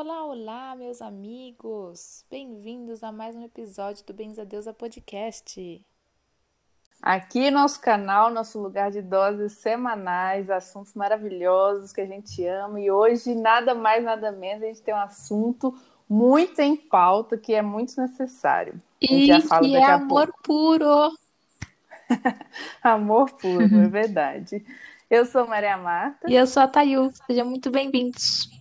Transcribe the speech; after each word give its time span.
Olá, 0.00 0.24
olá, 0.24 0.76
meus 0.76 1.02
amigos! 1.02 2.24
Bem-vindos 2.30 3.02
a 3.02 3.10
mais 3.10 3.34
um 3.34 3.42
episódio 3.42 4.06
do 4.06 4.14
Bens 4.14 4.38
a 4.38 4.44
Deusa 4.44 4.72
Podcast. 4.72 5.84
Aqui 7.02 7.50
nosso 7.50 7.80
canal, 7.80 8.30
nosso 8.30 8.62
lugar 8.62 8.92
de 8.92 9.02
doses 9.02 9.54
semanais, 9.54 10.48
assuntos 10.50 10.94
maravilhosos 10.94 11.92
que 11.92 12.00
a 12.00 12.06
gente 12.06 12.46
ama. 12.46 12.80
E 12.80 12.88
hoje, 12.88 13.34
nada 13.34 13.74
mais, 13.74 14.04
nada 14.04 14.30
menos, 14.30 14.62
a 14.62 14.66
gente 14.68 14.82
tem 14.82 14.94
um 14.94 14.98
assunto 14.98 15.76
muito 16.08 16.60
em 16.60 16.76
pauta 16.76 17.36
que 17.36 17.52
é 17.52 17.60
muito 17.60 18.00
necessário. 18.00 18.80
E 19.02 19.26
já 19.26 19.40
fala 19.40 19.62
que 19.62 19.74
é 19.74 19.84
amor 19.84 20.32
puro. 20.44 21.10
amor 22.84 23.32
puro, 23.32 23.64
é 23.64 23.66
verdade. 23.90 24.64
Eu 25.10 25.26
sou 25.26 25.44
Maria 25.44 25.76
Marta. 25.76 26.30
E 26.30 26.36
eu 26.36 26.46
sou 26.46 26.62
a 26.62 26.68
Tayu. 26.68 27.10
Sejam 27.26 27.46
muito 27.46 27.68
bem-vindos. 27.68 28.57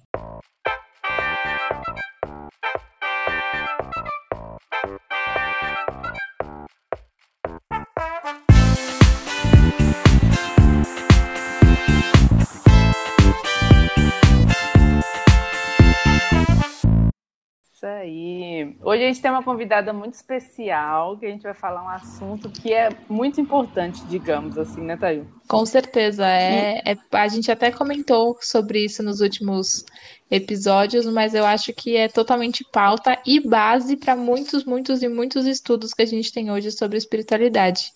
Aí. 18.08 18.76
Hoje 18.82 19.04
a 19.04 19.08
gente 19.08 19.22
tem 19.22 19.30
uma 19.30 19.44
convidada 19.44 19.94
muito 19.94 20.14
especial, 20.14 21.18
que 21.18 21.26
a 21.26 21.30
gente 21.30 21.44
vai 21.44 21.54
falar 21.54 21.84
um 21.84 21.90
assunto 21.90 22.50
que 22.50 22.74
é 22.74 22.90
muito 23.08 23.40
importante, 23.40 24.04
digamos 24.06 24.58
assim, 24.58 24.82
né, 24.82 24.98
Thayu? 24.98 25.28
Com 25.48 25.66
certeza. 25.66 26.28
É, 26.28 26.82
é, 26.86 26.98
a 27.12 27.28
gente 27.28 27.52
até 27.52 27.72
comentou 27.72 28.38
sobre 28.42 28.84
isso 28.86 29.04
nos 29.04 29.22
últimos 29.22 29.86
episódios, 30.30 31.06
mas 31.06 31.34
eu 31.34 31.46
acho 31.46 31.74
que 31.74 31.96
é 31.96 32.08
totalmente 32.08 32.66
pauta 32.72 33.18
e 33.26 33.40
base 33.40 33.96
para 33.96 34.16
muitos, 34.16 34.66
muitos 34.66 35.04
e 35.04 35.08
muitos 35.08 35.46
estudos 35.46 35.94
que 35.94 36.02
a 36.02 36.08
gente 36.08 36.32
tem 36.32 36.52
hoje 36.52 36.72
sobre 36.72 36.98
espiritualidade. 36.98 37.92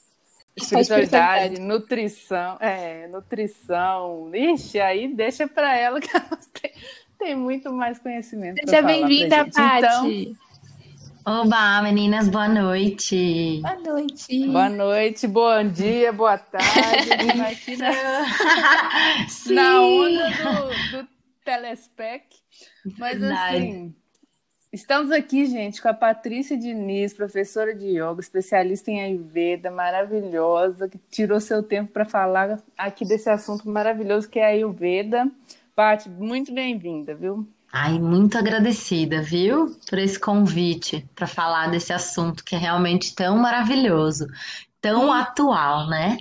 Espiritualidade, 0.55 1.61
nutrição, 1.61 2.57
é, 2.59 3.07
nutrição. 3.07 4.29
Ixi, 4.33 4.79
aí 4.79 5.07
deixa 5.13 5.47
para 5.47 5.77
ela 5.77 5.99
que 5.99 6.09
ela 6.15 6.27
tem 6.61 6.71
tem 7.21 7.35
muito 7.35 7.71
mais 7.71 7.99
conhecimento. 7.99 8.59
Seja 8.65 8.81
bem-vinda, 8.81 9.45
Paty. 9.45 10.33
Então... 10.33 10.51
Oba, 11.23 11.83
meninas, 11.83 12.27
boa 12.27 12.47
noite. 12.47 13.61
Boa 13.61 13.75
noite. 13.75 14.47
Boa 14.47 14.69
noite, 14.69 15.27
bom 15.27 15.63
dia, 15.67 16.11
boa 16.11 16.35
tarde. 16.35 17.11
aqui 17.45 17.77
na, 17.77 17.91
na 19.53 19.81
onda 19.81 20.29
do, 20.31 20.97
do 20.97 21.07
Telespec. 21.45 22.25
Mas 22.97 23.19
Verdade. 23.19 23.55
assim, 23.55 23.95
estamos 24.73 25.11
aqui, 25.11 25.45
gente, 25.45 25.79
com 25.79 25.89
a 25.89 25.93
Patrícia 25.93 26.57
Diniz, 26.57 27.13
professora 27.13 27.75
de 27.75 27.85
yoga, 27.99 28.19
especialista 28.19 28.89
em 28.89 29.03
Ayurveda, 29.03 29.69
maravilhosa, 29.69 30.89
que 30.89 30.97
tirou 31.11 31.39
seu 31.39 31.61
tempo 31.61 31.91
para 31.91 32.03
falar 32.03 32.59
aqui 32.75 33.05
desse 33.05 33.29
assunto 33.29 33.69
maravilhoso 33.69 34.27
que 34.27 34.39
é 34.39 34.45
a 34.45 34.47
Ayurveda. 34.47 35.29
Paty, 35.81 36.11
muito 36.11 36.53
bem-vinda, 36.53 37.15
viu? 37.15 37.49
Ai, 37.73 37.97
muito 37.97 38.37
agradecida, 38.37 39.19
viu, 39.19 39.75
por 39.89 39.97
esse 39.97 40.19
convite 40.19 41.09
para 41.15 41.25
falar 41.25 41.71
desse 41.71 41.91
assunto 41.91 42.43
que 42.43 42.53
é 42.53 42.59
realmente 42.59 43.15
tão 43.15 43.35
maravilhoso, 43.37 44.27
tão 44.79 45.07
hum. 45.07 45.11
atual, 45.11 45.89
né? 45.89 46.19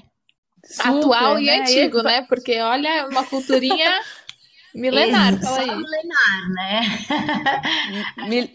Super, 0.64 0.88
atual 0.88 1.34
né? 1.34 1.42
e 1.42 1.50
antigo, 1.50 2.02
né? 2.02 2.22
Porque 2.22 2.58
olha, 2.58 3.06
uma 3.06 3.22
culturinha 3.22 4.00
milenar, 4.74 5.34
Isso, 5.34 5.42
fala 5.42 5.58
aí. 5.58 5.76
milenar, 5.76 6.48
né? 6.54 6.80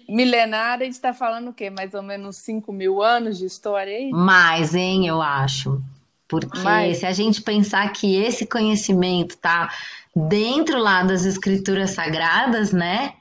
milenar, 0.09 0.79
a 0.79 0.83
gente 0.85 0.93
está 0.93 1.13
falando 1.13 1.49
o 1.49 1.53
quê? 1.53 1.69
Mais 1.69 1.93
ou 1.93 2.01
menos 2.01 2.37
5 2.37 2.73
mil 2.73 3.03
anos 3.03 3.37
de 3.37 3.45
história 3.45 3.95
aí? 3.95 4.09
Mais, 4.09 4.73
hein, 4.73 5.05
eu 5.05 5.21
acho. 5.21 5.79
Porque 6.27 6.57
Mais. 6.61 6.97
se 6.97 7.05
a 7.05 7.11
gente 7.11 7.43
pensar 7.43 7.87
que 7.93 8.15
esse 8.15 8.47
conhecimento 8.47 9.37
tá 9.37 9.71
dentro 10.15 10.79
lá 10.79 11.03
das 11.03 11.25
escrituras 11.25 11.91
sagradas, 11.91 12.71
né? 12.71 13.13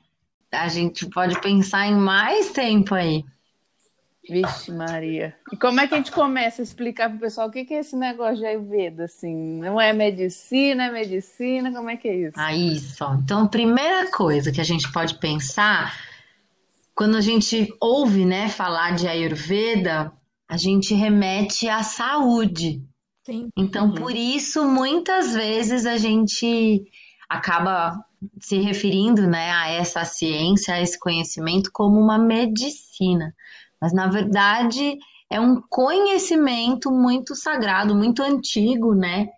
A 0.53 0.69
gente 0.69 1.07
pode 1.07 1.41
pensar 1.41 1.87
em 1.87 1.97
mais 1.97 2.53
tempo 2.53 2.95
aí. 2.95 3.25
Vixe, 4.29 4.73
Maria. 4.73 5.37
E 5.53 5.57
como 5.57 5.81
é 5.81 5.87
que 5.87 5.95
a 5.95 5.99
gente 5.99 6.13
começa 6.13 6.63
a 6.63 6.65
explicar 6.65 7.09
para 7.09 7.17
o 7.17 7.21
pessoal 7.21 7.49
o 7.49 7.51
que 7.51 7.67
é 7.75 7.81
esse 7.81 7.95
negócio 7.95 8.37
de 8.37 8.47
Ayurveda? 8.47 9.05
Assim, 9.05 9.61
não 9.61 9.79
é 9.79 9.93
medicina, 9.93 10.87
é 10.87 10.91
medicina? 10.91 11.71
Como 11.73 11.91
é 11.91 11.97
que 11.97 12.09
é 12.09 12.17
isso? 12.17 12.33
Ah, 12.37 12.55
isso. 12.55 13.05
Então, 13.23 13.45
a 13.45 13.49
primeira 13.49 14.11
coisa 14.11 14.51
que 14.51 14.61
a 14.61 14.65
gente 14.65 14.91
pode 14.93 15.19
pensar, 15.19 15.95
quando 16.95 17.17
a 17.17 17.21
gente 17.21 17.75
ouve 17.81 18.25
né, 18.25 18.49
falar 18.49 18.93
de 18.93 19.07
Ayurveda, 19.07 20.11
a 20.49 20.57
gente 20.57 20.95
remete 20.95 21.69
à 21.69 21.83
saúde. 21.83 22.83
Sim. 23.25 23.49
Então, 23.57 23.87
uhum. 23.87 23.95
por 23.95 24.15
isso, 24.15 24.65
muitas 24.65 25.33
vezes 25.33 25.87
a 25.87 25.97
gente 25.97 26.85
acaba 27.29 27.99
se 28.41 28.59
referindo 28.59 29.27
né, 29.27 29.51
a 29.51 29.71
essa 29.71 30.05
ciência, 30.05 30.75
a 30.75 30.81
esse 30.81 30.99
conhecimento, 30.99 31.71
como 31.73 31.99
uma 31.99 32.19
medicina. 32.19 33.35
Mas, 33.81 33.93
na 33.93 34.07
verdade, 34.07 34.99
é 35.31 35.41
um 35.41 35.61
conhecimento 35.69 36.91
muito 36.91 37.35
sagrado, 37.35 37.95
muito 37.95 38.23
antigo, 38.23 38.95
né? 38.95 39.29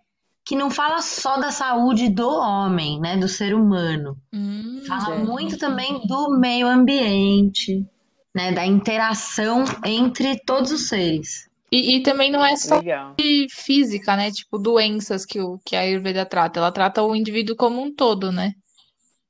Que 0.45 0.55
não 0.55 0.69
fala 0.69 1.01
só 1.01 1.37
da 1.37 1.51
saúde 1.51 2.09
do 2.09 2.29
homem, 2.29 2.99
né? 2.99 3.17
Do 3.17 3.27
ser 3.27 3.53
humano. 3.53 4.17
Hum, 4.33 4.81
fala 4.87 5.15
é. 5.15 5.23
muito 5.23 5.57
também 5.57 6.05
do 6.07 6.37
meio 6.37 6.67
ambiente, 6.67 7.85
né? 8.33 8.51
Da 8.51 8.65
interação 8.65 9.63
entre 9.83 10.39
todos 10.45 10.71
os 10.71 10.87
seres. 10.87 11.46
E, 11.71 11.97
e, 11.97 12.03
também 12.03 12.31
não 12.31 12.45
é 12.45 12.55
só 12.55 12.79
de 12.79 13.47
física, 13.49 14.15
né? 14.15 14.31
Tipo, 14.31 14.57
doenças 14.57 15.25
que, 15.25 15.39
o, 15.41 15.59
que 15.65 15.75
a 15.75 15.81
Ayurveda 15.81 16.25
trata. 16.25 16.59
Ela 16.59 16.71
trata 16.71 17.03
o 17.03 17.15
indivíduo 17.15 17.57
como 17.57 17.81
um 17.81 17.93
todo, 17.93 18.31
né? 18.31 18.53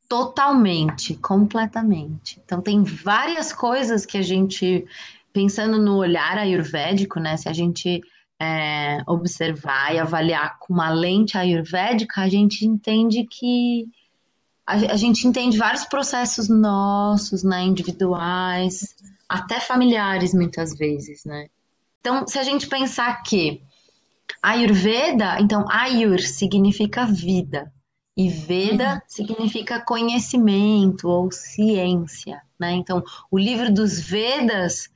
Totalmente, 0.08 1.16
completamente. 1.16 2.40
Então, 2.46 2.62
tem 2.62 2.84
várias 2.84 3.52
coisas 3.52 4.06
que 4.06 4.18
a 4.18 4.22
gente, 4.22 4.86
pensando 5.34 5.80
no 5.80 5.98
olhar 5.98 6.38
ayurvédico, 6.38 7.20
né? 7.20 7.36
Se 7.38 7.50
a 7.50 7.54
gente 7.54 8.02
é, 8.40 9.00
observar 9.08 9.96
e 9.96 10.00
avaliar 10.00 10.60
com 10.60 10.74
uma 10.74 10.92
lente 10.92 11.38
ayurvédica, 11.38 12.22
a 12.22 12.30
gente 12.30 12.66
entende 12.66 13.26
que. 13.26 13.86
A, 14.66 14.74
a 14.74 14.98
gente 14.98 15.28
entende 15.28 15.58
vários 15.58 15.86
processos 15.86 16.48
nossos, 16.48 17.42
né? 17.44 17.64
Individuais, 17.64 18.96
até 19.28 19.60
familiares, 19.60 20.36
muitas 20.36 20.78
vezes, 20.78 21.26
né? 21.26 21.48
Então, 22.08 22.26
se 22.26 22.40
a 22.40 22.44
gente 22.44 22.68
pensar 22.68 23.22
que 23.22 23.62
Ayurveda, 24.42 25.42
então 25.42 25.66
Ayur 25.70 26.22
significa 26.22 27.06
vida 27.06 27.70
e 28.16 28.30
Veda 28.30 28.94
uhum. 28.94 29.02
significa 29.06 29.82
conhecimento 29.82 31.10
ou 31.10 31.30
ciência, 31.30 32.42
né? 32.58 32.72
Então, 32.72 33.04
o 33.30 33.38
livro 33.38 33.74
dos 33.74 34.00
Vedas 34.00 34.90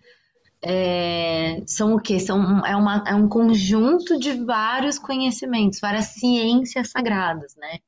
é, 0.61 1.61
são 1.67 1.95
o 1.95 1.99
que? 1.99 2.17
São, 2.17 2.65
é, 2.65 2.77
uma, 2.77 3.03
é 3.05 3.13
um 3.13 3.27
conjunto 3.27 4.17
de 4.17 4.31
vários 4.45 4.97
conhecimentos, 4.97 5.81
várias 5.81 6.05
ciências 6.05 6.91
sagradas, 6.91 7.57
né? 7.57 7.79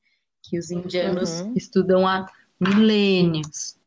Que 0.41 0.59
os 0.59 0.69
indianos 0.69 1.39
uhum. 1.39 1.53
estudam 1.55 2.05
há 2.05 2.29
milênios. 2.59 3.77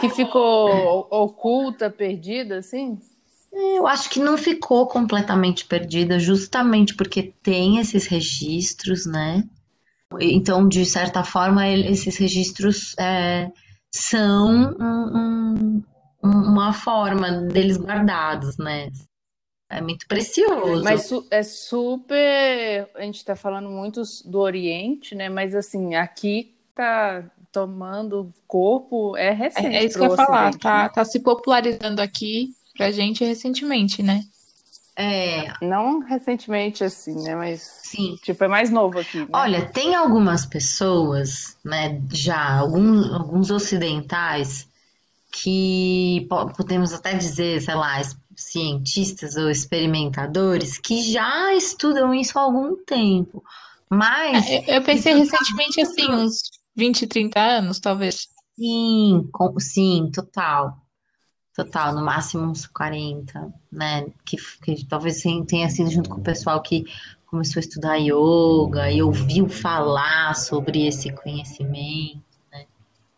Que 0.00 0.08
ficou 0.08 1.06
oculta, 1.10 1.90
perdida, 1.90 2.56
assim? 2.56 2.98
Eu 3.58 3.86
acho 3.86 4.10
que 4.10 4.20
não 4.20 4.36
ficou 4.36 4.86
completamente 4.86 5.64
perdida, 5.64 6.18
justamente 6.18 6.94
porque 6.94 7.32
tem 7.42 7.78
esses 7.78 8.06
registros, 8.06 9.06
né? 9.06 9.44
Então, 10.20 10.68
de 10.68 10.84
certa 10.84 11.24
forma, 11.24 11.66
esses 11.66 12.18
registros 12.18 12.94
é, 12.98 13.50
são 13.90 14.76
um, 14.78 15.82
um, 16.22 16.28
uma 16.28 16.74
forma 16.74 17.30
deles 17.32 17.78
guardados, 17.78 18.58
né? 18.58 18.90
É 19.70 19.80
muito 19.80 20.06
precioso. 20.06 20.84
Mas 20.84 21.10
é 21.30 21.42
super. 21.42 22.88
A 22.94 23.02
gente 23.02 23.16
está 23.16 23.34
falando 23.34 23.70
muito 23.70 24.02
do 24.26 24.38
Oriente, 24.38 25.14
né? 25.14 25.28
Mas 25.28 25.54
assim, 25.54 25.94
aqui 25.94 26.54
tá 26.74 27.24
tomando 27.50 28.30
corpo, 28.46 29.16
é 29.16 29.30
recente. 29.30 29.66
É, 29.66 29.76
é 29.76 29.84
isso 29.84 29.98
que 29.98 30.04
eu 30.04 30.10
ia 30.10 30.16
falar, 30.16 30.54
tá, 30.58 30.82
né? 30.84 30.88
tá 30.90 31.04
se 31.04 31.18
popularizando 31.20 32.02
aqui 32.02 32.50
pra 32.76 32.90
gente 32.90 33.24
recentemente, 33.24 34.02
né? 34.02 34.22
É. 34.98 35.52
Não 35.62 36.00
recentemente, 36.00 36.82
assim, 36.82 37.14
né? 37.22 37.34
Mas. 37.34 37.60
Sim. 37.84 38.16
Tipo, 38.22 38.44
é 38.44 38.48
mais 38.48 38.70
novo 38.70 38.98
aqui. 38.98 39.18
Né? 39.18 39.26
Olha, 39.32 39.66
tem 39.66 39.94
algumas 39.94 40.46
pessoas, 40.46 41.56
né? 41.64 42.00
Já, 42.10 42.58
alguns, 42.58 43.12
alguns 43.12 43.50
ocidentais, 43.50 44.66
que 45.30 46.26
podemos 46.56 46.94
até 46.94 47.14
dizer, 47.14 47.60
sei 47.60 47.74
lá, 47.74 48.00
cientistas 48.34 49.36
ou 49.36 49.50
experimentadores, 49.50 50.78
que 50.78 51.02
já 51.12 51.54
estudam 51.54 52.14
isso 52.14 52.38
há 52.38 52.42
algum 52.42 52.76
tempo. 52.84 53.44
Mas. 53.90 54.46
É, 54.46 54.78
eu 54.78 54.82
pensei 54.82 55.14
recentemente, 55.14 55.80
assim, 55.80 56.10
uns 56.10 56.40
20, 56.74 57.06
30 57.06 57.38
anos, 57.38 57.78
talvez. 57.78 58.28
Sim, 58.58 59.28
com- 59.30 59.60
sim, 59.60 60.10
total. 60.12 60.85
Total, 61.56 61.94
no 61.94 62.04
máximo 62.04 62.44
uns 62.44 62.66
40, 62.66 63.50
né? 63.72 64.06
Que, 64.26 64.36
que 64.62 64.84
talvez 64.84 65.22
sim, 65.22 65.42
tenha 65.42 65.70
sido 65.70 65.90
junto 65.90 66.10
com 66.10 66.20
o 66.20 66.22
pessoal 66.22 66.60
que 66.62 66.84
começou 67.24 67.58
a 67.58 67.64
estudar 67.64 67.96
yoga 67.96 68.90
e 68.90 69.02
ouviu 69.02 69.48
falar 69.48 70.34
sobre 70.36 70.86
esse 70.86 71.10
conhecimento. 71.10 72.20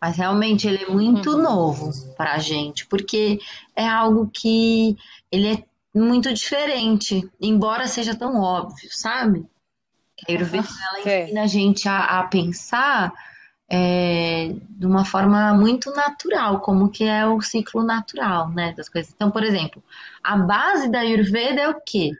Mas 0.01 0.15
realmente 0.15 0.65
ele 0.65 0.83
é 0.83 0.89
muito 0.89 1.31
Uhum. 1.31 1.41
novo 1.41 1.91
para 2.15 2.35
a 2.35 2.39
gente, 2.39 2.85
porque 2.85 3.39
é 3.75 3.85
algo 3.85 4.29
que 4.33 4.95
ele 5.29 5.55
é 5.55 5.63
muito 5.93 6.33
diferente, 6.33 7.29
embora 7.41 7.87
seja 7.87 8.15
tão 8.15 8.39
óbvio, 8.39 8.87
sabe? 8.91 9.45
A 10.25 10.31
Ayurveda, 10.31 10.67
ela 10.89 10.99
ensina 11.23 11.41
a 11.41 11.47
gente 11.47 11.89
a, 11.89 12.19
a 12.19 12.23
pensar 12.23 13.11
é, 13.71 14.51
de 14.69 14.85
uma 14.85 15.05
forma 15.05 15.53
muito 15.53 15.91
natural, 15.91 16.59
como 16.61 16.89
que 16.89 17.03
é 17.03 17.25
o 17.27 17.39
ciclo 17.39 17.83
natural, 17.83 18.49
né, 18.49 18.73
das 18.73 18.89
coisas. 18.89 19.13
Então, 19.13 19.29
por 19.29 19.43
exemplo, 19.43 19.83
a 20.23 20.35
base 20.35 20.89
da 20.89 20.99
Ayurveda 20.99 21.61
é 21.61 21.69
o 21.69 21.79
quê? 21.79 22.11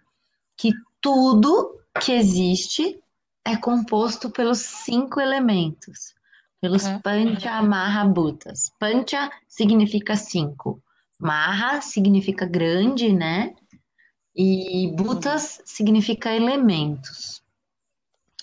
Que 0.55 0.73
tudo 1.01 1.81
que 1.99 2.11
existe 2.11 2.99
é 3.43 3.55
composto 3.55 4.29
pelos 4.29 4.59
cinco 4.59 5.19
elementos, 5.19 6.13
pelos 6.61 6.85
Uhum. 6.85 6.99
Pancha 6.99 7.61
Maha 7.63 8.05
Bhutas. 8.05 8.71
Pancha 8.77 9.31
significa 9.47 10.15
cinco, 10.15 10.81
Maha 11.19 11.81
significa 11.81 12.45
grande, 12.45 13.11
né? 13.11 13.55
E 14.35 14.93
Bhutas 14.95 15.61
significa 15.65 16.33
elementos. 16.33 17.41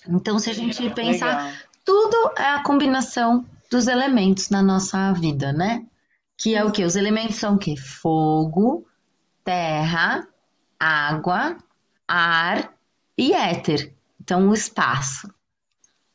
Então, 0.08 0.38
se 0.38 0.50
a 0.50 0.52
gente 0.54 0.90
pensar. 0.90 1.65
Tudo 1.86 2.32
é 2.36 2.50
a 2.50 2.62
combinação 2.62 3.46
dos 3.70 3.86
elementos 3.86 4.50
na 4.50 4.60
nossa 4.60 5.12
vida, 5.12 5.52
né? 5.52 5.86
Que 6.36 6.54
é 6.54 6.64
o 6.64 6.72
quê? 6.72 6.84
Os 6.84 6.96
elementos 6.96 7.36
são 7.36 7.54
o 7.54 7.58
quê? 7.58 7.76
Fogo, 7.76 8.86
terra, 9.44 10.26
água, 10.78 11.56
ar 12.06 12.74
e 13.16 13.32
éter. 13.32 13.94
Então, 14.20 14.48
o 14.48 14.54
espaço. 14.54 15.32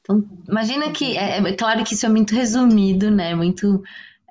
Então, 0.01 0.23
imagina 0.47 0.91
que, 0.91 1.17
é, 1.17 1.37
é 1.37 1.53
claro 1.53 1.83
que 1.85 1.93
isso 1.93 2.05
é 2.05 2.09
muito 2.09 2.35
resumido, 2.35 3.09
né? 3.09 3.33
Muito, 3.33 3.81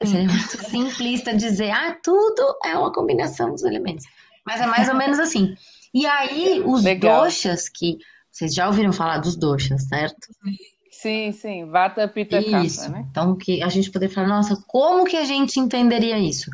seria 0.04 0.28
muito 0.28 0.62
simplista 0.68 1.34
dizer, 1.34 1.70
ah, 1.70 1.96
tudo 2.02 2.58
é 2.64 2.76
uma 2.76 2.92
combinação 2.92 3.50
dos 3.50 3.64
elementos. 3.64 4.04
Mas 4.44 4.60
é 4.60 4.66
mais 4.66 4.88
ou 4.88 4.94
menos 4.94 5.18
assim. 5.18 5.54
E 5.94 6.06
aí, 6.06 6.62
os 6.64 6.84
Legal. 6.84 7.24
doshas, 7.24 7.68
que 7.68 7.96
vocês 8.30 8.54
já 8.54 8.66
ouviram 8.66 8.92
falar 8.92 9.18
dos 9.18 9.36
doshas, 9.36 9.84
certo? 9.88 10.28
Sim, 11.00 11.32
sim. 11.32 11.64
Vata, 11.64 12.06
Pitta, 12.06 12.38
Isso. 12.38 12.80
Kapha, 12.80 12.92
né? 12.92 13.06
Então, 13.10 13.34
que 13.34 13.62
a 13.62 13.70
gente 13.70 13.90
poder 13.90 14.10
falar, 14.10 14.28
nossa, 14.28 14.62
como 14.66 15.06
que 15.06 15.16
a 15.16 15.24
gente 15.24 15.58
entenderia 15.58 16.18
isso? 16.18 16.50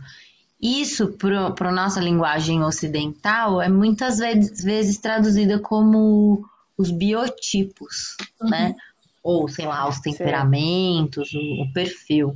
Isso, 0.62 1.12
para 1.18 1.68
a 1.68 1.72
nossa 1.72 2.00
linguagem 2.00 2.62
ocidental, 2.62 3.60
é 3.60 3.68
muitas 3.68 4.18
vezes, 4.18 4.62
vezes 4.62 4.98
traduzida 4.98 5.58
como 5.58 6.48
os 6.78 6.92
biotipos, 6.92 8.16
né? 8.40 8.76
Ou, 9.20 9.48
sei 9.48 9.66
lá, 9.66 9.88
os 9.88 9.98
temperamentos, 9.98 11.34
o, 11.34 11.62
o 11.62 11.72
perfil. 11.72 12.32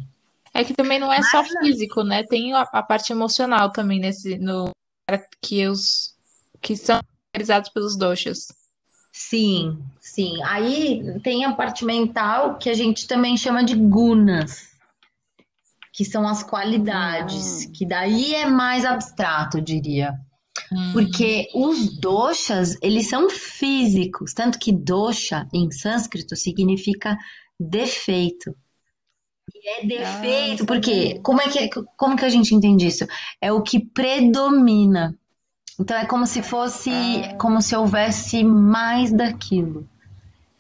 É 0.53 0.65
que 0.65 0.75
também 0.75 0.99
não 0.99 1.13
é 1.13 1.23
só 1.23 1.45
físico, 1.45 2.03
né? 2.03 2.25
Tem 2.25 2.53
a, 2.55 2.63
a 2.63 2.83
parte 2.83 3.13
emocional 3.13 3.71
também 3.71 4.01
nesse 4.01 4.37
no 4.37 4.71
que 5.41 5.69
os 5.69 6.17
que 6.61 6.77
são 6.77 6.99
realizados 7.33 7.71
pelos 7.71 7.97
doshas. 7.97 8.49
Sim, 9.13 9.79
sim. 10.01 10.43
Aí 10.45 11.21
tem 11.23 11.45
a 11.45 11.53
parte 11.53 11.85
mental 11.85 12.59
que 12.59 12.71
a 12.71 12.75
gente 12.75 13.07
também 13.07 13.37
chama 13.37 13.65
de 13.65 13.75
gunas, 13.75 14.71
que 15.93 16.05
são 16.05 16.27
as 16.27 16.43
qualidades, 16.43 17.67
Hum. 17.67 17.73
que 17.73 17.85
daí 17.87 18.35
é 18.35 18.47
mais 18.47 18.85
abstrato, 18.85 19.59
eu 19.59 19.63
diria. 19.63 20.15
Hum. 20.73 20.93
Porque 20.93 21.49
os 21.55 21.99
doshas, 21.99 22.77
eles 22.81 23.09
são 23.09 23.29
físicos, 23.29 24.33
tanto 24.33 24.59
que 24.59 24.73
dosha 24.73 25.49
em 25.53 25.71
sânscrito 25.71 26.37
significa 26.37 27.19
defeito. 27.59 28.55
E 29.53 29.69
é 29.69 29.85
defeito, 29.85 30.61
não 30.61 30.67
porque 30.67 31.19
como 31.21 31.41
é 31.41 31.49
que 31.49 31.69
como 31.97 32.17
que 32.17 32.25
a 32.25 32.29
gente 32.29 32.55
entende 32.55 32.87
isso? 32.87 33.05
É 33.41 33.53
o 33.53 33.63
que 33.63 33.81
predomina. 33.81 35.19
Então 35.81 35.97
é 35.97 36.05
como 36.05 36.27
se 36.27 36.43
fosse, 36.43 36.91
Ah. 36.91 37.35
como 37.39 37.63
se 37.63 37.75
houvesse 37.75 38.45
mais 38.45 39.11
daquilo. 39.11 39.89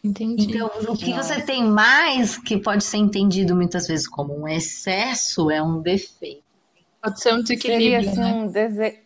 Entendi. 0.02 0.46
Então, 0.49 0.70
o 0.88 0.96
que 0.96 1.11
Nossa. 1.14 1.34
você 1.34 1.43
tem 1.43 1.62
mais, 1.62 2.38
que 2.38 2.56
pode 2.56 2.82
ser 2.82 2.96
entendido 2.96 3.55
muitas 3.55 3.87
vezes 3.87 4.08
como 4.08 4.34
um 4.34 4.49
excesso, 4.49 5.50
é 5.50 5.62
um 5.62 5.82
defeito. 5.82 6.43
Pode 7.02 7.20
ser 7.20 7.34
um 7.34 7.44
Seria 7.44 7.99
desequilíbrio, 8.00 8.11
assim 8.11 8.20
né? 8.20 8.32
um 8.32 8.46
dese... 8.46 8.99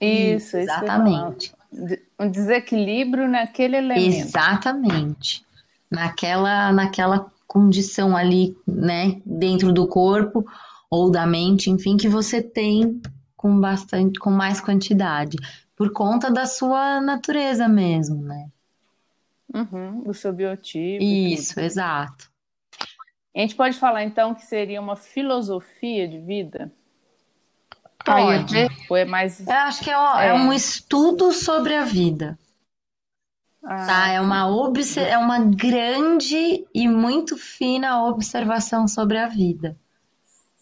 Isso, 0.00 0.36
isso 0.46 0.56
exatamente. 0.56 1.52
De- 1.72 2.02
Um 2.18 2.28
desequilíbrio 2.28 3.28
naquele 3.28 3.76
elemento. 3.76 4.16
Exatamente. 4.26 5.44
Naquela, 5.88 6.72
naquela 6.72 7.30
condição 7.46 8.16
ali, 8.16 8.56
né, 8.66 9.20
dentro 9.24 9.72
do 9.72 9.86
corpo 9.86 10.44
ou 10.90 11.08
da 11.10 11.24
mente, 11.26 11.70
enfim, 11.70 11.96
que 11.96 12.08
você 12.08 12.42
tem 12.42 13.00
com 13.42 13.60
bastante, 13.60 14.20
com 14.20 14.30
mais 14.30 14.60
quantidade, 14.60 15.36
por 15.74 15.92
conta 15.92 16.30
da 16.30 16.46
sua 16.46 17.00
natureza 17.00 17.68
mesmo, 17.68 18.22
né? 18.22 18.48
Uhum, 19.52 20.04
o 20.08 20.14
seu 20.14 20.32
biotipo. 20.32 21.02
Isso, 21.02 21.58
exato. 21.58 22.30
tudo. 22.30 22.32
A 23.34 23.40
gente 23.40 23.56
pode 23.56 23.76
falar 23.78 24.04
então 24.04 24.32
que 24.32 24.46
seria 24.46 24.80
uma 24.80 24.94
filosofia 24.94 26.06
de 26.06 26.18
vida? 26.20 26.70
Pode. 28.04 28.56
Ou 28.88 28.96
é 28.96 29.04
mais. 29.04 29.40
Eu 29.44 29.52
acho 29.52 29.82
que 29.82 29.90
é, 29.90 29.98
um- 29.98 30.18
é 30.18 30.28
É. 30.28 30.34
um 30.34 30.52
estudo 30.52 31.32
sobre 31.32 31.74
a 31.74 31.84
vida, 31.84 32.38
Ah, 33.64 33.86
tá? 33.86 34.08
É 34.08 34.20
uma 34.20 34.48
obse- 34.48 35.00
é 35.00 35.16
uma 35.18 35.38
grande 35.40 36.64
e 36.74 36.86
muito 36.88 37.36
fina 37.36 38.04
observação 38.04 38.86
sobre 38.86 39.18
a 39.18 39.26
vida. 39.28 39.76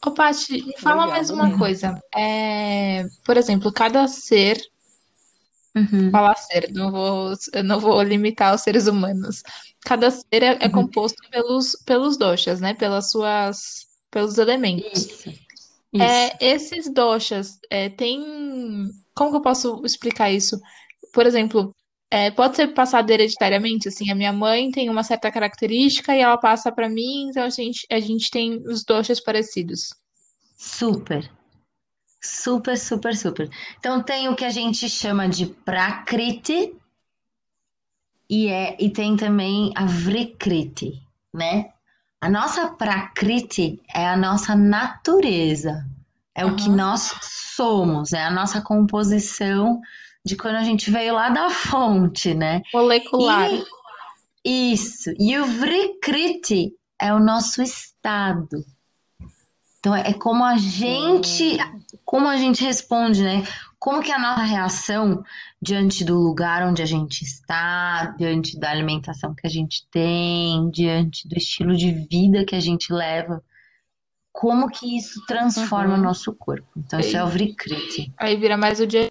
Ô, 0.05 0.12
Paty, 0.12 0.64
fala 0.79 1.06
mais 1.06 1.31
uma 1.31 1.58
coisa. 1.58 1.94
É, 2.17 3.05
por 3.25 3.37
exemplo, 3.37 3.73
cada 3.73 4.06
ser, 4.08 4.58
Uhum. 5.76 6.11
falar 6.11 6.37
ser, 6.37 6.70
não 6.73 6.91
vou, 6.91 7.32
eu 7.55 7.62
não 7.64 7.79
vou 7.79 8.02
limitar 8.02 8.55
os 8.55 8.62
seres 8.62 8.87
humanos. 8.87 9.43
Cada 9.85 10.11
ser 10.11 10.43
é, 10.43 10.58
é 10.61 10.67
Uhum. 10.67 10.73
composto 10.73 11.23
pelos, 11.31 11.76
pelos 11.87 12.17
doshas, 12.17 12.61
né? 12.61 12.75
Pelas 12.75 13.11
suas, 13.11 13.87
pelos 14.11 14.36
elementos. 14.39 15.05
Isso. 15.05 15.31
Isso. 15.93 16.05
É, 16.05 16.36
esses 16.41 16.93
doshas, 16.93 17.58
é, 17.70 17.89
tem. 17.89 18.20
Como 19.15 19.31
que 19.31 19.36
eu 19.36 19.43
posso 19.43 19.82
explicar 19.84 20.31
isso? 20.31 20.58
Por 21.13 21.27
exemplo, 21.27 21.75
é, 22.10 22.31
pode 22.31 22.56
ser 22.56 22.69
passado 22.69 23.08
hereditariamente, 23.10 23.86
assim, 23.86 24.10
a 24.10 24.14
minha 24.14 24.32
mãe 24.32 24.70
tem 24.70 24.90
uma 24.90 25.05
certa 25.05 25.31
característica 25.31 26.14
e 26.14 26.20
ela 26.20 26.36
passa 26.36 26.72
para 26.72 26.88
mim, 26.88 27.29
então 27.29 27.44
a 27.44 27.50
gente, 27.50 27.86
a 27.90 28.00
gente 28.00 28.31
tem 28.31 28.60
os 28.67 28.84
doshas 28.84 29.20
parecidos. 29.20 29.94
Super. 30.58 31.31
Super, 32.20 32.76
super, 32.76 33.17
super. 33.17 33.50
Então 33.79 34.02
tem 34.02 34.29
o 34.29 34.34
que 34.34 34.44
a 34.44 34.50
gente 34.50 34.88
chama 34.90 35.29
de 35.29 35.46
Prakriti 35.46 36.74
e, 38.29 38.48
é, 38.48 38.76
e 38.79 38.90
tem 38.90 39.17
também 39.17 39.72
a 39.76 39.86
Vrikriti, 39.86 41.00
né? 41.32 41.70
A 42.20 42.29
nossa 42.29 42.69
Prakriti 42.69 43.81
é 43.94 44.06
a 44.06 44.17
nossa 44.17 44.55
natureza, 44.55 45.86
é 46.34 46.44
o 46.44 46.55
que 46.55 46.69
nós 46.69 47.14
somos, 47.22 48.12
é 48.12 48.22
a 48.22 48.31
nossa 48.31 48.60
composição 48.60 49.81
de 50.24 50.36
quando 50.36 50.56
a 50.56 50.62
gente 50.62 50.91
veio 50.91 51.15
lá 51.15 51.31
da 51.31 51.48
fonte, 51.50 52.34
né? 52.34 52.62
Molecular. 52.74 53.48
E, 54.44 54.72
isso. 54.72 55.10
E 55.19 55.36
o 55.39 55.44
Vrikriti 55.44 56.72
é 57.00 57.12
o 57.12 57.20
nosso 57.20 57.62
estado. 57.62 58.65
Então 59.79 59.94
é 59.94 60.12
como 60.12 60.44
a 60.44 60.58
gente, 60.58 61.56
como 62.05 62.29
a 62.29 62.36
gente 62.36 62.62
responde, 62.62 63.22
né? 63.22 63.43
Como 63.79 64.03
que 64.03 64.12
é 64.12 64.15
a 64.15 64.19
nossa 64.19 64.43
reação 64.43 65.24
diante 65.60 66.05
do 66.05 66.19
lugar 66.19 66.62
onde 66.69 66.82
a 66.82 66.86
gente 66.86 67.22
está, 67.22 68.15
diante 68.19 68.58
da 68.60 68.70
alimentação 68.70 69.34
que 69.34 69.46
a 69.46 69.50
gente 69.50 69.86
tem, 69.91 70.70
diante 70.70 71.27
do 71.27 71.34
estilo 71.34 71.74
de 71.74 71.91
vida 71.93 72.44
que 72.44 72.55
a 72.55 72.60
gente 72.60 72.93
leva. 72.93 73.43
Como 74.31 74.69
que 74.69 74.98
isso 74.98 75.24
transforma 75.27 75.94
Uhum. 75.94 76.00
o 76.00 76.03
nosso 76.05 76.32
corpo? 76.34 76.69
Então 76.77 77.00
isso 77.00 77.17
é 77.17 77.24
o 77.24 77.27
Vrikriti. 77.27 78.12
Aí 78.19 78.36
vira 78.36 78.58
mais 78.58 78.81
o 78.81 78.86
dia. 78.86 79.09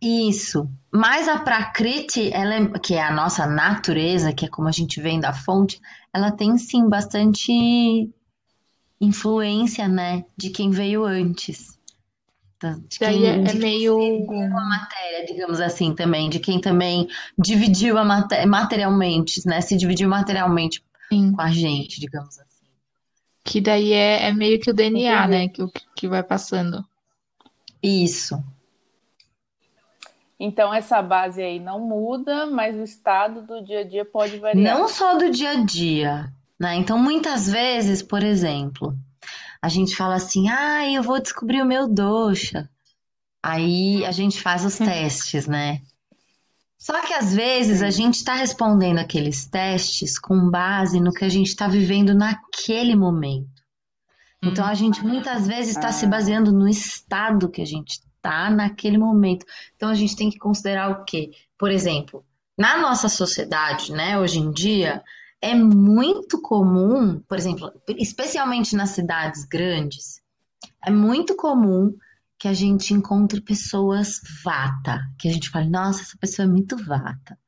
Isso. 0.00 0.68
Mas 0.90 1.28
a 1.28 1.38
Prakriti, 1.38 2.30
ela 2.32 2.54
é- 2.54 2.78
que 2.78 2.94
é 2.94 3.02
a 3.02 3.12
nossa 3.12 3.46
natureza, 3.46 4.32
que 4.32 4.46
é 4.46 4.48
como 4.48 4.68
a 4.68 4.72
gente 4.72 5.00
vem 5.00 5.20
da 5.20 5.32
fonte, 5.32 5.80
ela 6.12 6.30
tem 6.30 6.56
sim 6.56 6.88
bastante 6.88 8.08
influência, 9.00 9.86
né, 9.86 10.24
de 10.36 10.50
quem 10.50 10.70
veio 10.70 11.04
antes. 11.04 11.78
Então, 12.56 12.82
De 12.88 12.98
quem, 12.98 13.24
é, 13.24 13.36
é 13.38 13.42
de 13.44 13.56
meio. 13.58 13.96
a 14.28 14.64
matéria, 14.64 15.24
digamos 15.24 15.60
assim, 15.60 15.94
também, 15.94 16.28
de 16.28 16.40
quem 16.40 16.60
também 16.60 17.06
dividiu 17.38 17.96
a 17.96 18.04
matéria 18.04 18.46
materialmente, 18.46 19.46
né, 19.46 19.60
se 19.60 19.76
dividiu 19.76 20.08
materialmente 20.08 20.82
Sim. 21.08 21.32
com 21.32 21.40
a 21.40 21.50
gente, 21.52 22.00
digamos 22.00 22.36
assim. 22.38 22.48
Que 23.44 23.60
daí 23.60 23.92
é, 23.92 24.24
é 24.28 24.32
meio 24.32 24.60
que 24.60 24.70
o 24.70 24.74
DNA, 24.74 25.26
né? 25.28 25.48
Que, 25.48 25.64
que 25.96 26.08
vai 26.08 26.22
passando. 26.22 26.84
Isso. 27.82 28.42
Então, 30.40 30.72
essa 30.72 31.02
base 31.02 31.42
aí 31.42 31.58
não 31.58 31.80
muda, 31.80 32.46
mas 32.46 32.76
o 32.76 32.82
estado 32.82 33.42
do 33.42 33.64
dia 33.64 33.80
a 33.80 33.84
dia 33.84 34.04
pode 34.04 34.38
variar. 34.38 34.78
Não 34.78 34.88
só 34.88 35.16
do 35.16 35.30
dia 35.30 35.50
a 35.50 35.64
dia, 35.64 36.32
né? 36.58 36.76
Então, 36.76 36.96
muitas 36.96 37.48
vezes, 37.50 38.02
por 38.02 38.22
exemplo, 38.22 38.96
a 39.60 39.68
gente 39.68 39.96
fala 39.96 40.14
assim: 40.14 40.48
ah, 40.48 40.88
eu 40.88 41.02
vou 41.02 41.20
descobrir 41.20 41.60
o 41.60 41.66
meu 41.66 41.88
dosha. 41.88 42.70
Aí 43.42 44.04
a 44.04 44.12
gente 44.12 44.40
faz 44.40 44.64
os 44.64 44.76
testes, 44.78 45.46
né? 45.46 45.80
Só 46.78 47.00
que 47.04 47.12
às 47.12 47.34
vezes 47.34 47.82
a 47.82 47.90
gente 47.90 48.14
está 48.14 48.34
respondendo 48.34 48.98
aqueles 48.98 49.46
testes 49.46 50.16
com 50.16 50.48
base 50.48 51.00
no 51.00 51.12
que 51.12 51.24
a 51.24 51.28
gente 51.28 51.48
está 51.48 51.66
vivendo 51.66 52.14
naquele 52.14 52.94
momento. 52.94 53.58
Então 54.40 54.64
a 54.64 54.74
gente 54.74 55.04
muitas 55.04 55.48
vezes 55.48 55.76
está 55.76 55.90
se 55.90 56.06
baseando 56.06 56.52
no 56.52 56.68
estado 56.68 57.50
que 57.50 57.60
a 57.60 57.66
gente 57.66 58.00
está 58.18 58.50
naquele 58.50 58.98
momento. 58.98 59.46
Então 59.74 59.88
a 59.88 59.94
gente 59.94 60.14
tem 60.14 60.30
que 60.30 60.38
considerar 60.38 60.90
o 60.90 61.04
quê? 61.04 61.30
Por 61.56 61.70
exemplo, 61.70 62.24
na 62.56 62.76
nossa 62.78 63.08
sociedade, 63.08 63.92
né, 63.92 64.18
hoje 64.18 64.38
em 64.38 64.50
dia, 64.50 65.02
é 65.40 65.54
muito 65.54 66.42
comum, 66.42 67.20
por 67.20 67.38
exemplo, 67.38 67.72
especialmente 67.96 68.74
nas 68.76 68.90
cidades 68.90 69.44
grandes, 69.44 70.20
é 70.84 70.90
muito 70.90 71.36
comum 71.36 71.96
que 72.38 72.48
a 72.48 72.52
gente 72.52 72.94
encontre 72.94 73.40
pessoas 73.40 74.20
vata, 74.44 75.00
que 75.18 75.28
a 75.28 75.32
gente 75.32 75.50
fale, 75.50 75.68
nossa, 75.68 76.02
essa 76.02 76.16
pessoa 76.18 76.46
é 76.46 76.50
muito 76.50 76.76
vata, 76.76 77.38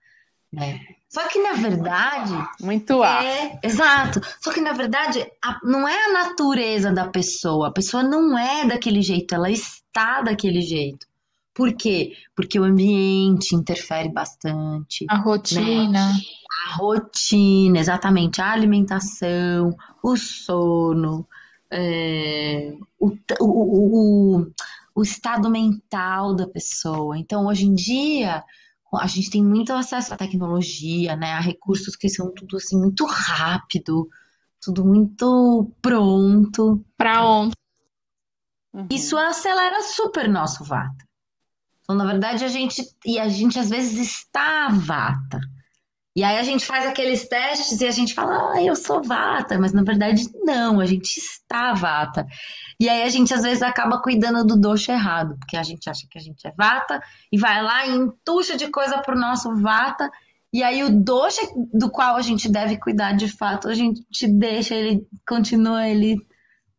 né? 0.52 0.80
Só 1.10 1.26
que 1.26 1.42
na 1.42 1.54
verdade, 1.54 2.32
muito 2.60 3.02
é, 3.02 3.58
exato. 3.64 4.20
Só 4.40 4.52
que 4.52 4.60
na 4.60 4.72
verdade, 4.72 5.26
a, 5.44 5.58
não 5.64 5.86
é 5.88 6.04
a 6.04 6.12
natureza 6.12 6.92
da 6.92 7.08
pessoa. 7.08 7.66
A 7.68 7.72
pessoa 7.72 8.00
não 8.04 8.38
é 8.38 8.64
daquele 8.64 9.02
jeito, 9.02 9.34
ela 9.34 9.50
está 9.50 10.22
daquele 10.22 10.60
jeito. 10.60 11.10
Por 11.52 11.74
quê? 11.74 12.12
Porque 12.34 12.60
o 12.60 12.64
ambiente 12.64 13.56
interfere 13.56 14.08
bastante. 14.08 15.04
A 15.08 15.16
rotina. 15.16 15.88
Né? 15.88 16.20
A 16.68 16.76
rotina, 16.76 17.80
exatamente. 17.80 18.40
A 18.40 18.52
alimentação, 18.52 19.76
o 20.04 20.16
sono, 20.16 21.26
é, 21.68 22.72
o, 23.00 23.08
o, 23.40 24.38
o, 24.38 24.46
o 24.94 25.02
estado 25.02 25.50
mental 25.50 26.36
da 26.36 26.46
pessoa. 26.46 27.18
Então, 27.18 27.46
hoje 27.46 27.66
em 27.66 27.74
dia, 27.74 28.44
a 28.98 29.06
gente 29.06 29.30
tem 29.30 29.44
muito 29.44 29.72
acesso 29.72 30.12
à 30.12 30.16
tecnologia, 30.16 31.14
né, 31.16 31.32
a 31.32 31.40
recursos 31.40 31.94
que 31.96 32.08
são 32.08 32.32
tudo 32.32 32.56
assim 32.56 32.78
muito 32.78 33.04
rápido, 33.06 34.08
tudo 34.60 34.84
muito 34.84 35.72
pronto. 35.80 36.84
Para 36.96 37.24
ontem. 37.24 37.54
Uhum. 38.72 38.86
Isso 38.90 39.16
acelera 39.16 39.82
super 39.82 40.28
nosso 40.28 40.64
vata. 40.64 41.04
Então, 41.82 41.96
na 41.96 42.06
verdade, 42.06 42.44
a 42.44 42.48
gente 42.48 42.84
e 43.04 43.18
a 43.18 43.28
gente 43.28 43.58
às 43.58 43.68
vezes 43.68 43.98
está 43.98 44.68
vata. 44.68 45.40
E 46.14 46.24
aí 46.24 46.38
a 46.38 46.42
gente 46.42 46.66
faz 46.66 46.86
aqueles 46.86 47.28
testes 47.28 47.80
e 47.80 47.86
a 47.86 47.90
gente 47.90 48.14
fala, 48.14 48.52
ah, 48.52 48.62
eu 48.62 48.74
sou 48.74 49.02
vata, 49.02 49.58
mas 49.58 49.72
na 49.72 49.82
verdade 49.82 50.28
não, 50.44 50.80
a 50.80 50.86
gente 50.86 51.16
está 51.18 51.72
vata. 51.72 52.26
E 52.80 52.88
aí 52.88 53.02
a 53.02 53.08
gente 53.10 53.34
às 53.34 53.42
vezes 53.42 53.62
acaba 53.62 54.00
cuidando 54.00 54.42
do 54.42 54.58
doxo 54.58 54.90
errado, 54.90 55.36
porque 55.38 55.54
a 55.54 55.62
gente 55.62 55.90
acha 55.90 56.06
que 56.10 56.16
a 56.16 56.20
gente 56.20 56.46
é 56.46 56.52
vata 56.56 57.02
e 57.30 57.36
vai 57.36 57.62
lá 57.62 57.86
e 57.86 57.90
entuxa 57.90 58.56
de 58.56 58.68
coisa 58.68 58.96
pro 59.02 59.14
nosso 59.14 59.54
vata, 59.56 60.10
e 60.50 60.62
aí 60.62 60.82
o 60.82 60.90
doxo 60.90 61.42
do 61.74 61.90
qual 61.90 62.16
a 62.16 62.22
gente 62.22 62.48
deve 62.48 62.78
cuidar 62.78 63.12
de 63.12 63.28
fato, 63.28 63.68
a 63.68 63.74
gente 63.74 64.02
deixa 64.26 64.74
ele, 64.74 65.06
continua 65.28 65.86
ele 65.86 66.16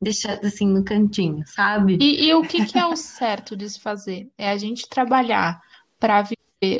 deixado 0.02 0.44
assim 0.44 0.66
no 0.66 0.84
cantinho, 0.84 1.44
sabe? 1.46 2.00
E, 2.02 2.26
e 2.26 2.34
o 2.34 2.42
que, 2.42 2.66
que 2.66 2.80
é 2.80 2.86
o 2.88 2.96
certo 2.96 3.56
de 3.56 3.70
se 3.70 3.80
fazer? 3.80 4.28
É 4.36 4.50
a 4.50 4.58
gente 4.58 4.90
trabalhar 4.90 5.62
para 6.00 6.28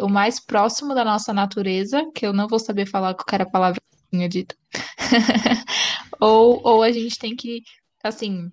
o 0.02 0.10
mais 0.10 0.40
próximo 0.40 0.96
da 0.96 1.06
nossa 1.06 1.32
natureza, 1.32 2.04
que 2.16 2.26
eu 2.26 2.34
não 2.34 2.48
vou 2.48 2.58
saber 2.58 2.88
falar 2.88 3.14
qual 3.14 3.28
era 3.32 3.44
a 3.44 3.50
palavra 3.50 3.80
que 3.80 4.18
tinha 4.18 4.28
dito. 4.28 4.56
ou, 6.20 6.60
ou 6.64 6.82
a 6.82 6.92
gente 6.92 7.20
tem 7.20 7.36
que, 7.36 7.62
assim, 8.04 8.52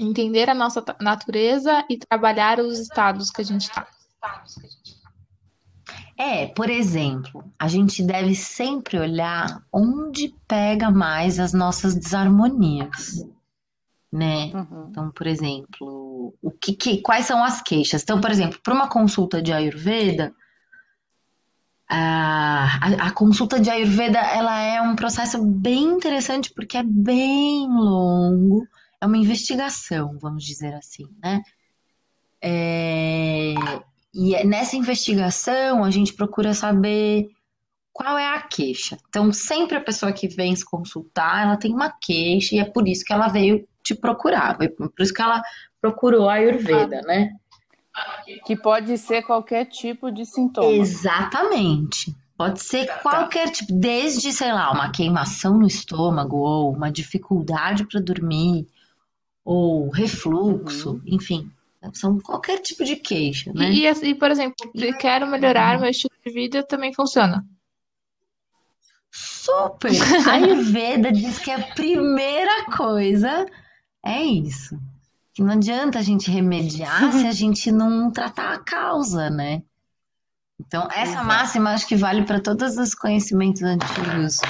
entender 0.00 0.48
a 0.48 0.54
nossa 0.54 0.82
natureza 1.00 1.84
e 1.88 1.98
trabalhar 1.98 2.58
os 2.58 2.78
estados 2.78 3.30
que 3.30 3.42
a 3.42 3.44
gente 3.44 3.62
está. 3.62 3.86
É, 6.16 6.46
por 6.48 6.68
exemplo, 6.68 7.44
a 7.58 7.66
gente 7.66 8.02
deve 8.02 8.34
sempre 8.34 8.98
olhar 8.98 9.62
onde 9.72 10.34
pega 10.46 10.90
mais 10.90 11.38
as 11.38 11.52
nossas 11.52 11.94
desarmonias, 11.94 13.24
né? 14.12 14.50
Uhum. 14.52 14.88
Então, 14.90 15.10
por 15.10 15.26
exemplo, 15.26 16.34
o 16.42 16.50
que, 16.50 16.74
que, 16.74 17.00
quais 17.00 17.26
são 17.26 17.42
as 17.42 17.62
queixas? 17.62 18.02
Então, 18.02 18.20
por 18.20 18.30
exemplo, 18.30 18.58
para 18.62 18.74
uma 18.74 18.88
consulta 18.88 19.40
de 19.40 19.52
Ayurveda, 19.52 20.34
a, 21.88 23.06
a, 23.06 23.10
consulta 23.10 23.58
de 23.58 23.68
Ayurveda 23.68 24.20
ela 24.20 24.60
é 24.60 24.80
um 24.80 24.94
processo 24.94 25.42
bem 25.42 25.84
interessante 25.84 26.52
porque 26.54 26.76
é 26.76 26.84
bem 26.84 27.66
longo, 27.66 28.68
é 29.00 29.06
uma 29.06 29.16
investigação, 29.16 30.18
vamos 30.20 30.44
dizer 30.44 30.74
assim, 30.74 31.06
né? 31.22 31.42
É, 32.42 33.54
e 34.14 34.34
é, 34.34 34.44
nessa 34.44 34.76
investigação 34.76 35.84
a 35.84 35.90
gente 35.90 36.12
procura 36.14 36.54
saber 36.54 37.30
qual 37.92 38.18
é 38.18 38.26
a 38.26 38.40
queixa. 38.42 38.98
Então, 39.08 39.32
sempre 39.32 39.76
a 39.76 39.80
pessoa 39.80 40.12
que 40.12 40.28
vem 40.28 40.54
se 40.54 40.64
consultar, 40.64 41.42
ela 41.44 41.56
tem 41.56 41.72
uma 41.72 41.90
queixa 41.90 42.54
e 42.54 42.58
é 42.58 42.64
por 42.64 42.86
isso 42.88 43.04
que 43.04 43.12
ela 43.12 43.28
veio 43.28 43.66
te 43.82 43.94
procurar, 43.94 44.56
por 44.56 44.92
isso 44.98 45.12
que 45.12 45.22
ela 45.22 45.42
procurou 45.80 46.28
a 46.28 46.34
Ayurveda, 46.34 47.00
né? 47.02 47.30
Que 48.44 48.56
pode 48.56 48.96
ser 48.98 49.22
qualquer 49.22 49.66
tipo 49.66 50.10
de 50.10 50.24
sintoma. 50.24 50.70
Exatamente. 50.70 52.14
Pode 52.36 52.62
ser 52.62 52.86
tá. 52.86 52.98
qualquer 52.98 53.50
tipo, 53.50 53.72
desde, 53.72 54.32
sei 54.32 54.52
lá, 54.52 54.70
uma 54.72 54.90
queimação 54.90 55.58
no 55.58 55.66
estômago, 55.66 56.38
ou 56.38 56.72
uma 56.72 56.90
dificuldade 56.90 57.84
para 57.84 58.00
dormir, 58.00 58.66
ou 59.44 59.88
refluxo, 59.90 60.92
uhum. 60.92 61.02
enfim. 61.06 61.50
São 61.94 62.18
qualquer 62.20 62.58
tipo 62.60 62.84
de 62.84 62.96
queixa, 62.96 63.52
né? 63.54 63.70
E, 63.70 63.86
e 63.86 64.14
por 64.14 64.30
exemplo, 64.30 64.54
quero 64.98 65.26
melhorar 65.26 65.80
meu 65.80 65.88
estilo 65.88 66.12
de 66.24 66.30
vida, 66.30 66.62
também 66.62 66.92
funciona. 66.92 67.44
Super! 69.10 69.90
A 70.28 70.32
Ayurveda 70.32 71.10
diz 71.12 71.38
que 71.38 71.50
a 71.50 71.58
primeira 71.74 72.66
coisa 72.66 73.46
é 74.04 74.22
isso 74.22 74.78
que 75.32 75.42
não 75.42 75.54
adianta 75.54 75.98
a 75.98 76.02
gente 76.02 76.30
remediar 76.30 77.12
se 77.12 77.26
a 77.26 77.32
gente 77.32 77.72
não 77.72 78.10
tratar 78.10 78.52
a 78.52 78.58
causa, 78.58 79.30
né? 79.30 79.62
Então, 80.60 80.86
essa 80.90 81.12
Exato. 81.12 81.26
máxima 81.26 81.70
acho 81.70 81.86
que 81.86 81.96
vale 81.96 82.24
para 82.24 82.40
todos 82.40 82.76
os 82.76 82.94
conhecimentos 82.94 83.62
antigos, 83.62 84.40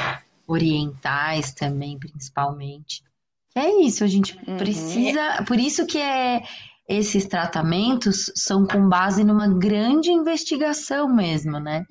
orientais 0.46 1.52
também, 1.52 1.96
principalmente. 1.96 3.04
É 3.54 3.68
isso, 3.82 4.04
a 4.04 4.06
gente 4.06 4.38
uhum. 4.46 4.56
precisa. 4.56 5.44
Por 5.46 5.58
isso 5.58 5.86
que 5.86 5.98
é, 5.98 6.42
esses 6.88 7.26
tratamentos 7.26 8.30
são 8.34 8.66
com 8.66 8.88
base 8.88 9.24
numa 9.24 9.48
grande 9.48 10.10
investigação 10.10 11.08
mesmo, 11.08 11.58
né? 11.58 11.84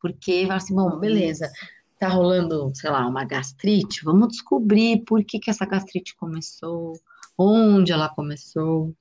Porque 0.00 0.46
vai 0.46 0.56
assim, 0.56 0.74
bom, 0.74 0.98
beleza, 0.98 1.50
tá 1.98 2.08
rolando, 2.08 2.70
sei 2.74 2.90
lá, 2.90 3.06
uma 3.06 3.24
gastrite, 3.24 4.04
vamos 4.04 4.28
descobrir 4.28 5.02
por 5.04 5.24
que, 5.24 5.38
que 5.38 5.50
essa 5.50 5.64
gastrite 5.64 6.14
começou 6.16 6.94
onde 7.36 7.92
ela 7.92 8.08
começou. 8.08 8.94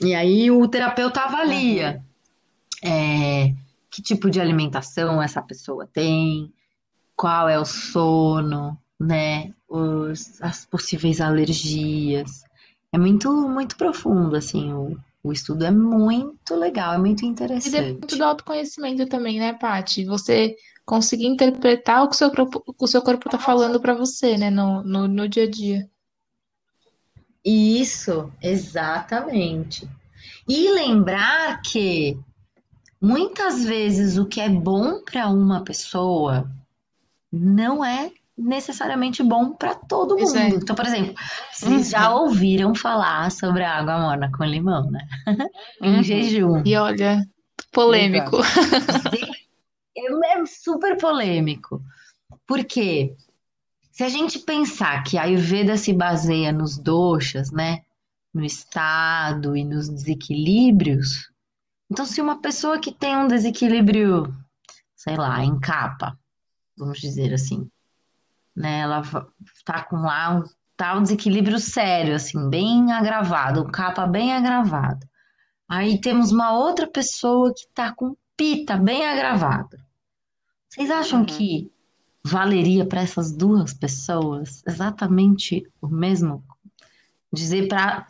E 0.00 0.14
aí 0.14 0.50
o 0.50 0.66
terapeuta 0.68 1.20
avalia 1.20 2.02
uhum. 2.84 2.90
é, 2.90 3.54
que 3.90 4.02
tipo 4.02 4.30
de 4.30 4.40
alimentação 4.40 5.22
essa 5.22 5.42
pessoa 5.42 5.86
tem, 5.86 6.52
qual 7.16 7.48
é 7.48 7.58
o 7.58 7.64
sono, 7.64 8.78
né, 8.98 9.52
os, 9.68 10.40
as 10.42 10.64
possíveis 10.64 11.20
alergias. 11.20 12.42
É 12.92 12.98
muito, 12.98 13.30
muito 13.48 13.76
profundo, 13.76 14.36
assim, 14.36 14.72
o, 14.72 14.98
o 15.22 15.32
estudo 15.32 15.64
é 15.64 15.70
muito 15.70 16.54
legal, 16.54 16.94
é 16.94 16.98
muito 16.98 17.24
interessante. 17.24 17.68
E 17.68 17.92
depende 17.92 18.16
do 18.16 18.24
autoconhecimento 18.24 19.06
também, 19.06 19.38
né, 19.38 19.52
Paty? 19.52 20.04
Você 20.06 20.56
conseguir 20.84 21.26
interpretar 21.26 22.02
o 22.02 22.08
que 22.08 22.14
o 22.14 22.18
seu 22.18 22.30
corpo, 22.30 22.64
o 22.78 22.86
seu 22.86 23.02
corpo 23.02 23.28
tá 23.28 23.38
falando 23.38 23.78
para 23.78 23.94
você, 23.94 24.36
né, 24.36 24.50
no, 24.50 24.82
no, 24.82 25.06
no 25.06 25.28
dia 25.28 25.44
a 25.44 25.50
dia. 25.50 25.88
Isso, 27.44 28.32
exatamente. 28.42 29.88
E 30.48 30.70
lembrar 30.70 31.60
que 31.60 32.18
muitas 33.00 33.64
vezes 33.64 34.16
o 34.16 34.26
que 34.26 34.40
é 34.40 34.48
bom 34.48 35.02
para 35.02 35.28
uma 35.28 35.62
pessoa 35.62 36.50
não 37.30 37.84
é 37.84 38.10
necessariamente 38.38 39.22
bom 39.22 39.52
para 39.52 39.74
todo 39.74 40.16
mundo. 40.16 40.36
É. 40.36 40.48
Então, 40.48 40.76
por 40.76 40.86
exemplo, 40.86 41.14
vocês 41.52 41.72
uhum. 41.72 41.90
já 41.90 42.10
ouviram 42.14 42.74
falar 42.74 43.30
sobre 43.32 43.64
a 43.64 43.76
água 43.76 43.98
morna 43.98 44.30
com 44.30 44.44
limão, 44.44 44.88
né? 44.90 45.06
em 45.82 45.96
uhum. 45.96 46.02
jejum. 46.02 46.62
E 46.64 46.76
olha, 46.76 47.26
polêmico. 47.72 48.38
É, 49.96 50.38
é 50.38 50.46
super 50.46 50.96
polêmico. 50.96 51.82
Por 52.46 52.64
quê? 52.64 53.16
Se 53.90 54.04
a 54.04 54.08
gente 54.08 54.38
pensar 54.38 55.02
que 55.02 55.18
a 55.18 55.22
Ayurveda 55.22 55.76
se 55.76 55.92
baseia 55.92 56.52
nos 56.52 56.78
doshas, 56.78 57.50
né? 57.50 57.80
No 58.32 58.44
estado 58.44 59.56
e 59.56 59.64
nos 59.64 59.88
desequilíbrios, 59.88 61.28
então 61.90 62.04
se 62.04 62.20
uma 62.20 62.40
pessoa 62.40 62.78
que 62.78 62.92
tem 62.92 63.16
um 63.16 63.26
desequilíbrio, 63.26 64.32
sei 64.94 65.16
lá, 65.16 65.42
em 65.42 65.58
capa, 65.58 66.16
vamos 66.76 67.00
dizer 67.00 67.32
assim, 67.32 67.68
né? 68.58 68.80
Ela 68.80 69.02
tá 69.64 69.82
com 69.84 69.96
lá 69.96 70.36
um 70.36 70.42
tal 70.76 71.00
desequilíbrio 71.00 71.58
sério, 71.58 72.14
assim, 72.14 72.48
bem 72.48 72.92
agravado, 72.92 73.62
um 73.62 73.70
capa 73.70 74.06
bem 74.06 74.32
agravado. 74.32 75.06
Aí 75.68 76.00
temos 76.00 76.32
uma 76.32 76.52
outra 76.52 76.86
pessoa 76.86 77.52
que 77.54 77.66
tá 77.74 77.92
com 77.92 78.16
pita 78.36 78.76
bem 78.76 79.06
agravado. 79.06 79.76
Vocês 80.68 80.90
acham 80.90 81.20
uhum. 81.20 81.26
que 81.26 81.72
valeria 82.24 82.86
para 82.86 83.00
essas 83.00 83.32
duas 83.32 83.72
pessoas 83.74 84.62
exatamente 84.66 85.62
o 85.80 85.88
mesmo? 85.88 86.44
Dizer 87.30 87.68
para 87.68 88.06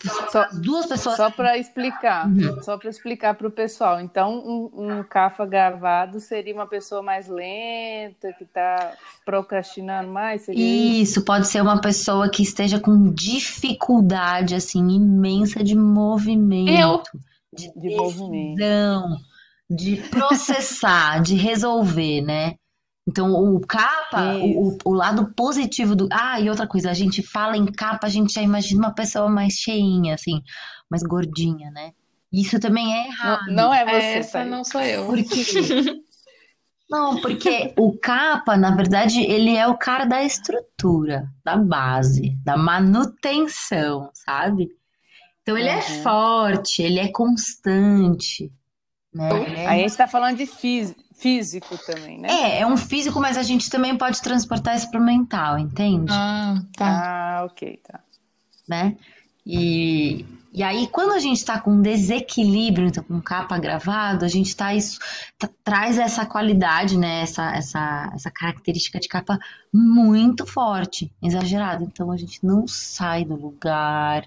duas 0.63 0.87
pessoas. 0.87 1.17
Só 1.17 1.29
para 1.29 1.59
explicar, 1.59 2.29
uhum. 2.29 2.63
só 2.63 2.79
para 2.79 2.89
explicar 2.89 3.35
para 3.35 3.49
o 3.49 3.51
pessoal. 3.51 4.01
Então, 4.01 4.39
um, 4.39 4.71
um 4.75 5.03
cafa 5.03 5.45
gravado 5.45 6.21
seria 6.21 6.55
uma 6.55 6.69
pessoa 6.69 7.03
mais 7.03 7.27
lenta, 7.27 8.33
que 8.35 8.45
está 8.45 8.93
procrastinando 9.25 10.09
mais? 10.09 10.43
Isso, 10.43 10.53
isso, 10.53 11.25
pode 11.25 11.49
ser 11.49 11.61
uma 11.61 11.81
pessoa 11.81 12.31
que 12.31 12.45
esteja 12.45 12.79
com 12.79 13.13
dificuldade 13.13 14.55
assim 14.55 14.89
imensa 14.89 15.65
de 15.65 15.75
movimento, 15.75 16.71
Eu? 16.71 17.03
de, 17.53 17.73
de 17.75 17.97
decisão, 17.97 19.17
de 19.69 19.97
processar, 19.97 21.21
de 21.23 21.35
resolver, 21.35 22.21
né? 22.21 22.55
Então, 23.09 23.33
o 23.33 23.59
capa, 23.59 24.37
o, 24.37 24.77
o, 24.85 24.93
lado 24.93 25.33
positivo 25.35 25.97
do. 25.97 26.11
Ah, 26.13 26.39
e 26.39 26.51
outra 26.51 26.67
coisa, 26.67 26.91
a 26.91 26.95
gente 26.95 27.23
fala 27.23 27.57
em 27.57 27.65
capa, 27.65 28.07
a 28.07 28.11
gente 28.11 28.35
já 28.35 28.43
imagina 28.43 28.87
uma 28.87 28.95
pessoa 28.95 29.31
mais 29.31 29.55
cheinha, 29.55 30.15
assim, 30.15 30.43
mais 30.91 31.03
gordinha, 31.03 31.71
né? 31.71 31.93
Isso 32.31 32.61
também 32.61 32.95
é 32.95 33.07
errado. 33.07 33.47
Não, 33.47 33.55
não 33.55 33.75
é 33.75 33.83
você. 33.87 34.19
Essa 34.19 34.45
não 34.45 34.63
sou 34.63 34.83
eu. 34.83 35.07
Por 35.07 35.25
quê? 35.25 35.43
não, 36.91 37.19
porque 37.23 37.73
o 37.79 37.99
capa, 37.99 38.59
na 38.59 38.77
verdade, 38.77 39.23
ele 39.23 39.57
é 39.57 39.67
o 39.67 39.79
cara 39.79 40.05
da 40.05 40.23
estrutura, 40.23 41.33
da 41.43 41.57
base, 41.57 42.37
da 42.45 42.59
manutenção, 42.59 44.11
sabe? 44.13 44.69
Então, 45.41 45.57
ele 45.57 45.71
uhum. 45.71 45.79
é 45.79 45.81
forte, 46.03 46.83
ele 46.83 46.99
é 46.99 47.09
constante. 47.09 48.53
Né? 49.15 49.67
Aí 49.67 49.79
a 49.79 49.79
gente 49.79 49.93
está 49.93 50.07
falando 50.07 50.37
de 50.37 50.45
físico 50.45 51.08
físico 51.19 51.77
também, 51.85 52.19
né? 52.19 52.29
É, 52.31 52.61
é 52.61 52.67
um 52.67 52.77
físico, 52.77 53.21
mas 53.21 53.37
a 53.37 53.43
gente 53.43 53.69
também 53.69 53.97
pode 53.97 54.23
transportar 54.23 54.77
isso 54.77 54.91
para 54.91 55.01
o 55.01 55.05
mental, 55.05 55.59
entende? 55.59 56.13
Ah, 56.13 56.63
tá. 56.77 56.87
Ah, 56.87 57.45
ok, 57.45 57.81
tá. 57.83 58.01
Né? 58.69 58.97
E, 59.45 60.25
e 60.53 60.63
aí, 60.63 60.87
quando 60.89 61.13
a 61.13 61.19
gente 61.19 61.39
está 61.39 61.59
com 61.59 61.81
desequilíbrio, 61.81 62.87
então 62.87 63.03
com 63.03 63.21
capa 63.21 63.59
gravado, 63.59 64.25
a 64.25 64.29
gente 64.29 64.55
tá 64.55 64.75
isso 64.75 64.99
tá, 65.39 65.49
traz 65.65 65.99
essa 65.99 66.25
qualidade, 66.25 66.97
né? 66.97 67.23
Essa, 67.23 67.57
essa, 67.57 68.13
essa 68.15 68.31
característica 68.31 69.01
de 69.01 69.09
capa 69.09 69.39
muito 69.73 70.47
forte, 70.47 71.11
exagerada. 71.23 71.83
Então 71.83 72.13
a 72.13 72.17
gente 72.17 72.45
não 72.45 72.69
sai 72.69 73.25
do 73.25 73.35
lugar, 73.35 74.25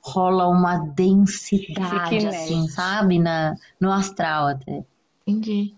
rola 0.00 0.48
uma 0.48 0.76
densidade, 0.76 2.26
assim, 2.26 2.68
sabe? 2.68 3.18
Na, 3.18 3.54
no 3.80 3.92
astral 3.92 4.48
até. 4.48 4.84
Entendi. 5.26 5.77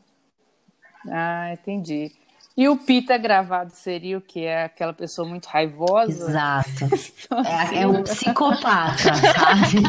Ah, 1.08 1.52
entendi. 1.52 2.12
E 2.56 2.68
o 2.68 2.76
pita 2.76 3.16
gravado 3.16 3.70
seria 3.72 4.18
o 4.18 4.20
que? 4.20 4.44
É 4.44 4.64
aquela 4.64 4.92
pessoa 4.92 5.26
muito 5.26 5.46
raivosa? 5.46 6.10
Exato. 6.10 6.70
É, 7.46 7.82
é 7.82 7.86
o 7.86 8.02
psicopata, 8.02 8.96
sabe? 9.14 9.84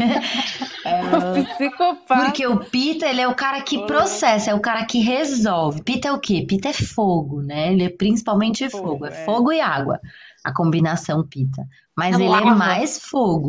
É 0.86 1.42
o 1.42 1.44
psicopata. 1.44 2.26
Porque 2.26 2.46
o 2.46 2.60
pita, 2.60 3.08
ele 3.08 3.20
é 3.20 3.28
o 3.28 3.34
cara 3.34 3.62
que 3.62 3.84
processa, 3.88 4.52
é 4.52 4.54
o 4.54 4.60
cara 4.60 4.86
que 4.86 5.00
resolve. 5.00 5.82
Pita 5.82 6.10
é 6.10 6.12
o 6.12 6.20
quê? 6.20 6.46
Pita 6.48 6.70
é 6.70 6.74
fogo, 6.74 7.42
né? 7.42 7.74
Ele 7.74 7.86
é 7.86 7.90
principalmente 7.90 8.70
fogo. 8.70 8.90
fogo. 8.90 9.06
É, 9.08 9.22
é 9.22 9.26
fogo 9.26 9.52
e 9.52 9.60
água. 9.60 10.00
A 10.44 10.54
combinação 10.54 11.28
pita. 11.28 11.68
Mas 11.98 12.16
é 12.16 12.22
ele 12.22 12.30
lava. 12.30 12.50
é 12.50 12.54
mais 12.54 13.00
fogo. 13.00 13.48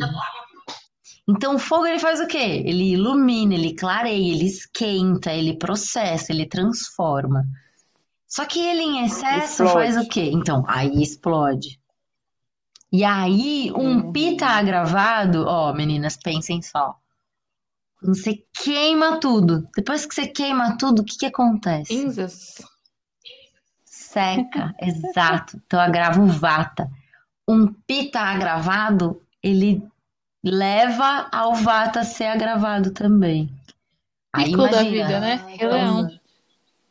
Então, 1.28 1.54
o 1.54 1.58
fogo 1.58 1.86
ele 1.86 1.98
faz 1.98 2.20
o 2.20 2.26
quê? 2.26 2.62
Ele 2.64 2.92
ilumina, 2.92 3.54
ele 3.54 3.74
clareia, 3.74 4.32
ele 4.32 4.46
esquenta, 4.46 5.32
ele 5.32 5.56
processa, 5.56 6.32
ele 6.32 6.46
transforma. 6.46 7.44
Só 8.26 8.44
que 8.44 8.58
ele 8.58 8.82
em 8.82 9.04
excesso 9.04 9.62
explode. 9.62 9.72
faz 9.72 9.96
o 9.96 10.08
quê? 10.08 10.30
Então, 10.32 10.64
aí 10.66 11.02
explode. 11.02 11.80
E 12.90 13.04
aí, 13.04 13.72
um 13.74 14.06
uhum. 14.06 14.12
pita 14.12 14.46
agravado, 14.46 15.46
ó, 15.46 15.72
meninas, 15.72 16.16
pensem 16.16 16.60
só. 16.60 16.96
Você 18.02 18.44
queima 18.52 19.20
tudo. 19.20 19.68
Depois 19.76 20.04
que 20.04 20.14
você 20.14 20.26
queima 20.26 20.76
tudo, 20.76 21.02
o 21.02 21.04
que 21.04 21.16
que 21.16 21.26
acontece? 21.26 21.94
Cinzas. 21.94 22.56
Seca, 23.84 24.74
exato. 24.82 25.60
Então 25.64 25.78
agrava 25.78 26.20
o 26.20 26.26
vata. 26.26 26.90
Um 27.48 27.72
pita 27.72 28.20
agravado, 28.20 29.22
ele 29.42 29.82
leva 30.44 31.28
ao 31.30 31.54
Vata 31.54 32.00
a 32.00 32.04
ser 32.04 32.24
agravado 32.24 32.90
também. 32.92 33.50
Aí 34.32 34.46
Pico 34.46 34.68
da 34.68 34.82
vida, 34.82 35.20
né? 35.20 35.44
Rei 35.46 35.68
Leão. 35.68 36.08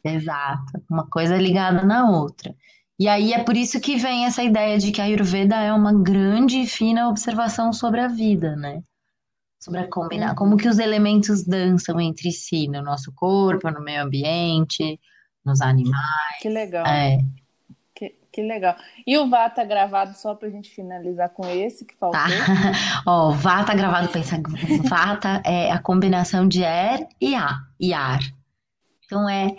Exato. 0.04 0.82
Uma 0.90 1.08
coisa 1.08 1.38
ligada 1.38 1.84
na 1.84 2.10
outra. 2.10 2.56
E 3.00 3.08
aí 3.08 3.34
é 3.34 3.44
por 3.44 3.58
isso 3.58 3.82
que 3.82 3.98
vem 3.98 4.26
essa 4.26 4.44
ideia 4.44 4.78
de 4.78 4.92
que 4.92 5.02
a 5.02 5.06
Ayurveda 5.06 5.56
é 5.56 5.74
uma 5.74 5.92
grande 5.92 6.60
e 6.60 6.68
fina 6.68 7.10
observação 7.10 7.74
sobre 7.74 8.00
a 8.00 8.08
vida, 8.08 8.56
né? 8.56 8.84
Sobre 9.60 9.80
a 9.80 9.88
combinar, 9.88 10.30
uhum. 10.30 10.36
como 10.36 10.58
que 10.58 10.68
os 10.68 10.80
elementos 10.80 11.44
dançam 11.44 12.00
entre 12.00 12.32
si 12.32 12.68
no 12.68 12.82
nosso 12.82 13.12
corpo, 13.14 13.70
no 13.72 13.82
meio 13.82 14.04
ambiente, 14.04 15.00
nos 15.44 15.62
animais. 15.62 16.38
Que 16.42 16.50
legal. 16.50 16.86
É. 16.86 17.18
Que 18.32 18.42
legal. 18.42 18.76
E 19.06 19.18
o 19.18 19.30
Vá 19.30 19.50
tá 19.50 19.64
gravado 19.64 20.14
só 20.16 20.34
pra 20.34 20.50
gente 20.50 20.74
finalizar 20.74 21.30
com 21.30 21.46
esse 21.48 21.86
que 21.86 21.96
faltou? 21.96 22.20
Tá. 22.20 22.28
Ó, 23.06 23.32
Vá 23.32 23.64
tá 23.64 23.74
gravado, 23.74 24.08
pensa, 24.08 24.42
Vata 24.88 25.42
é 25.46 25.70
a 25.70 25.80
combinação 25.80 26.48
de 26.48 26.64
er 26.64 27.08
e, 27.20 27.36
a, 27.36 27.60
e 27.80 27.94
ar. 27.94 28.20
Então 29.06 29.28
é, 29.28 29.54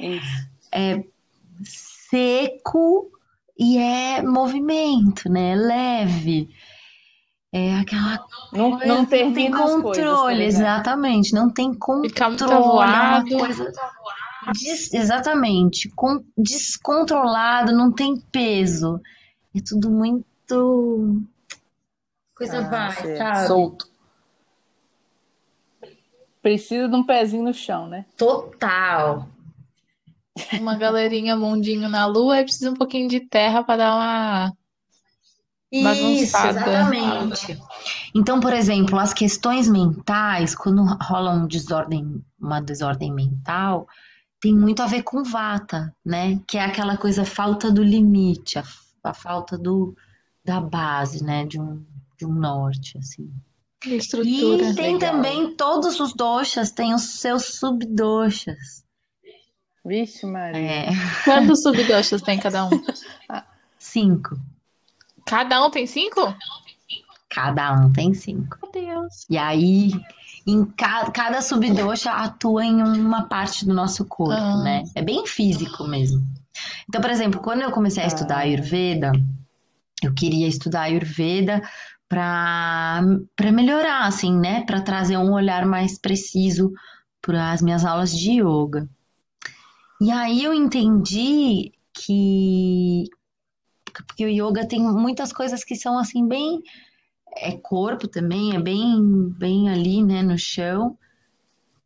é 0.72 1.04
seco 1.62 3.10
e 3.58 3.76
é 3.76 4.22
movimento, 4.22 5.28
né? 5.28 5.52
É 5.52 5.56
leve. 5.56 6.48
É 7.54 7.74
aquela 7.74 8.18
não, 8.50 8.70
coisa, 8.70 8.86
não, 8.86 8.96
não 8.96 9.04
tem 9.06 9.50
controle, 9.50 10.38
coisas, 10.38 10.60
exatamente. 10.60 11.34
Não 11.34 11.50
tem 11.50 11.74
controle. 11.74 12.08
Ficar 12.08 12.30
muito. 12.30 13.34
É 13.34 13.38
coisa 13.38 13.72
Des, 14.50 14.92
exatamente, 14.92 15.88
com, 15.90 16.24
descontrolado, 16.36 17.72
não 17.72 17.92
tem 17.92 18.16
peso. 18.16 19.00
É 19.54 19.60
tudo 19.60 19.90
muito. 19.90 21.22
Coisa 22.34 22.58
ah, 22.58 22.68
vai, 22.68 23.16
sabe? 23.16 23.46
Solto. 23.46 23.90
Precisa 26.40 26.88
de 26.88 26.96
um 26.96 27.04
pezinho 27.04 27.44
no 27.44 27.54
chão, 27.54 27.86
né? 27.86 28.04
Total. 28.16 29.28
Uma 30.54 30.76
galerinha 30.76 31.36
mundinho 31.36 31.88
na 31.88 32.06
lua 32.06 32.40
e 32.40 32.44
precisa 32.44 32.70
um 32.70 32.74
pouquinho 32.74 33.08
de 33.08 33.20
terra 33.20 33.62
para 33.62 33.76
dar 33.76 33.94
uma 33.94 34.52
isso, 35.72 36.36
exatamente. 36.36 37.58
Então, 38.14 38.40
por 38.40 38.52
exemplo, 38.52 38.98
as 38.98 39.14
questões 39.14 39.66
mentais, 39.66 40.54
quando 40.54 40.84
rola 41.00 41.30
um 41.30 41.46
desordem, 41.46 42.22
uma 42.38 42.60
desordem 42.60 43.10
mental, 43.10 43.86
tem 44.42 44.52
muito 44.52 44.82
a 44.82 44.86
ver 44.86 45.04
com 45.04 45.22
vata, 45.22 45.94
né? 46.04 46.40
Que 46.48 46.58
é 46.58 46.64
aquela 46.64 46.96
coisa 46.96 47.24
falta 47.24 47.70
do 47.70 47.82
limite, 47.82 48.58
a, 48.58 48.64
a 49.04 49.14
falta 49.14 49.56
do, 49.56 49.96
da 50.44 50.60
base, 50.60 51.22
né? 51.22 51.46
De 51.46 51.60
um, 51.60 51.86
de 52.18 52.26
um 52.26 52.32
norte, 52.32 52.98
assim. 52.98 53.32
Estrutura. 53.86 54.70
E 54.70 54.74
tem 54.74 54.94
legal. 54.94 55.12
também 55.12 55.54
todos 55.54 56.00
os 56.00 56.12
doxas, 56.12 56.72
tem 56.72 56.92
os 56.92 57.20
seus 57.20 57.54
subdoxas. 57.60 58.84
Vixe, 59.84 60.26
Maria. 60.26 60.58
É. 60.58 60.86
Quantos 61.24 61.62
subdoxas 61.62 62.20
tem 62.20 62.38
cada 62.38 62.66
um? 62.66 62.70
Cinco. 63.78 64.36
Cada 65.24 65.64
um 65.64 65.70
tem 65.70 65.86
cinco? 65.86 66.34
Cada 67.28 67.74
um 67.74 67.92
tem 67.92 68.12
cinco. 68.12 68.58
Meu 68.60 68.72
Deus. 68.72 69.24
E 69.30 69.38
aí, 69.38 69.92
em 70.46 70.64
ca 70.64 71.10
cada 71.10 71.40
subdosha 71.40 72.10
atua 72.10 72.64
em 72.64 72.82
uma 72.82 73.24
parte 73.24 73.64
do 73.64 73.72
nosso 73.72 74.04
corpo, 74.04 74.32
ah. 74.32 74.62
né? 74.62 74.82
É 74.94 75.02
bem 75.02 75.26
físico 75.26 75.84
mesmo. 75.84 76.22
Então, 76.88 77.00
por 77.00 77.10
exemplo, 77.10 77.40
quando 77.40 77.62
eu 77.62 77.70
comecei 77.70 78.02
a 78.02 78.06
estudar 78.06 78.36
ah. 78.36 78.40
Ayurveda, 78.40 79.12
eu 80.02 80.12
queria 80.12 80.48
estudar 80.48 80.82
Ayurveda 80.82 81.62
para 82.08 83.02
melhorar, 83.52 84.06
assim, 84.06 84.36
né? 84.38 84.64
Para 84.64 84.80
trazer 84.80 85.16
um 85.16 85.32
olhar 85.32 85.64
mais 85.64 85.98
preciso 85.98 86.72
para 87.20 87.52
as 87.52 87.62
minhas 87.62 87.84
aulas 87.84 88.10
de 88.10 88.40
yoga. 88.40 88.88
E 90.00 90.10
aí 90.10 90.42
eu 90.42 90.52
entendi 90.52 91.72
que 91.94 93.04
porque 93.92 94.24
o 94.24 94.28
yoga 94.28 94.66
tem 94.66 94.80
muitas 94.80 95.32
coisas 95.32 95.62
que 95.62 95.76
são 95.76 95.98
assim 95.98 96.26
bem 96.26 96.62
é 97.36 97.52
corpo 97.56 98.08
também, 98.08 98.54
é 98.54 98.60
bem 98.60 99.28
bem 99.30 99.68
ali, 99.70 100.02
né, 100.02 100.22
no 100.22 100.38
chão. 100.38 100.98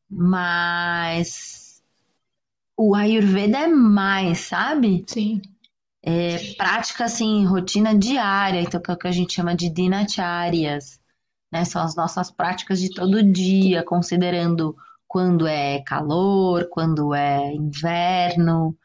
Mas 0.08 1.82
o 2.76 2.94
Ayurveda 2.94 3.58
é 3.58 3.66
mais, 3.66 4.40
sabe? 4.40 5.04
Sim. 5.06 5.40
É 6.02 6.54
prática 6.54 7.04
assim, 7.04 7.44
rotina 7.44 7.96
diária, 7.98 8.60
então 8.60 8.80
que 8.80 8.90
é 8.90 8.94
o 8.94 8.98
que 8.98 9.08
a 9.08 9.12
gente 9.12 9.34
chama 9.34 9.56
de 9.56 9.68
dinacharyas, 9.68 11.00
né? 11.50 11.64
São 11.64 11.82
as 11.82 11.96
nossas 11.96 12.30
práticas 12.30 12.80
de 12.80 12.90
todo 12.94 13.22
dia, 13.22 13.82
considerando 13.82 14.76
quando 15.08 15.46
é 15.46 15.82
calor, 15.82 16.68
quando 16.70 17.14
é 17.14 17.52
inverno, 17.52 18.76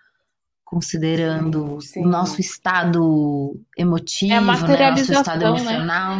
considerando 0.72 1.82
Sim. 1.82 2.06
o 2.06 2.08
nosso 2.08 2.40
estado 2.40 3.62
emotivo, 3.78 4.32
É 4.34 4.40
né? 4.40 4.42
Nosso 4.42 5.12
estado 5.12 5.40
né? 5.42 5.48
emocional. 5.50 6.18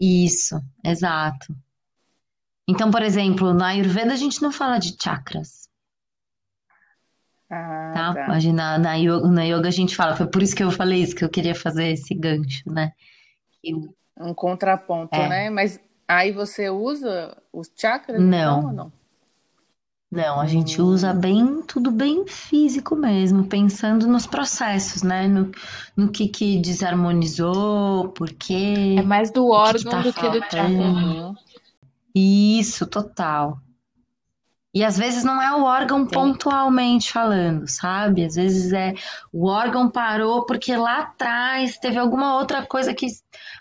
Isso, 0.00 0.60
exato. 0.84 1.54
Então, 2.68 2.90
por 2.90 3.02
exemplo, 3.02 3.54
na 3.54 3.68
Ayurveda 3.68 4.12
a 4.12 4.16
gente 4.16 4.42
não 4.42 4.50
fala 4.50 4.78
de 4.78 4.96
chakras, 5.00 5.68
Ah, 7.48 7.92
tá? 7.94 8.14
tá. 8.14 8.26
Mas 8.26 8.44
na, 8.46 8.94
yoga, 8.96 9.28
na 9.28 9.44
yoga 9.44 9.68
a 9.68 9.70
gente 9.70 9.94
fala, 9.94 10.16
foi 10.16 10.26
por 10.26 10.42
isso 10.42 10.56
que 10.56 10.64
eu 10.64 10.72
falei 10.72 11.00
isso, 11.00 11.14
que 11.14 11.24
eu 11.24 11.30
queria 11.30 11.54
fazer 11.54 11.90
esse 11.92 12.12
gancho, 12.14 12.68
né? 12.68 12.92
Um 14.18 14.34
contraponto, 14.34 15.14
É. 15.14 15.28
né? 15.28 15.50
Mas 15.50 15.78
aí 16.08 16.32
você 16.32 16.68
usa 16.68 17.40
os 17.52 17.70
chakras? 17.76 18.20
Não. 18.20 18.58
então, 18.58 18.66
ou 18.70 18.72
não? 18.72 18.92
Não, 20.14 20.40
a 20.40 20.46
gente 20.46 20.80
Hum. 20.80 20.86
usa 20.86 21.12
bem, 21.12 21.60
tudo 21.62 21.90
bem 21.90 22.24
físico 22.28 22.94
mesmo, 22.94 23.48
pensando 23.48 24.06
nos 24.06 24.26
processos, 24.28 25.02
né? 25.02 25.26
No, 25.26 25.50
no 25.96 26.08
que 26.08 26.28
que 26.28 26.60
desarmonizou, 26.60 28.10
por 28.10 28.30
quê, 28.32 28.94
É 28.96 29.02
mais 29.02 29.32
do 29.32 29.44
o 29.44 29.50
que 29.50 29.56
órgão 29.56 30.02
que 30.02 30.12
tá 30.12 30.28
do 30.28 30.40
que 30.40 30.58
do. 30.76 30.84
Uhum. 30.84 31.34
Isso, 32.14 32.86
total. 32.86 33.58
E 34.72 34.84
às 34.84 34.96
vezes 34.96 35.22
não 35.24 35.40
é 35.42 35.52
o 35.54 35.64
órgão 35.64 36.00
Entendi. 36.02 36.14
pontualmente 36.14 37.12
falando, 37.12 37.66
sabe? 37.68 38.24
Às 38.24 38.34
vezes 38.34 38.72
é 38.72 38.94
o 39.32 39.46
órgão 39.46 39.88
parou 39.90 40.46
porque 40.46 40.76
lá 40.76 40.98
atrás 41.00 41.76
teve 41.78 41.98
alguma 41.98 42.36
outra 42.36 42.64
coisa 42.66 42.92
que 42.94 43.06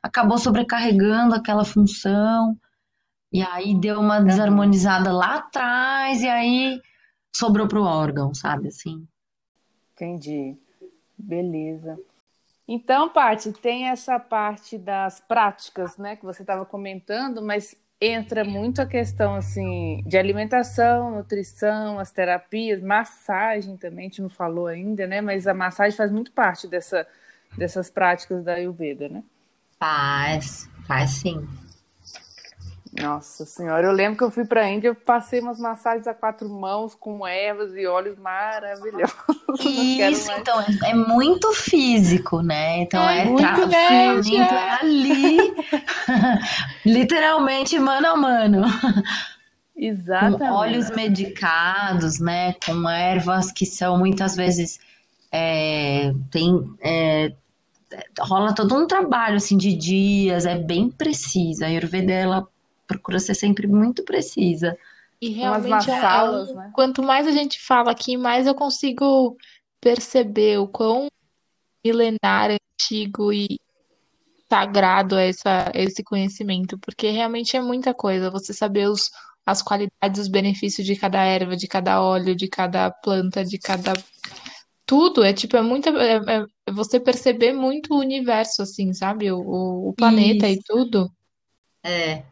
acabou 0.04 0.38
sobrecarregando 0.40 1.36
aquela 1.36 1.64
função, 1.66 2.56
e 3.34 3.42
aí 3.44 3.76
deu 3.80 4.00
uma 4.00 4.20
Uhum. 4.20 4.26
desarmonizada 4.26 5.12
lá 5.14 5.38
atrás, 5.38 6.22
e 6.24 6.30
aí 6.30 6.82
sobrou 7.36 7.68
pro 7.68 7.84
órgão, 7.84 8.34
sabe? 8.34 8.70
Assim. 8.70 9.08
Entendi. 9.96 10.58
Beleza. 11.18 12.00
Então, 12.68 13.10
Paty, 13.10 13.52
tem 13.54 13.90
essa 13.90 14.20
parte 14.20 14.78
das 14.78 15.20
práticas, 15.22 15.98
né, 15.98 16.16
que 16.16 16.24
você 16.26 16.44
estava 16.44 16.66
comentando, 16.66 17.42
mas 17.42 17.76
entra 18.02 18.46
muito 18.46 18.82
a 18.82 18.86
questão 18.86 19.36
assim 19.36 20.04
de 20.06 20.18
alimentação, 20.18 21.12
nutrição, 21.12 22.00
as 22.00 22.12
terapias, 22.12 22.82
massagem 22.82 23.78
também, 23.78 24.08
a 24.08 24.10
gente 24.10 24.22
não 24.22 24.30
falou 24.30 24.68
ainda, 24.68 25.08
né? 25.08 25.22
Mas 25.22 25.48
a 25.48 25.54
massagem 25.54 25.98
faz 25.98 26.12
muito 26.12 26.32
parte 26.34 26.68
dessa, 26.68 27.08
dessas 27.58 27.90
práticas 27.90 28.44
da 28.44 28.56
Ayurveda, 28.56 29.10
né? 29.10 29.24
Faz, 29.80 30.68
faz 30.88 31.12
sim. 31.12 31.48
Nossa 33.02 33.44
senhora, 33.46 33.88
eu 33.88 33.92
lembro 33.92 34.18
que 34.18 34.24
eu 34.24 34.30
fui 34.30 34.46
para 34.46 34.62
a 34.62 34.70
Índia, 34.70 34.90
eu 34.90 34.96
passei 34.96 35.40
umas 35.40 35.58
massagens 35.58 36.06
a 36.06 36.14
quatro 36.14 36.48
mãos 36.48 36.94
com 36.94 37.26
ervas 37.26 37.76
e 37.76 37.88
óleos 37.88 38.20
maravilhosos. 38.20 39.16
Isso, 39.66 40.32
então, 40.34 40.62
é, 40.62 40.92
é 40.92 40.94
muito 40.94 41.52
físico, 41.54 42.42
né? 42.42 42.82
Então 42.82 43.02
É 43.10 43.22
é, 43.22 43.26
muito 43.26 43.42
tratamento 43.42 44.36
é 44.36 44.70
ali, 44.80 45.56
literalmente 46.86 47.80
mano 47.80 48.08
a 48.08 48.16
mano, 48.16 48.62
com 48.62 49.02
Exatamente. 49.76 50.52
óleos 50.52 50.92
medicados, 50.92 52.20
né? 52.20 52.54
Com 52.64 52.88
ervas 52.88 53.52
que 53.52 53.66
são 53.66 53.98
muitas 53.98 54.36
vezes 54.36 54.80
é, 55.32 56.14
tem 56.30 56.64
é, 56.80 57.34
rola 58.20 58.54
todo 58.54 58.76
um 58.76 58.86
trabalho 58.86 59.38
assim 59.38 59.58
de 59.58 59.74
dias, 59.76 60.46
é 60.46 60.56
bem 60.56 60.92
precisa. 60.92 61.66
A 61.66 61.70
Ayurveda 61.70 62.14
ela 62.14 62.48
procura 62.88 63.20
ser 63.20 63.36
sempre 63.36 63.68
muito 63.68 64.04
precisa. 64.04 64.78
E 65.22 65.30
realmente 65.30 65.90
é- 65.90 66.54
né? 66.54 66.72
quanto 66.74 67.02
mais 67.02 67.28
a 67.28 67.32
gente 67.32 67.60
fala 67.60 67.92
aqui, 67.92 68.18
mais 68.18 68.46
eu 68.46 68.54
consigo 68.54 69.38
perceber 69.80 70.60
o 70.60 70.68
quão 70.68 71.08
milenar, 71.86 72.52
antigo 72.52 73.32
e 73.32 73.60
sagrado 74.50 75.18
é 75.18 75.30
essa, 75.30 75.72
esse 75.74 76.04
conhecimento, 76.04 76.78
porque 76.78 77.10
realmente 77.10 77.58
é 77.58 77.62
muita 77.62 77.94
coisa. 77.94 78.30
Você 78.30 78.54
saber 78.54 78.90
os, 78.90 79.10
as 79.46 79.62
qualidades, 79.62 80.22
os 80.22 80.28
benefícios 80.28 80.86
de 80.86 80.96
cada 80.96 81.24
erva, 81.24 81.56
de 81.56 81.68
cada 81.68 82.02
óleo, 82.02 82.36
de 82.36 82.48
cada 82.48 82.92
planta, 82.92 83.44
de 83.44 83.58
cada 83.58 83.94
tudo. 84.86 85.24
É 85.24 85.34
tipo, 85.34 85.58
é 85.58 85.62
muita. 85.62 85.90
É, 85.90 86.16
é- 86.18 86.46
é 86.68 86.72
você 86.72 87.00
perceber 87.00 87.54
muito 87.54 87.94
o 87.94 88.00
universo, 88.00 88.62
assim, 88.62 88.94
sabe? 88.94 89.32
O, 89.32 89.40
o, 89.90 89.94
planeta 89.94 90.48
e 90.48 90.54
Isso. 90.54 90.64
tudo. 90.68 91.12
É, 91.84 92.24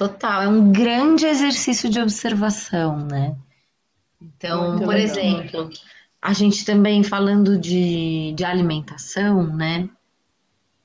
total, 0.00 0.40
é 0.40 0.48
um 0.48 0.72
grande 0.72 1.26
exercício 1.26 1.90
de 1.90 2.00
observação, 2.00 2.96
né? 2.96 3.36
Então, 4.18 4.70
Muito 4.70 4.84
por 4.84 4.94
legal. 4.94 5.18
exemplo, 5.18 5.70
a 6.22 6.32
gente 6.32 6.64
também 6.64 7.02
falando 7.02 7.58
de, 7.58 8.32
de 8.34 8.42
alimentação, 8.42 9.46
né? 9.54 9.90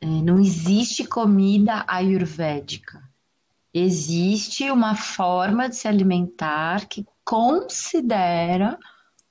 É, 0.01 0.05
não 0.05 0.37
existe 0.37 1.05
comida 1.05 1.85
ayurvédica. 1.87 3.01
Existe 3.73 4.69
uma 4.69 4.95
forma 4.95 5.69
de 5.69 5.77
se 5.77 5.87
alimentar 5.87 6.85
que 6.85 7.05
considera 7.23 8.77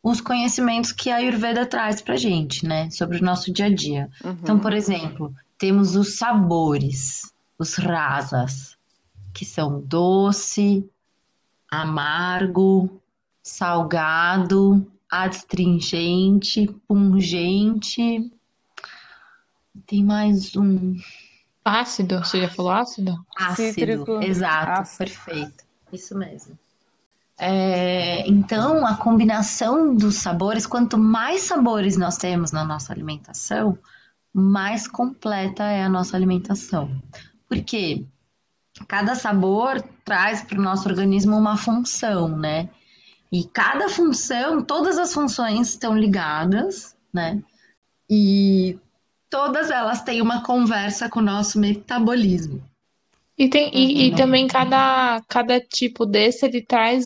os 0.02 0.18
conhecimentos 0.18 0.92
que 0.92 1.10
a 1.10 1.16
Ayurveda 1.16 1.66
traz 1.66 2.00
pra 2.00 2.16
gente, 2.16 2.66
né? 2.66 2.88
Sobre 2.90 3.18
o 3.18 3.24
nosso 3.24 3.52
dia 3.52 3.66
a 3.66 3.74
dia. 3.74 4.10
Então, 4.42 4.58
por 4.58 4.72
exemplo, 4.72 5.34
temos 5.58 5.94
os 5.94 6.16
sabores, 6.16 7.32
os 7.58 7.74
rasas, 7.74 8.73
que 9.34 9.44
são 9.44 9.80
doce, 9.80 10.88
amargo, 11.70 13.02
salgado, 13.42 14.90
astringente, 15.10 16.66
pungente. 16.86 18.32
Tem 19.86 20.02
mais 20.04 20.54
um 20.56 20.96
Ácido, 21.64 22.18
você 22.18 22.42
já 22.42 22.48
falou 22.48 22.72
ácido? 22.72 23.24
ácido. 23.36 23.72
Cítrico, 23.72 24.12
Exato, 24.22 24.82
ácido. 24.82 24.98
perfeito. 24.98 25.64
Isso 25.90 26.16
mesmo. 26.16 26.58
É, 27.38 28.28
então, 28.28 28.86
a 28.86 28.96
combinação 28.96 29.94
dos 29.96 30.16
sabores, 30.16 30.66
quanto 30.66 30.98
mais 30.98 31.42
sabores 31.42 31.96
nós 31.96 32.18
temos 32.18 32.52
na 32.52 32.64
nossa 32.64 32.92
alimentação, 32.92 33.78
mais 34.32 34.86
completa 34.86 35.64
é 35.64 35.82
a 35.82 35.88
nossa 35.88 36.16
alimentação. 36.16 36.90
Porque 37.48 38.04
cada 38.88 39.14
sabor 39.14 39.80
traz 40.04 40.42
para 40.42 40.58
o 40.58 40.62
nosso 40.62 40.88
organismo 40.88 41.36
uma 41.36 41.56
função, 41.56 42.28
né? 42.28 42.68
E 43.30 43.44
cada 43.44 43.88
função, 43.88 44.62
todas 44.62 44.98
as 44.98 45.12
funções 45.12 45.70
estão 45.70 45.96
ligadas, 45.96 46.96
né? 47.12 47.42
E 48.08 48.78
todas 49.30 49.70
elas 49.70 50.02
têm 50.02 50.20
uma 50.20 50.42
conversa 50.44 51.08
com 51.08 51.20
o 51.20 51.22
nosso 51.22 51.58
metabolismo. 51.58 52.62
E, 53.36 53.48
tem, 53.48 53.70
e, 53.74 54.06
e 54.06 54.10
Uhum. 54.10 54.16
também 54.16 54.46
cada, 54.46 55.20
cada 55.28 55.60
tipo 55.60 56.06
desse 56.06 56.46
ele 56.46 56.62
traz 56.62 57.04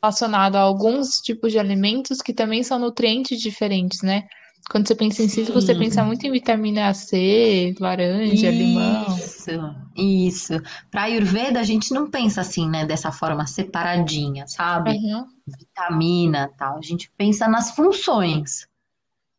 relacionado 0.00 0.56
a 0.56 0.60
alguns 0.60 1.20
tipos 1.20 1.50
de 1.50 1.58
alimentos 1.58 2.22
que 2.22 2.32
também 2.32 2.62
são 2.62 2.78
nutrientes 2.78 3.40
diferentes, 3.40 4.02
né? 4.02 4.28
Quando 4.70 4.86
você 4.86 4.94
pensa 4.94 5.22
em 5.22 5.28
cítrico, 5.28 5.60
você 5.60 5.74
pensa 5.74 6.04
muito 6.04 6.26
em 6.26 6.30
vitamina 6.30 6.92
C, 6.92 7.74
laranja, 7.80 8.50
limão. 8.50 9.06
Isso, 9.16 9.50
isso. 9.96 10.52
Para 10.90 11.04
Ayurveda, 11.04 11.58
a 11.58 11.62
gente 11.62 11.92
não 11.94 12.10
pensa 12.10 12.42
assim, 12.42 12.68
né? 12.68 12.84
Dessa 12.84 13.10
forma 13.10 13.46
separadinha, 13.46 14.46
sabe? 14.46 14.90
Uhum. 14.90 15.26
Vitamina, 15.46 16.50
tal. 16.58 16.76
A 16.76 16.82
gente 16.82 17.10
pensa 17.16 17.48
nas 17.48 17.70
funções, 17.70 18.68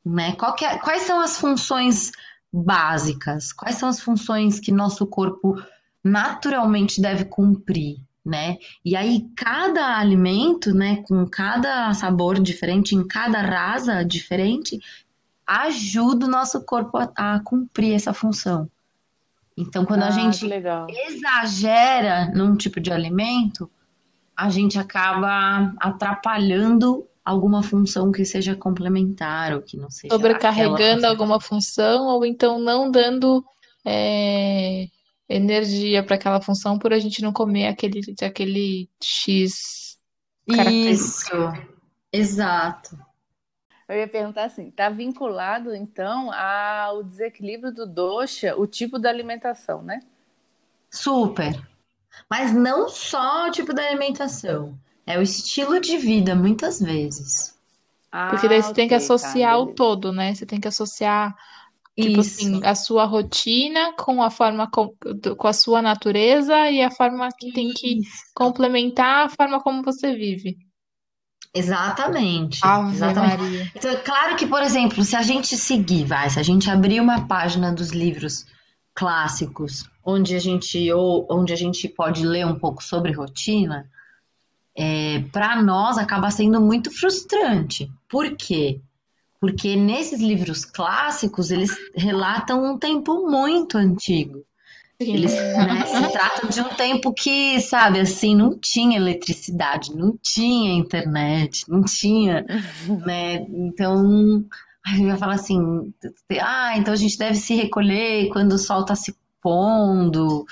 né? 0.03 0.31
Qual 0.33 0.55
que 0.55 0.65
é- 0.65 0.79
quais 0.79 1.03
são 1.03 1.21
as 1.21 1.37
funções 1.37 2.11
básicas? 2.51 3.53
Quais 3.53 3.75
são 3.75 3.87
as 3.87 3.99
funções 3.99 4.59
que 4.59 4.71
nosso 4.71 5.05
corpo 5.05 5.55
naturalmente 6.03 6.99
deve 6.99 7.25
cumprir, 7.25 7.97
né? 8.25 8.57
E 8.83 8.95
aí 8.95 9.27
cada 9.35 9.97
alimento, 9.97 10.73
né, 10.73 11.03
com 11.07 11.25
cada 11.27 11.93
sabor 11.93 12.39
diferente, 12.39 12.95
em 12.95 13.05
cada 13.07 13.41
rasa 13.41 14.03
diferente, 14.03 14.79
ajuda 15.49 16.27
o 16.27 16.29
nosso 16.29 16.63
corpo 16.63 16.97
a, 16.97 17.11
a 17.15 17.39
cumprir 17.39 17.95
essa 17.95 18.13
função. 18.13 18.69
Então, 19.57 19.83
quando 19.83 20.03
a 20.03 20.07
Ah, 20.07 20.11
gente 20.11 20.39
que 20.41 20.47
legal. 20.47 20.87
exagera 20.89 22.31
num 22.33 22.55
tipo 22.55 22.79
de 22.79 22.91
alimento, 22.93 23.69
a 24.37 24.49
gente 24.49 24.77
acaba 24.77 25.73
atrapalhando 25.79 27.05
alguma 27.25 27.61
função 27.61 28.11
que 28.11 28.23
seja 28.23 28.55
complementar 28.55 29.53
ou 29.53 29.61
que 29.61 29.75
não 29.75 29.89
seja 29.89 30.13
sobrecarregando 30.13 31.05
alguma 31.05 31.41
função 31.41 32.07
ou 32.07 32.25
então 32.25 32.59
não 32.59 32.89
dando 32.89 33.43
é, 33.85 34.87
energia 35.27 36.03
para 36.03 36.15
aquela 36.15 36.41
função 36.41 36.79
por 36.79 36.93
a 36.93 36.99
gente 36.99 37.21
não 37.21 37.33
comer 37.33 37.67
aquele, 37.67 38.01
aquele 38.21 38.89
X 39.03 39.97
Isso, 40.47 41.31
exato. 42.11 42.97
Eu 43.89 43.97
ia 43.97 44.07
perguntar 44.07 44.45
assim, 44.45 44.69
está 44.69 44.89
vinculado 44.89 45.75
então 45.75 46.31
ao 46.31 47.03
desequilíbrio 47.03 47.73
do 47.73 47.87
dosha, 47.87 48.55
o 48.57 48.67
tipo 48.67 48.99
da 48.99 49.09
alimentação, 49.09 49.81
né? 49.81 50.01
Super. 50.91 51.67
Mas 52.29 52.53
não 52.53 52.89
só 52.89 53.47
o 53.47 53.51
tipo 53.51 53.73
da 53.73 53.85
alimentação, 53.87 54.79
é 55.05 55.17
o 55.17 55.21
estilo 55.21 55.79
de 55.79 55.97
vida, 55.97 56.35
muitas 56.35 56.79
vezes. 56.81 57.57
Porque 58.27 58.47
daí 58.47 58.61
você 58.61 58.73
tem 58.73 58.87
que 58.87 58.95
tá, 58.95 58.97
associar 58.97 59.59
o 59.59 59.65
beleza. 59.65 59.75
todo, 59.75 60.11
né? 60.11 60.33
Você 60.35 60.45
tem 60.45 60.59
que 60.59 60.67
associar, 60.67 61.35
tipo 61.99 62.21
Isso, 62.21 62.21
assim, 62.21 62.61
a 62.63 62.75
sua 62.75 63.05
rotina 63.05 63.93
com 63.95 64.21
a 64.23 64.29
forma 64.31 64.69
com, 64.71 64.95
com 65.37 65.47
a 65.47 65.53
sua 65.53 65.81
natureza 65.81 66.69
e 66.69 66.81
a 66.81 66.91
forma 66.91 67.29
que 67.31 67.51
tem 67.51 67.73
que 67.73 67.99
isso. 67.99 68.23
complementar 68.35 69.25
a 69.25 69.29
forma 69.29 69.61
como 69.61 69.83
você 69.83 70.13
vive. 70.15 70.57
Exatamente, 71.53 72.59
Ave 72.63 72.93
exatamente. 72.93 73.37
Maria. 73.37 73.71
Então, 73.75 73.91
é 73.91 73.95
claro 73.95 74.35
que, 74.35 74.45
por 74.45 74.61
exemplo, 74.61 75.03
se 75.03 75.15
a 75.15 75.21
gente 75.21 75.57
seguir, 75.57 76.05
vai, 76.05 76.29
se 76.29 76.39
a 76.39 76.43
gente 76.43 76.69
abrir 76.69 77.01
uma 77.01 77.27
página 77.27 77.73
dos 77.73 77.89
livros 77.89 78.45
clássicos, 78.93 79.89
onde 80.05 80.35
a 80.35 80.39
gente 80.39 80.91
ou 80.91 81.25
onde 81.29 81.51
a 81.51 81.55
gente 81.55 81.87
pode 81.87 82.25
ler 82.25 82.45
um 82.45 82.59
pouco 82.59 82.83
sobre 82.83 83.11
rotina, 83.11 83.89
é, 84.75 85.23
para 85.31 85.61
nós 85.61 85.97
acaba 85.97 86.29
sendo 86.29 86.61
muito 86.61 86.91
frustrante. 86.91 87.91
Por 88.07 88.35
quê? 88.35 88.81
Porque 89.39 89.75
nesses 89.75 90.21
livros 90.21 90.65
clássicos 90.65 91.49
eles 91.49 91.75
relatam 91.95 92.63
um 92.63 92.77
tempo 92.77 93.29
muito 93.29 93.77
antigo. 93.77 94.43
Sim. 95.01 95.13
Eles, 95.13 95.33
né, 95.33 95.85
se 95.87 96.11
tratam 96.11 96.49
de 96.49 96.61
um 96.61 96.69
tempo 96.75 97.13
que, 97.13 97.59
sabe, 97.61 97.99
assim, 97.99 98.35
não 98.35 98.57
tinha 98.57 98.97
eletricidade, 98.97 99.95
não 99.95 100.17
tinha 100.21 100.73
internet, 100.73 101.63
não 101.69 101.83
tinha, 101.83 102.45
né? 103.05 103.45
Então, 103.49 104.43
aí 104.85 105.01
eu 105.01 105.07
ia 105.07 105.17
falar 105.17 105.35
assim, 105.35 105.93
ah, 106.41 106.77
então 106.77 106.93
a 106.93 106.97
gente 106.97 107.17
deve 107.17 107.35
se 107.35 107.55
recolher 107.55 108.29
quando 108.29 108.53
o 108.53 108.57
sol 108.57 108.83
tá 108.83 108.93
se 108.95 109.15
pondo. 109.41 110.45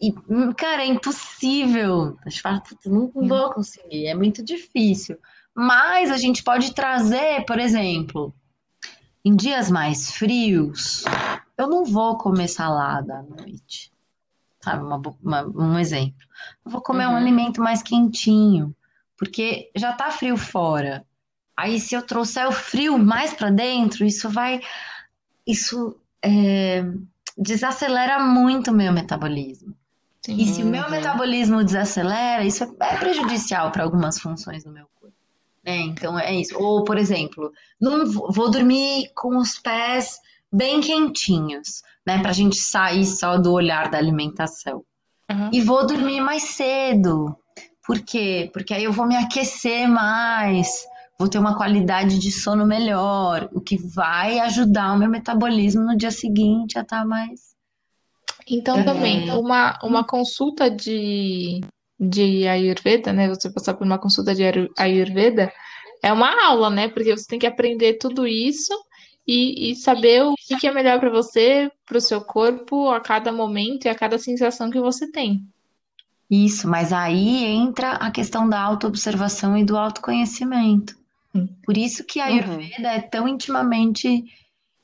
E, 0.00 0.12
hum, 0.28 0.52
cara, 0.52 0.82
é 0.82 0.86
impossível. 0.86 2.16
A 2.24 2.28
gente 2.28 2.42
fala, 2.42 2.60
"Putz, 2.60 2.86
não 2.86 3.10
vou 3.12 3.52
conseguir, 3.52 4.06
é 4.06 4.14
muito 4.14 4.44
difícil. 4.44 5.16
Mas 5.54 6.10
a 6.10 6.18
gente 6.18 6.42
pode 6.44 6.74
trazer, 6.74 7.44
por 7.46 7.58
exemplo, 7.58 8.32
em 9.24 9.34
dias 9.34 9.70
mais 9.70 10.12
frios, 10.12 11.02
eu 11.58 11.68
não 11.68 11.84
vou 11.84 12.16
comer 12.18 12.48
salada 12.48 13.18
à 13.18 13.22
noite. 13.22 13.92
Sabe, 14.60 14.82
uma 14.84 15.00
uma- 15.22 15.42
um 15.46 15.78
exemplo. 15.78 16.26
Eu 16.64 16.70
vou 16.70 16.80
comer 16.80 17.06
um 17.06 17.10
Uhum. 17.10 17.16
alimento 17.16 17.60
mais 17.62 17.82
quentinho, 17.82 18.74
porque 19.16 19.70
já 19.76 19.92
tá 19.92 20.10
frio 20.10 20.36
fora. 20.36 21.04
Aí, 21.56 21.78
se 21.80 21.94
eu 21.94 22.02
trouxer 22.02 22.46
o 22.48 22.52
frio 22.52 22.98
mais 22.98 23.32
para 23.32 23.50
dentro, 23.50 24.04
isso 24.04 24.28
vai. 24.28 24.60
Isso 25.46 25.96
é, 26.22 26.84
desacelera 27.38 28.18
muito 28.18 28.70
o 28.70 28.74
meu 28.74 28.92
metabolismo. 28.92 29.74
Sim. 30.24 30.36
E 30.38 30.46
se 30.46 30.62
o 30.62 30.66
meu 30.66 30.82
Uhum. 30.84 30.90
metabolismo 30.90 31.62
desacelera, 31.64 32.44
isso 32.44 32.64
é 32.64 32.68
é 32.80 32.96
prejudicial 32.96 33.70
para 33.70 33.84
algumas 33.84 34.18
funções 34.18 34.64
do 34.64 34.70
meu 34.72 34.86
corpo. 35.00 35.14
Né? 35.64 35.76
Então 35.82 36.18
é 36.18 36.34
isso. 36.34 36.58
Ou, 36.58 36.82
por 36.82 36.98
exemplo, 36.98 37.52
não 37.80 38.04
vou 38.10 38.50
dormir 38.50 39.10
com 39.14 39.36
os 39.38 39.58
pés 39.58 40.18
bem 40.52 40.80
quentinhos, 40.80 41.82
né? 42.06 42.18
Para 42.20 42.30
a 42.30 42.34
gente 42.34 42.56
sair 42.56 43.04
só 43.04 43.36
do 43.36 43.52
olhar 43.52 43.90
da 43.90 43.98
alimentação. 43.98 44.82
Aham. 45.30 45.50
E 45.52 45.60
vou 45.60 45.86
dormir 45.86 46.20
mais 46.20 46.42
cedo. 46.44 47.36
Por 47.86 48.00
quê? 48.00 48.50
Porque 48.52 48.74
aí 48.74 48.84
eu 48.84 48.92
vou 48.92 49.06
me 49.06 49.16
aquecer 49.16 49.88
mais, 49.88 50.84
vou 51.18 51.28
ter 51.28 51.38
uma 51.38 51.56
qualidade 51.56 52.18
de 52.18 52.32
sono 52.32 52.66
melhor, 52.66 53.48
o 53.52 53.60
que 53.60 53.76
vai 53.76 54.40
ajudar 54.40 54.92
o 54.92 54.98
meu 54.98 55.08
metabolismo 55.08 55.82
no 55.82 55.96
dia 55.96 56.10
seguinte 56.10 56.78
a 56.78 56.82
estar 56.82 57.04
mais. 57.04 57.54
Então, 58.48 58.84
também, 58.84 59.30
uma, 59.32 59.78
uma 59.82 60.04
consulta 60.04 60.70
de, 60.70 61.60
de 61.98 62.46
Ayurveda, 62.46 63.12
né? 63.12 63.28
Você 63.28 63.52
passar 63.52 63.74
por 63.74 63.84
uma 63.84 63.98
consulta 63.98 64.34
de 64.34 64.44
Ayu- 64.44 64.70
Ayurveda 64.78 65.52
é 66.02 66.12
uma 66.12 66.46
aula, 66.46 66.70
né? 66.70 66.88
Porque 66.88 67.16
você 67.16 67.26
tem 67.26 67.38
que 67.38 67.46
aprender 67.46 67.94
tudo 67.94 68.26
isso 68.26 68.72
e, 69.26 69.70
e 69.70 69.74
saber 69.74 70.22
o 70.22 70.34
que 70.34 70.56
que 70.56 70.66
é 70.66 70.72
melhor 70.72 71.00
para 71.00 71.10
você, 71.10 71.70
para 71.84 71.98
o 71.98 72.00
seu 72.00 72.20
corpo, 72.20 72.90
a 72.90 73.00
cada 73.00 73.32
momento 73.32 73.86
e 73.86 73.88
a 73.88 73.94
cada 73.94 74.18
sensação 74.18 74.70
que 74.70 74.80
você 74.80 75.10
tem. 75.10 75.44
Isso, 76.30 76.68
mas 76.68 76.92
aí 76.92 77.44
entra 77.44 77.92
a 77.92 78.10
questão 78.10 78.48
da 78.48 78.60
autoobservação 78.60 79.56
e 79.56 79.64
do 79.64 79.76
autoconhecimento. 79.76 80.96
Por 81.64 81.76
isso 81.76 82.04
que 82.04 82.18
a 82.18 82.26
Ayurveda 82.26 82.88
é 82.88 83.00
tão 83.00 83.28
intimamente 83.28 84.24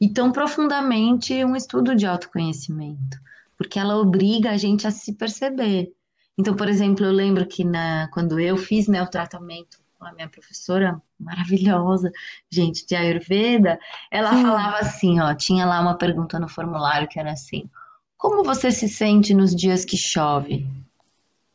e 0.00 0.08
tão 0.08 0.30
profundamente 0.30 1.44
um 1.44 1.56
estudo 1.56 1.94
de 1.94 2.06
autoconhecimento, 2.06 3.18
porque 3.56 3.78
ela 3.78 3.96
obriga 3.96 4.50
a 4.50 4.56
gente 4.56 4.86
a 4.86 4.90
se 4.90 5.14
perceber. 5.14 5.92
Então, 6.36 6.54
por 6.54 6.68
exemplo, 6.68 7.06
eu 7.06 7.12
lembro 7.12 7.46
que 7.46 7.64
na, 7.64 8.08
quando 8.12 8.38
eu 8.38 8.56
fiz 8.56 8.86
né, 8.88 9.02
o 9.02 9.08
tratamento 9.08 9.78
com 9.98 10.04
a 10.04 10.12
minha 10.12 10.28
professora 10.28 11.00
maravilhosa, 11.22 12.10
gente, 12.50 12.86
de 12.86 12.94
Ayurveda, 12.94 13.78
ela 14.10 14.30
falava 14.30 14.78
assim, 14.78 15.20
ó, 15.20 15.34
tinha 15.34 15.64
lá 15.64 15.80
uma 15.80 15.96
pergunta 15.96 16.38
no 16.38 16.48
formulário 16.48 17.08
que 17.08 17.18
era 17.18 17.32
assim: 17.32 17.68
como 18.16 18.44
você 18.44 18.70
se 18.70 18.88
sente 18.88 19.34
nos 19.34 19.54
dias 19.54 19.84
que 19.84 19.96
chove? 19.96 20.66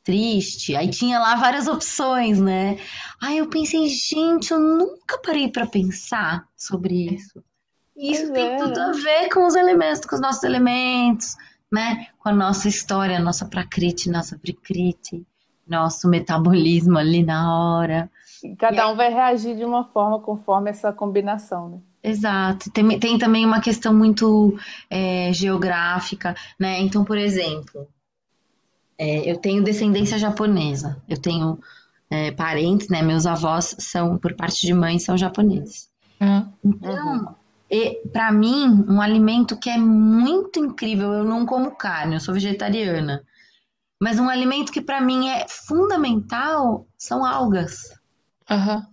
triste. 0.08 0.74
Aí 0.74 0.90
tinha 0.90 1.20
lá 1.20 1.36
várias 1.36 1.68
opções, 1.68 2.40
né? 2.40 2.78
Aí 3.22 3.40
eu 3.40 3.50
pensei, 3.50 3.90
gente, 3.90 4.52
eu 4.52 4.60
nunca 4.60 5.18
parei 5.18 5.50
para 5.50 5.68
pensar 5.68 6.48
sobre 6.56 7.14
isso. 7.14 7.44
E 7.94 8.14
isso 8.14 8.32
tem 8.32 8.54
é, 8.54 8.58
tudo 8.58 8.80
a 8.80 8.92
ver 8.94 9.28
com 9.28 9.46
os 9.46 9.54
elementos, 9.54 10.06
com 10.06 10.16
os 10.16 10.22
nossos 10.22 10.44
elementos, 10.44 11.36
né? 11.70 12.08
Com 12.20 12.30
a 12.30 12.32
nossa 12.32 12.70
história, 12.70 13.20
nossa 13.20 13.46
prakriti, 13.46 14.10
nossa 14.10 14.38
vrikriti, 14.38 15.26
nosso 15.68 16.08
metabolismo 16.08 16.98
ali 16.98 17.22
na 17.22 17.54
hora. 17.54 18.10
E 18.44 18.56
Cada 18.56 18.90
um 18.90 18.96
vai 18.96 19.12
reagir 19.12 19.56
de 19.56 19.66
uma 19.66 19.86
forma 19.86 20.20
conforme 20.20 20.70
essa 20.70 20.92
combinação, 20.92 21.70
né? 21.70 21.80
Exato. 22.04 22.72
Tem, 22.72 23.00
tem 23.00 23.18
também 23.18 23.46
uma 23.46 23.60
questão 23.60 23.94
muito 23.94 24.58
é, 24.90 25.32
geográfica, 25.34 26.36
né? 26.60 26.80
Então, 26.80 27.04
por 27.04 27.18
exemplo, 27.18 27.88
é, 28.98 29.30
eu 29.30 29.38
tenho 29.38 29.64
descendência 29.64 30.18
japonesa. 30.18 31.02
Eu 31.10 31.20
tenho 31.20 31.60
é, 32.10 32.32
parentes, 32.32 32.88
né? 32.88 33.02
Meus 33.02 33.26
avós 33.26 33.76
são, 33.80 34.18
por 34.18 34.34
parte 34.36 34.66
de 34.66 34.74
mãe, 34.74 35.00
são 35.00 35.18
japoneses. 35.18 35.90
Aham. 36.22 36.54
Então, 36.64 37.36
para 38.14 38.32
mim, 38.32 38.86
um 38.88 39.02
alimento 39.02 39.58
que 39.58 39.70
é 39.70 39.78
muito 39.78 40.60
incrível, 40.60 41.12
eu 41.12 41.24
não 41.26 41.46
como 41.46 41.76
carne, 41.76 42.16
eu 42.16 42.20
sou 42.20 42.34
vegetariana. 42.34 43.24
Mas 44.00 44.20
um 44.20 44.30
alimento 44.30 44.72
que 44.72 44.82
para 44.82 45.02
mim 45.02 45.28
é 45.30 45.46
fundamental 45.48 46.88
são 46.98 47.26
algas. 47.26 47.97
Aham. 48.50 48.88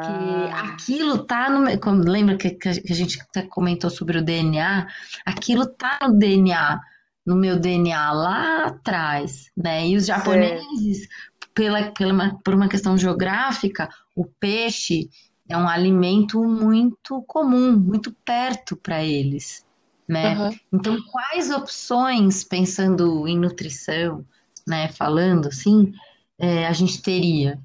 Que 0.00 0.50
Ah, 0.52 0.52
aquilo 0.52 1.24
tá 1.26 1.48
no. 1.50 1.64
Lembra 2.04 2.36
que, 2.36 2.50
que 2.50 2.68
a 2.68 2.94
gente 2.94 3.20
até 3.22 3.42
comentou 3.42 3.88
sobre 3.90 4.18
o 4.18 4.24
DNA? 4.24 4.86
Aquilo 5.24 5.66
tá 5.66 5.98
no 6.02 6.18
DNA, 6.18 6.80
no 7.26 7.36
meu 7.36 7.58
DNA 7.58 8.12
lá 8.12 8.66
atrás, 8.66 9.50
né? 9.56 9.88
E 9.88 9.96
os 9.96 10.06
japoneses, 10.06 11.08
pela, 11.54 11.90
pela, 11.92 12.12
uma- 12.12 12.38
por 12.42 12.54
uma 12.54 12.68
questão 12.68 12.96
geográfica, 12.98 13.88
o 14.14 14.26
peixe 14.26 15.08
é 15.48 15.56
um 15.56 15.68
alimento 15.68 16.42
muito 16.44 17.22
comum, 17.24 17.76
muito 17.78 18.12
perto 18.24 18.76
para 18.76 19.02
eles, 19.02 19.64
né? 20.08 20.42
Aham. 20.42 20.50
Então, 20.72 20.96
quais 21.10 21.50
opções, 21.50 22.44
pensando 22.44 23.26
em 23.28 23.38
nutrição, 23.38 24.24
né, 24.66 24.88
falando 24.88 25.48
assim, 25.48 25.92
é, 26.38 26.66
a 26.66 26.72
gente 26.72 27.00
teria 27.02 27.58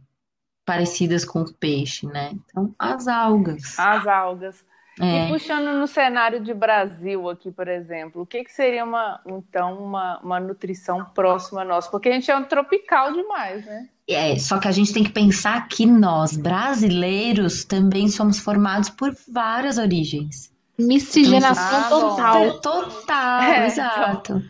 parecidas 0.70 1.26
com 1.26 1.42
o 1.42 1.54
peixe, 1.54 2.06
né? 2.08 2.32
Então, 2.34 2.74
as 2.78 3.08
algas. 3.08 3.78
as 3.80 4.06
algas. 4.08 4.66
É, 5.00 5.26
E 5.26 5.28
puxando 5.30 5.74
no 5.80 5.88
cenário 5.88 6.42
de 6.42 6.54
Brasil 6.54 7.30
aqui, 7.30 7.52
por 7.52 7.68
exemplo, 7.68 8.22
o 8.22 8.26
que 8.26 8.44
que 8.44 8.52
seria 8.52 8.84
uma, 8.84 9.20
então, 9.26 9.82
uma, 9.84 10.20
uma 10.20 10.40
nutrição 10.40 11.06
próxima 11.06 11.62
a 11.62 11.66
nós? 11.66 11.88
Porque 11.88 12.10
a 12.10 12.12
gente 12.12 12.30
é 12.30 12.36
um 12.38 12.44
tropical 12.44 13.14
demais, 13.14 13.66
né? 13.66 13.88
é, 14.08 14.38
só 14.38 14.60
que 14.60 14.68
a 14.68 14.72
gente 14.72 14.92
tem 14.94 15.04
que 15.04 15.12
pensar 15.12 15.68
que 15.68 15.86
nós, 15.86 16.36
brasileiros, 16.36 17.64
também 17.64 18.08
somos 18.10 18.40
formados 18.40 18.90
por 18.90 19.16
várias 19.32 19.78
origens. 19.78 20.52
Miscigenação 20.78 21.86
Ah, 21.86 21.90
total. 21.90 22.60
Total, 22.62 23.42
É, 23.44 23.66
exato. 23.68 24.44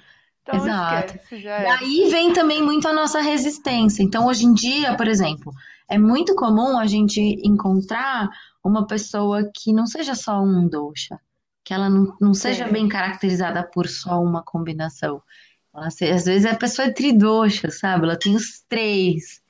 Então 0.44 0.56
Exato. 0.56 1.16
esquece, 1.16 1.42
já 1.42 1.60
E 1.60 1.66
é. 1.66 1.72
aí 1.72 2.10
vem 2.10 2.34
também 2.34 2.62
muito 2.64 2.88
a 2.88 2.94
nossa 2.94 3.22
resistência. 3.22 4.02
Então, 4.04 4.26
hoje 4.28 4.46
em 4.46 4.54
dia, 4.54 4.96
por 4.96 5.08
exemplo, 5.08 5.54
é 5.90 5.98
muito 5.98 6.36
comum 6.36 6.78
a 6.78 6.86
gente 6.86 7.20
encontrar 7.44 8.30
uma 8.64 8.86
pessoa 8.86 9.50
que 9.54 9.74
não 9.74 9.88
seja 9.88 10.14
só 10.16 10.42
um 10.42 10.68
dosha, 10.68 11.20
que 11.64 11.74
ela 11.74 11.90
não, 11.90 12.16
não 12.22 12.34
seja 12.34 12.68
bem 12.68 12.88
caracterizada 12.88 13.64
por 13.64 13.88
só 13.88 14.22
uma 14.22 14.44
combinação. 14.44 15.22
Ela, 15.74 15.88
às 15.88 16.26
vezes 16.26 16.46
a 16.46 16.56
pessoa 16.56 16.88
é 16.88 16.94
tridosha, 16.94 17.70
sabe? 17.72 18.06
Ela 18.06 18.18
tem 18.18 18.36
os 18.36 18.62
três, 18.68 19.42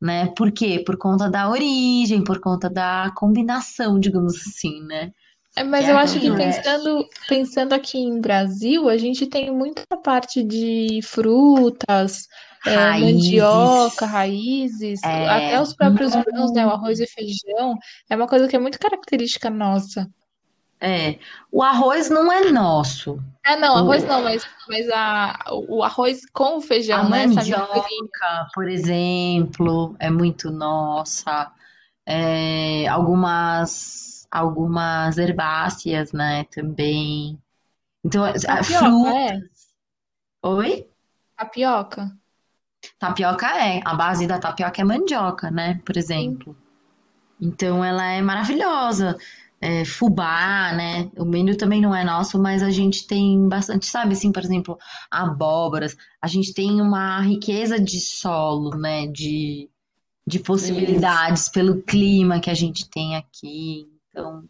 né? 0.00 0.26
Por 0.36 0.52
quê? 0.52 0.82
Por 0.84 0.98
conta 0.98 1.30
da 1.30 1.48
origem, 1.48 2.22
por 2.22 2.40
conta 2.40 2.68
da 2.68 3.12
combinação, 3.16 3.98
digamos 3.98 4.34
assim, 4.36 4.82
né? 4.84 5.12
É, 5.56 5.64
mas 5.64 5.88
É 5.88 5.92
eu 5.92 5.96
acho 5.98 6.20
que 6.20 6.30
pensando, 6.36 7.08
pensando 7.28 7.72
aqui 7.72 7.98
em 7.98 8.20
Brasil, 8.20 8.88
a 8.88 8.96
gente 8.98 9.26
tem 9.26 9.50
muita 9.50 9.82
parte 10.04 10.42
de 10.42 11.00
frutas, 11.02 12.28
é, 12.66 12.74
Raízes. 12.74 13.14
mandioca, 13.40 14.06
raízes, 14.06 15.02
É. 15.02 15.28
até 15.28 15.60
os 15.60 15.74
próprios 15.74 16.12
grãos, 16.14 16.52
né? 16.52 16.66
O 16.66 16.70
arroz 16.70 17.00
e 17.00 17.06
feijão, 17.06 17.74
é 18.10 18.16
uma 18.16 18.26
coisa 18.26 18.46
que 18.48 18.54
é 18.56 18.58
muito 18.58 18.78
característica 18.78 19.48
nossa. 19.48 20.06
É, 20.78 21.18
o 21.50 21.62
arroz 21.62 22.10
não 22.10 22.30
é 22.30 22.50
nosso. 22.50 23.18
É, 23.46 23.56
não, 23.56 23.76
arroz 23.76 24.04
O- 24.04 24.06
não, 24.08 24.22
mas, 24.22 24.46
mas 24.68 24.86
a, 24.90 25.38
o 25.68 25.82
arroz 25.82 26.20
com 26.34 26.58
o 26.58 26.60
feijão, 26.60 27.00
A 27.06 27.08
né? 27.08 27.26
Mandioca, 27.26 28.46
por 28.54 28.68
exemplo, 28.68 29.96
é 29.98 30.10
muito 30.10 30.50
nossa. 30.50 31.50
É, 32.04 32.86
algumas, 32.88 34.15
algumas 34.30 35.18
herbáceas, 35.18 36.12
né, 36.12 36.44
também. 36.44 37.38
Então, 38.04 38.24
a 38.24 38.32
Tapioca, 38.32 38.66
fruta. 38.66 39.10
é? 39.10 39.40
Oi? 40.42 40.88
Tapioca. 41.36 42.16
Tapioca 42.98 43.46
é. 43.58 43.80
A 43.84 43.94
base 43.94 44.26
da 44.26 44.38
tapioca 44.38 44.80
é 44.80 44.84
mandioca, 44.84 45.50
né, 45.50 45.80
por 45.84 45.96
exemplo. 45.96 46.56
Então, 47.40 47.84
ela 47.84 48.04
é 48.06 48.22
maravilhosa. 48.22 49.16
É, 49.60 49.84
fubá, 49.84 50.72
né? 50.74 51.10
O 51.16 51.24
milho 51.24 51.56
também 51.56 51.80
não 51.80 51.94
é 51.94 52.04
nosso, 52.04 52.38
mas 52.38 52.62
a 52.62 52.70
gente 52.70 53.06
tem 53.06 53.48
bastante, 53.48 53.86
sabe? 53.86 54.12
Assim, 54.12 54.30
por 54.30 54.42
exemplo, 54.42 54.78
abóboras. 55.10 55.96
A 56.20 56.26
gente 56.28 56.52
tem 56.54 56.80
uma 56.80 57.20
riqueza 57.20 57.80
de 57.80 57.98
solo, 58.00 58.76
né? 58.76 59.06
De, 59.06 59.70
de 60.26 60.38
possibilidades 60.40 61.48
pelo 61.48 61.82
clima 61.82 62.40
que 62.40 62.50
a 62.50 62.54
gente 62.54 62.88
tem 62.88 63.16
aqui. 63.16 63.86
Então, 64.16 64.44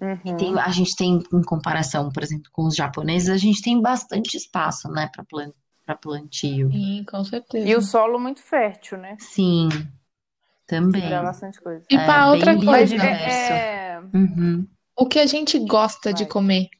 Uhum. 0.00 0.36
tem, 0.38 0.58
a 0.58 0.70
gente 0.70 0.96
tem, 0.96 1.22
em 1.30 1.42
comparação, 1.42 2.10
por 2.10 2.22
exemplo, 2.22 2.50
com 2.52 2.64
os 2.64 2.74
japoneses, 2.74 3.28
a 3.28 3.36
gente 3.36 3.60
tem 3.60 3.78
bastante 3.82 4.34
espaço, 4.34 4.88
né? 4.88 5.10
Para 5.12 5.22
plan, 5.24 5.50
para 5.84 5.94
plantio. 5.94 6.70
Sim, 6.72 7.04
com 7.04 7.22
certeza. 7.22 7.68
E 7.68 7.76
o 7.76 7.82
solo 7.82 8.18
muito 8.18 8.40
fértil, 8.42 8.96
né? 8.96 9.16
Sim, 9.18 9.68
também. 10.66 11.10
dá 11.10 11.22
bastante 11.22 11.60
coisa. 11.60 11.84
E 11.90 11.96
É, 11.96 12.06
para 12.06 12.30
outra 12.32 12.54
coisa, 12.56 12.94
é, 12.96 13.92
é... 13.96 14.00
Uhum. 14.14 14.66
o 14.96 15.06
que 15.06 15.18
a 15.18 15.26
gente 15.26 15.58
gosta 15.58 16.14
de 16.14 16.22
Vai. 16.22 16.32
comer 16.32 16.70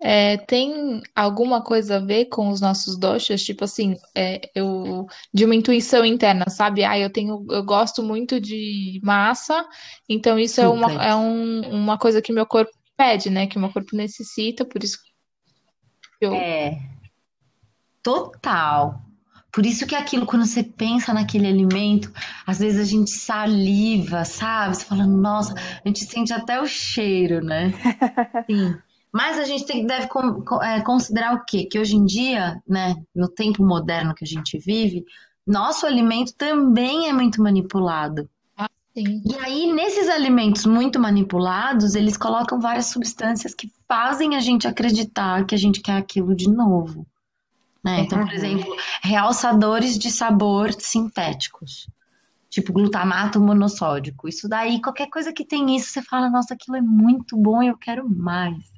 é, 0.00 0.36
tem 0.36 1.02
alguma 1.14 1.62
coisa 1.62 1.96
a 1.96 2.00
ver 2.00 2.26
com 2.26 2.50
os 2.50 2.60
nossos 2.60 2.98
doshas? 2.98 3.42
Tipo 3.42 3.64
assim, 3.64 3.96
é, 4.14 4.40
eu 4.54 5.06
de 5.32 5.44
uma 5.44 5.54
intuição 5.54 6.04
interna, 6.04 6.48
sabe? 6.50 6.84
Ah, 6.84 6.98
eu 6.98 7.10
tenho, 7.10 7.46
eu 7.50 7.64
gosto 7.64 8.02
muito 8.02 8.40
de 8.40 9.00
massa, 9.02 9.66
então 10.08 10.38
isso 10.38 10.60
é 10.60 10.68
uma, 10.68 10.90
Super. 10.90 11.04
é 11.04 11.14
um, 11.14 11.60
uma 11.70 11.98
coisa 11.98 12.20
que 12.20 12.32
meu 12.32 12.46
corpo 12.46 12.72
pede, 12.96 13.30
né? 13.30 13.46
Que 13.46 13.58
meu 13.58 13.72
corpo 13.72 13.96
necessita, 13.96 14.64
por 14.64 14.82
isso 14.82 14.98
que 14.98 16.24
eu 16.26 16.34
É, 16.34 16.78
total. 18.02 19.00
Por 19.50 19.64
isso 19.64 19.86
que 19.86 19.94
aquilo, 19.94 20.26
quando 20.26 20.44
você 20.44 20.62
pensa 20.62 21.14
naquele 21.14 21.46
alimento, 21.46 22.12
às 22.46 22.58
vezes 22.58 22.78
a 22.78 22.84
gente 22.84 23.10
saliva, 23.10 24.22
sabe? 24.22 24.76
Você 24.76 24.84
fala, 24.84 25.06
nossa, 25.06 25.54
a 25.54 25.88
gente 25.88 26.04
sente 26.04 26.30
até 26.30 26.60
o 26.60 26.66
cheiro, 26.66 27.42
né? 27.42 27.72
Sim. 28.46 28.76
Mas 29.16 29.38
a 29.38 29.44
gente 29.44 29.64
tem, 29.64 29.86
deve 29.86 30.08
con- 30.08 30.44
é, 30.62 30.82
considerar 30.82 31.32
o 31.32 31.42
quê? 31.42 31.64
Que 31.64 31.78
hoje 31.78 31.96
em 31.96 32.04
dia, 32.04 32.62
né, 32.68 32.94
no 33.14 33.26
tempo 33.28 33.64
moderno 33.64 34.14
que 34.14 34.22
a 34.22 34.26
gente 34.26 34.58
vive, 34.58 35.06
nosso 35.46 35.86
alimento 35.86 36.34
também 36.34 37.08
é 37.08 37.14
muito 37.14 37.42
manipulado. 37.42 38.28
Sim. 38.92 39.22
E 39.24 39.34
aí, 39.38 39.72
nesses 39.72 40.06
alimentos 40.10 40.66
muito 40.66 41.00
manipulados, 41.00 41.94
eles 41.94 42.14
colocam 42.14 42.60
várias 42.60 42.88
substâncias 42.88 43.54
que 43.54 43.72
fazem 43.88 44.36
a 44.36 44.40
gente 44.40 44.68
acreditar 44.68 45.46
que 45.46 45.54
a 45.54 45.58
gente 45.58 45.80
quer 45.80 45.96
aquilo 45.96 46.36
de 46.36 46.50
novo. 46.50 47.06
Né? 47.82 48.00
Então, 48.00 48.22
por 48.22 48.34
exemplo, 48.34 48.76
realçadores 49.02 49.98
de 49.98 50.10
sabor 50.10 50.74
sintéticos, 50.74 51.88
tipo 52.50 52.70
glutamato 52.70 53.40
monossódico. 53.40 54.28
Isso 54.28 54.46
daí, 54.46 54.78
qualquer 54.82 55.08
coisa 55.08 55.32
que 55.32 55.42
tem 55.42 55.74
isso, 55.74 55.88
você 55.88 56.02
fala, 56.02 56.28
nossa, 56.28 56.52
aquilo 56.52 56.76
é 56.76 56.82
muito 56.82 57.34
bom 57.34 57.62
e 57.62 57.68
eu 57.68 57.78
quero 57.78 58.06
mais. 58.06 58.75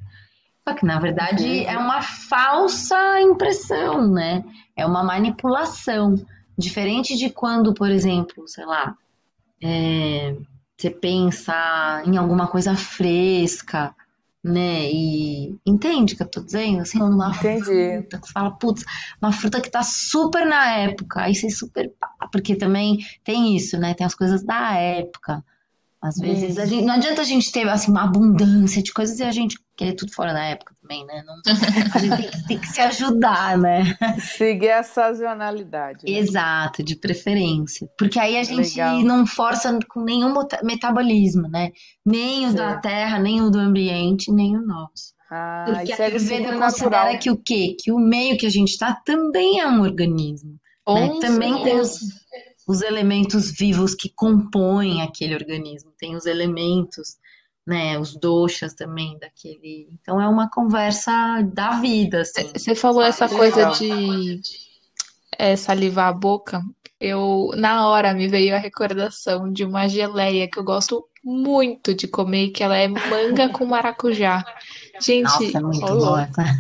Só 0.69 0.75
que, 0.75 0.85
na 0.85 0.99
verdade, 0.99 1.65
é 1.65 1.79
uma 1.79 2.03
falsa 2.03 3.23
impressão, 3.23 4.07
né? 4.07 4.45
É 4.77 4.85
uma 4.85 5.03
manipulação. 5.03 6.15
Diferente 6.59 7.17
de 7.17 7.31
quando, 7.31 7.73
por 7.73 7.91
exemplo, 7.91 8.47
sei 8.47 8.67
lá, 8.67 8.95
é, 9.63 10.37
você 10.77 10.91
pensa 10.91 12.03
em 12.05 12.19
alguma 12.19 12.49
coisa 12.49 12.77
fresca, 12.77 13.95
né? 14.45 14.91
E 14.91 15.57
entende 15.65 16.13
o 16.13 16.17
que 16.19 16.23
eu 16.23 16.31
tô 16.31 16.43
dizendo? 16.43 16.83
Assim, 16.83 17.01
uma 17.01 17.31
Entendi. 17.31 17.63
fruta, 17.63 18.19
que 18.19 18.27
você 18.27 18.33
fala, 18.35 18.51
putz, 18.51 18.85
uma 19.23 19.33
fruta 19.33 19.63
que 19.63 19.71
tá 19.71 19.83
super 19.83 20.45
na 20.45 20.71
época, 20.81 21.23
aí 21.23 21.35
você 21.35 21.49
super. 21.49 21.91
Porque 22.31 22.57
também 22.57 22.99
tem 23.25 23.57
isso, 23.57 23.79
né? 23.79 23.95
Tem 23.95 24.07
as 24.07 24.15
coisas 24.15 24.45
da 24.45 24.75
época. 24.75 25.43
Às 26.03 26.17
vezes 26.19 26.57
gente, 26.69 26.85
não 26.85 26.95
adianta 26.95 27.23
a 27.23 27.25
gente 27.25 27.51
ter 27.51 27.67
assim, 27.67 27.91
uma 27.91 28.05
abundância 28.05 28.83
de 28.83 28.93
coisas 28.93 29.19
e 29.19 29.23
a 29.23 29.33
gente 29.33 29.59
querer 29.79 29.95
tudo 29.95 30.13
fora 30.13 30.33
da 30.33 30.43
época 30.45 30.75
também, 30.83 31.07
né? 31.07 31.23
Não, 31.25 31.35
a 31.95 31.99
gente 31.99 32.19
tem 32.21 32.31
que, 32.31 32.49
tem 32.49 32.59
que 32.59 32.67
se 32.67 32.81
ajudar, 32.81 33.57
né? 33.57 33.97
Seguir 34.19 34.73
a 34.73 34.83
sazonalidade. 34.83 36.05
né? 36.05 36.19
Exato, 36.19 36.83
de 36.83 36.97
preferência. 36.97 37.89
Porque 37.97 38.19
aí 38.19 38.37
a 38.37 38.43
gente 38.43 38.77
Legal. 38.77 39.01
não 39.03 39.25
força 39.27 39.79
com 39.89 40.03
nenhum 40.03 40.35
metabolismo, 40.65 41.49
né? 41.49 41.71
Nem 42.05 42.49
o 42.49 42.53
da 42.53 42.77
terra, 42.79 43.19
nem 43.19 43.41
o 43.41 43.51
do 43.51 43.59
ambiente, 43.59 44.33
nem 44.33 44.57
o 44.57 44.63
nosso. 44.63 45.17
Ah, 45.31 45.65
Porque 45.67 45.91
e 45.91 45.93
a 45.93 45.97
o 45.99 46.03
Ayurveda 46.03 46.19
ciclo 46.19 46.59
considera 46.59 47.13
natural. 47.13 47.19
que 47.19 47.31
o 47.31 47.37
quê? 47.37 47.77
Que 47.79 47.93
o 47.93 47.99
meio 47.99 48.37
que 48.37 48.47
a 48.47 48.51
gente 48.51 48.71
está 48.71 48.95
também 49.05 49.61
é 49.61 49.69
um 49.69 49.81
organismo, 49.83 50.59
né? 50.89 51.19
Também 51.21 51.63
tem 51.63 51.79
os, 51.79 52.01
os 52.67 52.83
elementos 52.83 53.51
vivos 53.53 53.95
que 53.95 54.11
compõem 54.15 55.03
aquele 55.03 55.35
organismo, 55.35 55.93
tem 55.99 56.17
os 56.17 56.25
elementos, 56.27 57.17
né? 57.69 57.99
Os 57.99 58.17
doshas 58.17 58.73
também 58.73 59.19
daquele. 59.19 59.91
Então 60.01 60.19
é 60.19 60.27
uma 60.27 60.51
conversa 60.51 61.13
da 61.53 61.79
vida, 61.81 62.23
assim. 62.23 62.51
Você 62.53 62.75
falou 62.75 63.03
essa 63.03 63.29
coisa 63.29 63.67
de 63.73 64.41
é, 65.37 65.55
salivar 65.55 66.09
a 66.09 66.13
boca. 66.13 66.63
Eu, 66.99 67.51
na 67.55 67.87
hora, 67.87 68.15
me 68.15 68.27
veio 68.27 68.57
a 68.57 68.59
recordação 68.59 69.53
de 69.53 69.65
uma 69.65 69.87
geleia 69.87 70.49
que 70.51 70.59
eu 70.59 70.65
gosto 70.65 71.07
muito 71.23 71.95
de 71.95 72.09
comer, 72.09 72.49
que 72.49 72.63
ela 72.63 72.77
é 72.77 72.89
manga 72.89 73.51
com 73.51 73.67
maracujá. 73.67 74.45
Gente, 75.01 75.53
Nossa, 75.53 75.59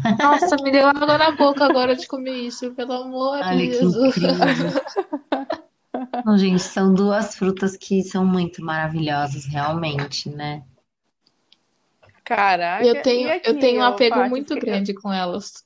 é 0.05 0.23
nossa, 0.23 0.57
me 0.63 0.71
deu 0.71 0.87
água 0.87 1.19
na 1.19 1.33
boca 1.33 1.65
agora 1.65 1.97
de 1.97 2.07
comer 2.07 2.37
isso, 2.37 2.71
pelo 2.73 2.93
amor 2.93 3.39
Olha 3.39 3.57
de 3.57 3.73
Jesus. 3.73 4.15
Não, 6.25 6.39
gente, 6.39 6.61
são 6.61 6.93
duas 6.93 7.35
frutas 7.35 7.77
que 7.77 8.03
são 8.03 8.25
muito 8.25 8.63
maravilhosas, 8.63 9.47
realmente, 9.47 10.29
né? 10.29 10.63
Caraca, 12.29 12.85
Eu 12.85 13.03
tenho, 13.03 13.33
aqui, 13.33 13.49
eu 13.49 13.59
tenho 13.59 13.81
um 13.81 13.85
apego 13.85 14.17
Paty, 14.17 14.29
muito 14.29 14.53
fica- 14.55 14.67
grande 14.67 14.93
com 14.93 15.11
elas. 15.11 15.65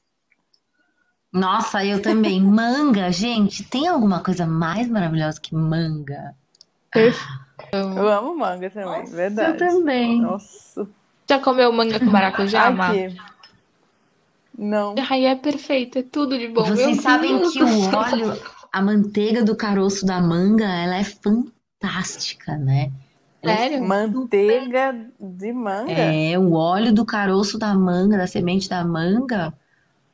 Nossa, 1.32 1.84
eu 1.84 2.00
também. 2.00 2.38
Manga, 2.46 3.10
gente, 3.10 3.64
tem 3.64 3.88
alguma 3.88 4.20
coisa 4.22 4.46
mais 4.46 4.88
maravilhosa 4.88 5.40
que 5.40 5.54
manga? 5.56 6.36
Eu 7.72 8.08
amo 8.08 8.38
manga 8.38 8.70
também, 8.70 9.00
Eu 9.00 9.06
verdade. 9.06 9.58
também. 9.58 10.20
Nossa, 10.20 10.86
Já 11.28 11.40
comeu 11.40 11.72
manga 11.72 11.98
com 11.98 12.06
maracujá. 12.06 12.70
Não. 14.56 14.94
Ai, 15.10 15.26
é 15.26 15.34
perfeito, 15.34 15.98
é 15.98 16.02
tudo 16.02 16.38
de 16.38 16.46
bom. 16.46 16.64
Vocês 16.64 16.96
Meu 16.96 17.02
sabem 17.02 17.38
Deus 17.38 17.52
que 17.54 17.62
o 17.64 17.66
céu. 17.66 17.98
óleo, 17.98 18.40
a 18.70 18.80
manteiga 18.82 19.42
do 19.42 19.56
caroço 19.56 20.06
da 20.06 20.20
manga, 20.20 20.64
ela 20.66 20.96
é 20.96 21.02
fantástica, 21.04 22.56
né? 22.56 22.92
É 23.42 23.56
Sério? 23.56 23.82
Manteiga 23.84 24.94
de 25.18 25.52
manga? 25.52 25.90
É, 25.90 26.38
o 26.38 26.52
óleo 26.52 26.92
do 26.92 27.04
caroço 27.04 27.58
da 27.58 27.74
manga, 27.74 28.16
da 28.16 28.26
semente 28.26 28.68
da 28.68 28.84
manga, 28.84 29.52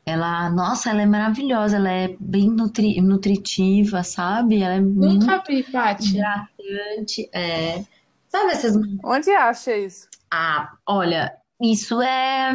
ela, 0.07 0.49
nossa, 0.49 0.89
ela 0.91 1.03
é 1.03 1.07
maravilhosa, 1.07 1.77
ela 1.77 1.91
é 1.91 2.17
bem 2.19 2.49
nutri- 2.49 3.01
nutritiva, 3.03 4.03
sabe? 4.03 4.63
Ela 4.63 4.75
é 4.77 4.81
muito 4.81 5.27
Nunca 5.27 5.43
vi, 5.47 5.63
Paty. 5.63 6.17
hidratante, 6.17 7.29
é. 7.33 7.85
Sabe 8.29 8.53
essas... 8.53 8.75
Onde 9.05 9.31
acha 9.31 9.77
isso? 9.77 10.09
Ah, 10.31 10.73
olha, 10.87 11.35
isso 11.61 12.01
é... 12.01 12.53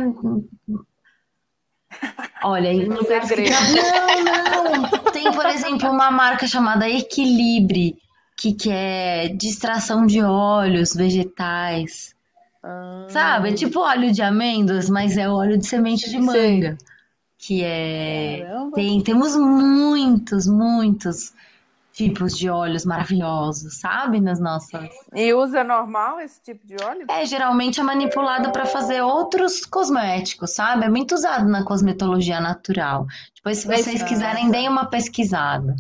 Olha, 2.44 2.74
em. 2.74 2.88
Não, 2.90 2.98
não! 4.24 5.12
Tem, 5.12 5.32
por 5.32 5.46
exemplo, 5.46 5.90
uma 5.90 6.12
marca 6.12 6.48
chamada 6.48 6.90
Equilibre, 6.90 7.98
que 8.44 8.54
quer 8.54 9.30
distração 9.38 10.06
de 10.06 10.22
óleos 10.22 10.94
vegetais. 10.94 12.14
Ah, 12.62 13.06
Sabe? 13.08 13.50
É 13.50 13.54
tipo 13.54 13.80
óleo 13.80 14.12
de 14.12 14.22
amêndoas, 14.22 14.90
mas 14.90 15.16
é 15.16 15.30
óleo 15.30 15.58
de 15.58 15.66
semente 15.66 16.10
de 16.10 16.20
manga. 16.20 16.78
Que 17.38 17.64
é. 17.64 18.44
Caramba. 18.46 18.72
Tem, 18.76 19.02
temos 19.02 19.34
muitos, 19.38 20.46
muitos 20.46 21.34
tipos 21.94 22.38
de 22.38 22.50
óleos 22.50 22.84
maravilhosos, 22.86 23.80
sabe? 23.80 24.20
Nas 24.20 24.42
nossas. 24.42 24.90
E 25.16 25.34
usa 25.34 25.64
normal 25.64 26.20
esse 26.20 26.42
tipo 26.42 26.68
de 26.68 26.76
óleo? 26.84 27.06
É, 27.10 27.26
geralmente 27.26 27.80
é 27.80 27.84
manipulado 27.84 28.52
para 28.52 28.66
fazer 28.66 29.02
outros 29.02 29.66
cosméticos, 29.66 30.52
sabe? 30.52 30.84
É 30.84 30.90
muito 30.90 31.16
usado 31.16 31.48
na 31.48 31.64
cosmetologia 31.64 32.42
natural. 32.42 33.06
Depois, 33.36 33.60
se 33.60 33.68
Mas- 33.70 33.86
vocês 33.86 34.04
quiserem, 34.04 34.52
deem 34.52 34.68
uma 34.68 34.86
pesquisada. 34.88 35.78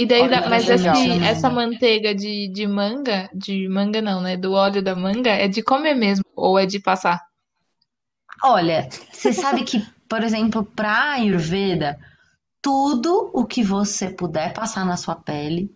E 0.00 0.06
daí, 0.06 0.22
Olha, 0.22 0.40
mas 0.48 0.66
legal. 0.68 0.94
esse- 0.94 1.24
essa 1.24 1.50
manteiga 1.50 2.14
de, 2.14 2.48
de 2.48 2.66
manga, 2.66 3.28
de 3.34 3.68
manga 3.68 4.00
não, 4.02 4.20
né? 4.20 4.36
Do 4.36 4.52
óleo 4.52 4.82
da 4.82 4.94
manga, 4.96 5.30
é 5.30 5.46
de 5.48 5.62
comer 5.62 5.94
mesmo, 5.94 6.24
ou 6.34 6.58
é 6.58 6.66
de 6.66 6.80
passar? 6.80 7.20
Olha, 8.42 8.88
você 9.12 9.32
sabe 9.32 9.64
que, 9.64 9.80
por 10.08 10.22
exemplo, 10.22 10.64
para 10.64 11.12
Ayurveda, 11.12 11.98
tudo 12.62 13.30
o 13.34 13.46
que 13.46 13.62
você 13.64 14.10
puder 14.10 14.54
passar 14.54 14.86
na 14.86 14.96
sua 14.96 15.16
pele, 15.16 15.70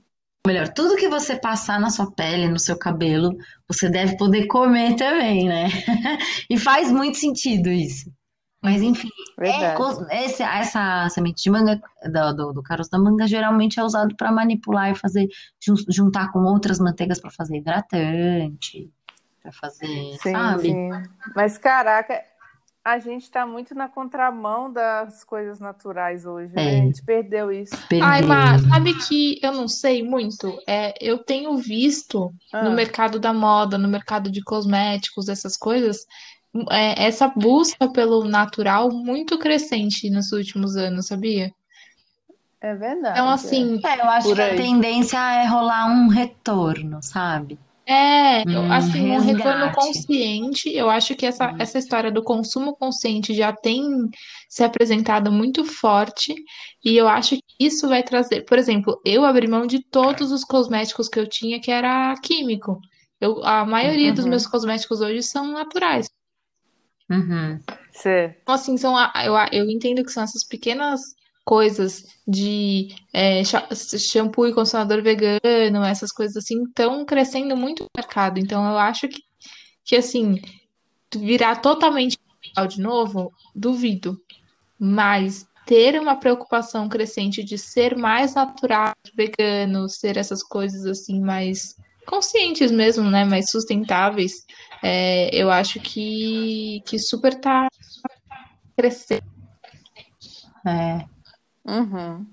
ou 0.47 0.53
melhor, 0.53 0.69
tudo 0.75 0.97
que 0.97 1.09
você 1.09 1.37
passar 1.37 1.81
na 1.81 1.91
sua 1.91 2.13
pele, 2.13 2.49
no 2.49 2.59
seu 2.61 2.79
cabelo, 2.79 3.37
você 3.69 3.91
deve 3.91 4.17
poder 4.19 4.47
comer 4.49 4.97
também, 4.97 5.49
né? 5.49 5.67
E 6.51 6.59
faz 6.59 6.93
muito 6.93 7.19
sentido 7.19 7.71
isso. 7.71 8.13
Mas 8.65 8.81
enfim, 8.83 9.09
é, 9.41 10.25
esse- 10.25 10.43
essa 10.43 11.09
semente 11.11 11.43
de 11.43 11.51
manga, 11.51 11.81
do, 12.05 12.33
do, 12.35 12.53
do 12.55 12.63
caroço 12.63 12.91
da 12.91 12.99
manga, 12.99 13.27
geralmente 13.27 13.79
é 13.79 13.85
usado 13.85 14.17
para 14.17 14.33
manipular 14.33 14.91
e 14.91 14.95
fazer, 14.95 15.29
jun- 15.65 15.77
juntar 15.89 16.33
com 16.33 16.41
outras 16.45 16.79
manteigas 16.81 17.21
para 17.21 17.31
fazer 17.31 17.59
hidratante, 17.59 18.91
para 19.43 19.53
fazer, 19.53 19.87
Sim, 20.23 20.33
sabe? 20.33 20.63
sim. 20.63 20.89
Mas 21.37 21.59
caraca, 21.59 22.21
a 22.85 22.99
gente 22.99 23.31
tá 23.31 23.47
muito 23.47 23.75
na 23.75 23.89
contramão 23.89 24.71
das 24.73 25.25
coisas 25.25 25.59
naturais 25.59 26.27
hoje, 26.27 26.55
né? 26.55 26.63
É. 26.77 26.81
A 26.81 26.85
gente 26.85 27.03
perdeu 27.03 27.51
isso. 27.53 27.75
Ai, 28.03 28.21
Perdeu. 28.21 28.29
Má, 28.29 28.59
sabe 28.59 28.95
que 29.07 29.39
eu 29.43 29.53
não 29.53 29.67
sei 29.69 30.03
muito? 30.03 30.59
É, 30.67 30.95
eu 31.01 31.19
tenho 31.19 31.57
visto 31.57 32.31
no 32.53 32.59
Ah. 32.59 32.71
mercado 32.71 33.19
da 33.19 33.33
moda, 33.33 33.79
no 33.79 33.89
mercado 33.89 34.31
de 34.31 34.43
cosméticos, 34.43 35.29
essas 35.31 35.57
coisas, 35.57 36.07
é, 36.71 37.05
essa 37.07 37.29
busca 37.29 37.91
pelo 37.93 38.25
natural 38.25 38.91
muito 38.91 39.39
crescente 39.39 40.11
nos 40.11 40.33
últimos 40.33 40.77
anos, 40.77 41.07
sabia? 41.07 41.51
É 42.61 42.75
verdade. 42.75 43.15
Então, 43.15 43.31
assim, 43.31 43.79
É, 43.83 44.01
eu 44.03 44.11
acho 44.11 44.35
que 44.35 44.43
a 44.43 44.51
aí. 44.51 44.55
tendência 44.55 45.17
é 45.19 45.47
rolar 45.47 45.87
um 45.87 46.09
retorno, 46.09 47.03
sabe? 47.03 47.59
É, 47.87 48.45
Um 48.47 48.73
assim, 48.73 49.11
um 49.11 49.19
retorno 49.21 49.71
consciente. 49.71 50.71
Eu 50.75 50.89
acho 50.91 51.15
que 51.15 51.27
essa, 51.27 51.55
essa 51.59 51.79
história 51.79 52.11
do 52.11 52.23
consumo 52.23 52.75
consciente 52.77 53.35
já 53.35 53.53
tem 53.55 53.87
se 54.49 54.65
apresentado 54.65 55.31
muito 55.31 55.65
forte, 55.65 56.35
e 56.85 56.97
eu 56.97 57.07
acho 57.09 57.37
que 57.37 57.43
isso 57.61 57.87
vai 57.89 58.03
trazer. 58.03 58.43
Por 58.45 58.59
exemplo, 58.59 59.01
eu 59.05 59.25
abri 59.25 59.47
mão 59.49 59.67
de 59.67 59.83
todos 59.91 60.33
os 60.33 60.45
cosméticos 60.45 61.09
que 61.09 61.19
eu 61.21 61.29
tinha, 61.29 61.61
que 61.61 61.71
era 61.71 62.15
químico. 62.23 62.81
Eu, 63.21 63.45
a 63.45 63.65
maioria 63.67 64.13
dos 64.15 64.25
Uhum. 64.25 64.27
meus 64.27 64.47
cosméticos 64.47 65.01
hoje 65.01 65.23
são 65.23 65.53
naturais. 65.53 66.09
Uhum. 67.11 67.61
Então, 68.43 68.55
assim, 68.55 68.77
são 68.77 68.97
eu, 69.25 69.35
eu 69.53 69.71
entendo 69.71 70.05
que 70.05 70.11
são 70.11 70.23
essas 70.23 70.45
pequenas 70.45 71.01
coisas 71.45 72.05
de 72.27 72.89
é, 73.13 73.43
shampoo 73.45 74.47
e 74.47 74.55
condicionador 74.55 75.03
vegano, 75.03 75.85
essas 75.85 76.11
coisas 76.11 76.37
assim, 76.37 76.63
estão 76.65 77.05
crescendo 77.05 77.57
muito 77.57 77.83
no 77.83 77.91
mercado. 77.95 78.39
Então, 78.39 78.67
eu 78.67 78.79
acho 78.79 79.07
que, 79.09 79.23
que 79.85 79.97
assim, 79.97 80.41
virar 81.15 81.57
totalmente 81.57 82.19
de 82.69 82.81
novo, 82.81 83.33
duvido. 83.55 84.19
Mas 84.79 85.47
ter 85.67 85.99
uma 86.01 86.17
preocupação 86.17 86.89
crescente 86.89 87.43
de 87.43 87.57
ser 87.59 87.97
mais 87.97 88.35
natural, 88.35 88.93
vegano, 89.15 89.89
ser 89.89 90.17
essas 90.17 90.43
coisas 90.43 90.85
assim 90.87 91.21
mais 91.21 91.77
conscientes 92.05 92.71
mesmo, 92.71 93.11
né? 93.11 93.25
Mais 93.25 93.51
sustentáveis, 93.51 94.45
é, 94.83 95.35
eu 95.35 95.51
acho 95.51 95.81
que, 95.81 96.83
que 96.87 96.99
super 96.99 97.35
tá 97.35 97.69
crescendo. 98.77 99.25
É. 100.67 101.05
Uhum. 101.65 102.27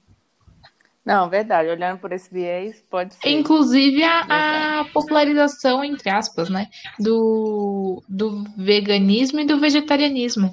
Não, 1.03 1.29
verdade. 1.29 1.69
Olhando 1.69 1.99
por 1.99 2.11
esse 2.11 2.31
viés, 2.31 2.81
pode 2.89 3.15
ser. 3.15 3.29
Inclusive 3.29 4.03
a, 4.03 4.81
a 4.81 4.85
popularização, 4.85 5.83
entre 5.83 6.09
aspas, 6.09 6.49
né? 6.49 6.67
Do, 6.99 8.03
do 8.07 8.43
veganismo 8.55 9.39
e 9.39 9.45
do 9.45 9.59
vegetarianismo. 9.59 10.51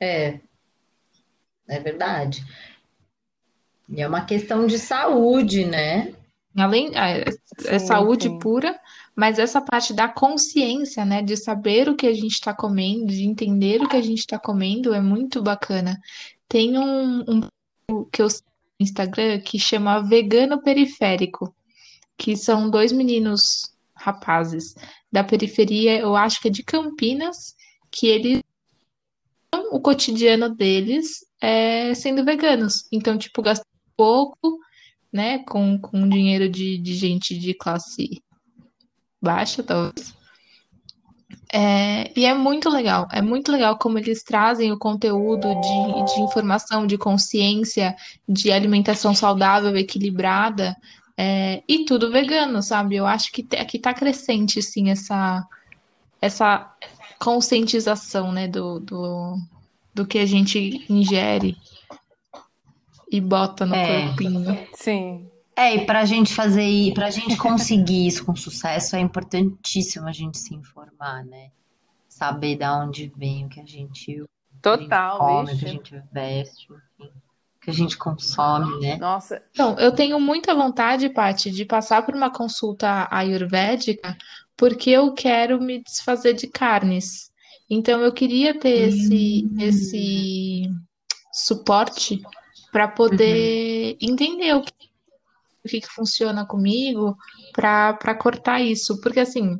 É. 0.00 0.40
É 1.68 1.80
verdade. 1.80 2.44
E 3.88 4.00
é 4.00 4.08
uma 4.08 4.24
questão 4.24 4.66
de 4.66 4.78
saúde, 4.78 5.64
né? 5.64 6.14
Além, 6.56 6.90
é, 6.96 7.24
é 7.66 7.78
Sim, 7.78 7.86
saúde 7.86 8.28
sim. 8.28 8.38
pura, 8.38 8.78
mas 9.14 9.38
essa 9.38 9.60
parte 9.60 9.92
da 9.92 10.08
consciência, 10.08 11.04
né? 11.04 11.20
De 11.20 11.36
saber 11.36 11.88
o 11.88 11.96
que 11.96 12.06
a 12.06 12.12
gente 12.12 12.32
está 12.32 12.54
comendo, 12.54 13.06
de 13.06 13.24
entender 13.24 13.82
o 13.82 13.88
que 13.88 13.96
a 13.96 14.02
gente 14.02 14.20
está 14.20 14.38
comendo, 14.38 14.94
é 14.94 15.00
muito 15.00 15.42
bacana. 15.42 16.00
Tem 16.48 16.78
um, 16.78 17.20
um 17.28 18.04
que 18.12 18.22
eu 18.22 18.28
no 18.28 18.84
Instagram 18.84 19.40
que 19.40 19.58
chama 19.58 20.00
Vegano 20.00 20.60
Periférico, 20.62 21.54
que 22.16 22.36
são 22.36 22.70
dois 22.70 22.92
meninos 22.92 23.72
rapazes 23.94 24.74
da 25.10 25.22
periferia, 25.22 25.98
eu 25.98 26.16
acho 26.16 26.40
que 26.40 26.48
é 26.48 26.50
de 26.50 26.62
Campinas, 26.62 27.54
que 27.90 28.08
eles 28.08 28.42
o 29.70 29.80
cotidiano 29.80 30.48
deles 30.54 31.24
é 31.40 31.94
sendo 31.94 32.24
veganos. 32.24 32.86
Então, 32.90 33.16
tipo, 33.16 33.40
gastam 33.42 33.64
pouco, 33.96 34.58
né, 35.14 35.38
com, 35.44 35.78
com 35.78 36.08
dinheiro 36.08 36.48
de, 36.48 36.76
de 36.76 36.92
gente 36.92 37.38
de 37.38 37.54
classe 37.54 38.20
baixa, 39.22 39.62
talvez. 39.62 40.12
É, 41.52 42.10
e 42.18 42.24
é 42.24 42.34
muito 42.34 42.68
legal, 42.68 43.06
é 43.12 43.22
muito 43.22 43.52
legal 43.52 43.78
como 43.78 43.96
eles 43.96 44.24
trazem 44.24 44.72
o 44.72 44.78
conteúdo 44.78 45.54
de, 45.60 46.14
de 46.14 46.20
informação, 46.20 46.84
de 46.84 46.98
consciência, 46.98 47.94
de 48.28 48.50
alimentação 48.50 49.14
saudável, 49.14 49.76
equilibrada, 49.76 50.76
é, 51.16 51.62
e 51.68 51.84
tudo 51.84 52.10
vegano, 52.10 52.60
sabe? 52.60 52.96
Eu 52.96 53.06
acho 53.06 53.30
que, 53.30 53.44
que 53.44 53.78
tá 53.78 53.94
crescente, 53.94 54.60
sim, 54.60 54.90
essa, 54.90 55.46
essa 56.20 56.74
conscientização, 57.20 58.32
né, 58.32 58.48
do, 58.48 58.80
do, 58.80 59.36
do 59.94 60.04
que 60.04 60.18
a 60.18 60.26
gente 60.26 60.84
ingere 60.90 61.56
e 63.14 63.20
bota 63.20 63.64
no 63.64 63.74
É. 63.76 64.06
corpinho. 64.08 64.66
Sim. 64.74 65.30
É, 65.56 65.76
e 65.76 65.86
pra 65.86 66.04
gente 66.04 66.34
fazer, 66.34 66.92
pra 66.94 67.10
gente 67.10 67.36
conseguir 67.36 68.08
isso 68.08 68.24
com 68.24 68.34
sucesso, 68.34 68.96
é 68.96 69.00
importantíssimo 69.00 70.08
a 70.08 70.12
gente 70.12 70.36
se 70.36 70.52
informar, 70.52 71.24
né? 71.24 71.50
Saber 72.08 72.56
da 72.56 72.76
onde 72.76 73.12
vem 73.16 73.46
o 73.46 73.48
que 73.48 73.60
a 73.60 73.64
gente 73.64 74.24
Total, 74.60 75.18
come, 75.18 75.52
o 75.52 75.58
que 75.58 75.64
a 75.64 75.68
gente 75.68 76.02
veste, 76.12 76.66
enfim, 76.98 77.12
o 77.56 77.60
que 77.60 77.70
a 77.70 77.72
gente 77.72 77.96
consome, 77.96 78.80
né? 78.80 78.96
Nossa, 78.96 79.40
Então, 79.52 79.78
eu 79.78 79.92
tenho 79.92 80.18
muita 80.18 80.54
vontade, 80.56 81.08
Paty, 81.08 81.52
de 81.52 81.64
passar 81.64 82.04
por 82.04 82.16
uma 82.16 82.30
consulta 82.32 83.06
ayurvédica, 83.12 84.16
porque 84.56 84.90
eu 84.90 85.12
quero 85.12 85.60
me 85.60 85.80
desfazer 85.84 86.34
de 86.34 86.48
carnes. 86.48 87.30
Então, 87.70 88.00
eu 88.00 88.12
queria 88.12 88.58
ter 88.58 88.88
esse, 88.88 89.48
esse 89.60 90.68
suporte 91.32 92.20
para 92.74 92.88
poder 92.88 93.96
entender 94.00 94.52
o 94.52 94.60
que, 94.60 94.72
o 95.64 95.68
que 95.68 95.80
que 95.80 95.88
funciona 95.88 96.44
comigo 96.44 97.16
para 97.52 98.16
cortar 98.16 98.60
isso. 98.60 99.00
Porque, 99.00 99.20
assim, 99.20 99.56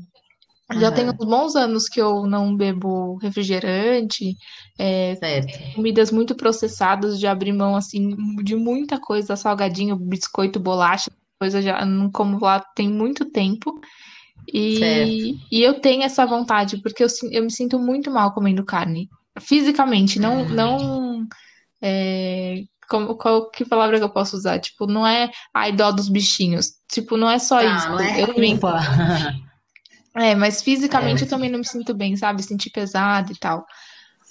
já 0.81 0.91
tem 0.91 1.09
uns 1.09 1.25
bons 1.25 1.55
anos 1.55 1.89
que 1.89 2.03
eu 2.03 2.27
não 2.27 2.57
bebo 2.57 3.15
refrigerante, 3.19 4.37
é, 4.77 5.17
comidas 5.77 6.11
muito 6.11 6.35
processadas, 6.35 7.21
de 7.21 7.29
abrir 7.29 7.53
mão 7.53 7.77
assim 7.77 8.17
de 8.43 8.57
muita 8.57 8.99
coisa, 8.99 9.37
salgadinho, 9.37 9.95
biscoito, 9.95 10.59
bolacha, 10.59 11.13
coisa 11.39 11.63
já 11.63 11.87
não 11.87 12.11
como 12.11 12.41
lá 12.41 12.59
tem 12.75 12.89
muito 12.89 13.27
tempo. 13.27 13.81
E, 14.53 15.39
e 15.53 15.63
eu 15.63 15.81
tenho 15.81 16.03
essa 16.03 16.27
vontade, 16.27 16.79
porque 16.79 17.05
eu, 17.05 17.09
eu 17.31 17.45
me 17.45 17.51
sinto 17.53 17.79
muito 17.79 18.11
mal 18.11 18.35
comendo 18.35 18.65
carne. 18.65 19.09
Fisicamente, 19.39 20.19
não, 20.19 20.49
não 20.49 21.29
é, 21.81 22.65
como, 22.89 23.17
qual 23.17 23.51
que 23.51 23.65
palavra 23.65 23.99
que 23.99 24.05
eu 24.05 24.11
posso 24.11 24.37
usar? 24.37 24.59
Tipo, 24.59 24.87
não 24.87 25.07
é 25.07 25.31
ai 25.53 25.73
dó 25.73 25.91
dos 25.91 26.09
bichinhos. 26.09 26.73
Tipo, 26.91 27.17
não 27.17 27.31
é 27.31 27.39
só 27.39 27.61
Tá, 27.61 27.77
isso. 27.77 27.89
não 27.89 28.01
é 28.01 28.23
Eu 28.23 28.35
culpa. 28.35 28.81
é, 30.17 30.35
mas 30.35 30.63
fisicamente 30.63 31.23
É. 31.23 31.27
eu 31.27 31.29
também 31.29 31.51
não 31.51 31.59
me 31.59 31.67
sinto 31.67 31.95
bem, 31.95 32.17
sabe? 32.17 32.43
Sentir 32.43 32.71
pesado 32.71 33.33
e 33.33 33.37
tal. 33.37 33.67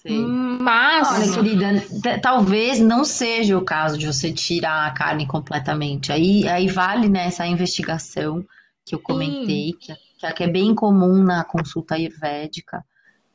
Mas. 0.05 1.07
Olha, 1.07 1.33
querida, 1.33 2.19
talvez 2.21 2.79
não 2.79 3.05
seja 3.05 3.57
o 3.57 3.63
caso 3.63 3.97
de 3.97 4.05
você 4.05 4.31
tirar 4.33 4.87
a 4.87 4.91
carne 4.91 5.25
completamente. 5.25 6.11
Aí, 6.11 6.47
aí 6.47 6.67
vale 6.67 7.07
né, 7.07 7.27
essa 7.27 7.45
investigação 7.47 8.43
que 8.85 8.95
eu 8.95 8.99
comentei, 8.99 9.73
que, 9.79 9.91
é, 9.93 10.31
que 10.33 10.43
é 10.43 10.47
bem 10.47 10.75
comum 10.75 11.23
na 11.23 11.43
consulta 11.45 11.95
ayurvédica. 11.95 12.83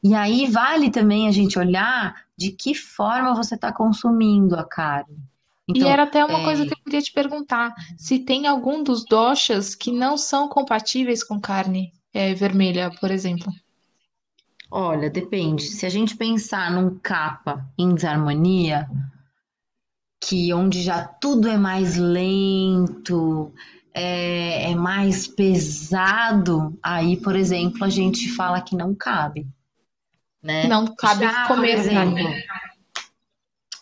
E 0.03 0.15
aí 0.15 0.47
vale 0.47 0.91
também 0.91 1.27
a 1.27 1.33
gente 1.33 1.59
olhar 1.59 2.15
de 2.37 2.53
que 2.53 2.75
forma 2.75 3.35
você 3.35 3.55
está 3.57 3.73
consumindo 3.73 4.55
a 4.55 4.65
carne. 4.65 5.19
Então, 5.69 5.87
e 5.87 5.91
era 5.91 6.05
até 6.05 6.25
uma 6.25 6.41
é... 6.41 6.45
coisa 6.45 6.65
que 6.65 6.73
eu 6.73 6.79
queria 6.85 7.03
te 7.03 7.13
perguntar: 7.13 7.75
se 7.97 8.19
tem 8.19 8.47
algum 8.47 8.83
dos 8.83 9.05
doshas 9.05 9.75
que 9.75 9.93
não 9.93 10.17
são 10.17 10.49
compatíveis 10.49 11.23
com 11.23 11.41
carne 11.41 11.93
é, 12.15 12.33
vermelha, 12.35 12.91
por 13.01 13.11
exemplo. 13.11 13.53
Olha, 14.71 15.11
depende. 15.11 15.63
Se 15.63 15.87
a 15.87 15.89
gente 15.89 16.17
pensar 16.17 16.71
num 16.71 16.99
capa 16.99 17.67
em 17.77 17.95
desarmonia, 17.95 18.89
que 20.21 20.53
onde 20.53 20.83
já 20.83 21.05
tudo 21.05 21.49
é 21.49 21.57
mais 21.57 21.97
lento, 21.97 23.53
é, 23.95 24.71
é 24.71 24.75
mais 24.75 25.27
pesado, 25.27 26.79
aí, 26.83 27.17
por 27.17 27.35
exemplo, 27.35 27.85
a 27.85 27.89
gente 27.89 28.31
fala 28.33 28.61
que 28.61 28.77
não 28.77 28.95
cabe. 28.95 29.47
Né? 30.43 30.67
Não 30.67 30.87
cabe 30.95 31.25
já, 31.25 31.47
comer 31.47 31.79
exemplo, 31.79 32.25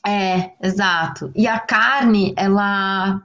É, 0.07 0.53
exato. 0.63 1.33
E 1.35 1.47
a 1.47 1.59
carne, 1.59 2.35
ela. 2.37 3.21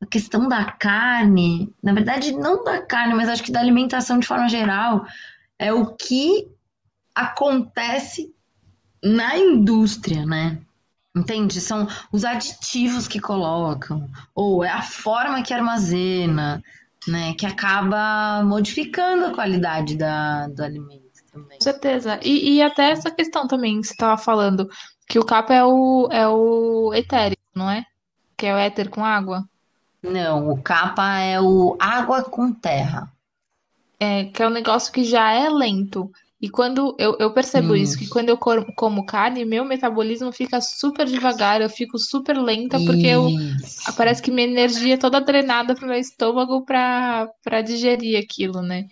A 0.00 0.06
questão 0.06 0.48
da 0.48 0.64
carne, 0.64 1.72
na 1.80 1.92
verdade, 1.92 2.32
não 2.32 2.64
da 2.64 2.82
carne, 2.82 3.14
mas 3.14 3.28
acho 3.28 3.42
que 3.42 3.52
da 3.52 3.60
alimentação 3.60 4.18
de 4.18 4.26
forma 4.26 4.48
geral, 4.48 5.06
é 5.56 5.72
o 5.72 5.94
que 5.94 6.48
acontece 7.14 8.34
na 9.02 9.36
indústria, 9.36 10.26
né? 10.26 10.58
Entende? 11.14 11.60
São 11.60 11.86
os 12.10 12.24
aditivos 12.24 13.06
que 13.06 13.20
colocam, 13.20 14.10
ou 14.34 14.64
é 14.64 14.70
a 14.70 14.82
forma 14.82 15.42
que 15.42 15.54
armazena, 15.54 16.60
né? 17.06 17.34
Que 17.34 17.46
acaba 17.46 18.42
modificando 18.42 19.26
a 19.26 19.34
qualidade 19.34 19.96
da, 19.96 20.48
do 20.48 20.64
alimento 20.64 21.01
também. 21.32 21.58
Com 21.58 21.64
certeza. 21.64 22.20
E, 22.22 22.56
e 22.56 22.62
até 22.62 22.90
essa 22.90 23.10
questão 23.10 23.48
também, 23.48 23.80
que 23.80 23.86
você 23.86 23.94
estava 23.94 24.16
falando, 24.16 24.68
que 25.08 25.18
o 25.18 25.24
capa 25.24 25.54
é 25.54 25.64
o, 25.64 26.08
é 26.10 26.28
o 26.28 26.92
etérico, 26.94 27.42
não 27.54 27.70
é? 27.70 27.84
Que 28.36 28.46
é 28.46 28.54
o 28.54 28.58
éter 28.58 28.90
com 28.90 29.04
água. 29.04 29.44
Não, 30.02 30.50
o 30.50 30.60
capa 30.60 31.18
é 31.18 31.40
o 31.40 31.76
água 31.80 32.22
com 32.22 32.52
terra. 32.52 33.10
É, 33.98 34.24
que 34.24 34.42
é 34.42 34.46
um 34.46 34.50
negócio 34.50 34.92
que 34.92 35.04
já 35.04 35.32
é 35.32 35.48
lento. 35.48 36.10
E 36.40 36.50
quando 36.50 36.96
eu, 36.98 37.16
eu 37.20 37.32
percebo 37.32 37.76
isso, 37.76 37.96
que 37.96 38.08
quando 38.08 38.28
eu 38.28 38.36
como 38.36 39.06
carne, 39.06 39.44
meu 39.44 39.64
metabolismo 39.64 40.32
fica 40.32 40.60
super 40.60 41.06
devagar, 41.06 41.60
eu 41.60 41.70
fico 41.70 41.96
super 42.00 42.36
lenta, 42.36 42.80
porque 42.80 43.06
eu, 43.06 43.28
parece 43.96 44.20
que 44.20 44.32
minha 44.32 44.48
energia 44.48 44.94
é 44.94 44.96
toda 44.96 45.20
drenada 45.20 45.72
pro 45.72 45.86
meu 45.86 45.96
estômago 45.96 46.64
para 46.64 47.62
digerir 47.64 48.18
aquilo, 48.18 48.60
né? 48.60 48.88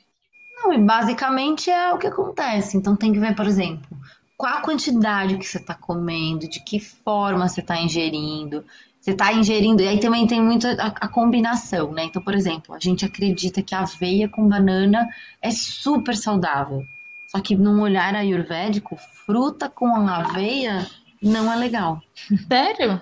Não, 0.63 0.73
e 0.75 0.79
basicamente 0.79 1.71
é 1.71 1.93
o 1.93 1.99
que 1.99 2.07
acontece. 2.07 2.77
Então 2.77 2.95
tem 2.95 3.13
que 3.13 3.19
ver, 3.19 3.35
por 3.35 3.47
exemplo, 3.47 3.89
qual 4.37 4.59
a 4.59 4.61
quantidade 4.61 5.39
que 5.39 5.47
você 5.47 5.59
está 5.59 5.75
comendo, 5.75 6.49
de 6.49 6.63
que 6.63 6.79
forma 6.79 7.49
você 7.49 7.61
está 7.61 7.81
ingerindo. 7.81 8.65
Você 9.01 9.13
está 9.13 9.33
ingerindo, 9.33 9.83
e 9.83 9.89
aí 9.89 9.99
também 9.99 10.27
tem 10.27 10.43
muito 10.43 10.67
a, 10.67 10.89
a, 10.89 11.09
combinação, 11.09 11.91
né? 11.91 12.05
Então, 12.05 12.21
por 12.21 12.35
exemplo, 12.35 12.75
a 12.75 12.79
gente 12.79 13.03
acredita 13.03 13.63
que 13.63 13.75
aveia 13.75 14.29
com 14.29 14.47
banana 14.47 15.09
é 15.41 15.51
super 15.51 16.15
saudável. 16.15 16.85
Só 17.29 17.41
que 17.41 17.57
num 17.57 17.81
olhar 17.81 18.15
ayurvédico, 18.15 18.99
fruta 19.25 19.71
com 19.71 20.07
aveia 20.07 20.87
não 21.23 21.51
é 21.51 21.57
legal. 21.57 22.03
Sério? 22.47 23.01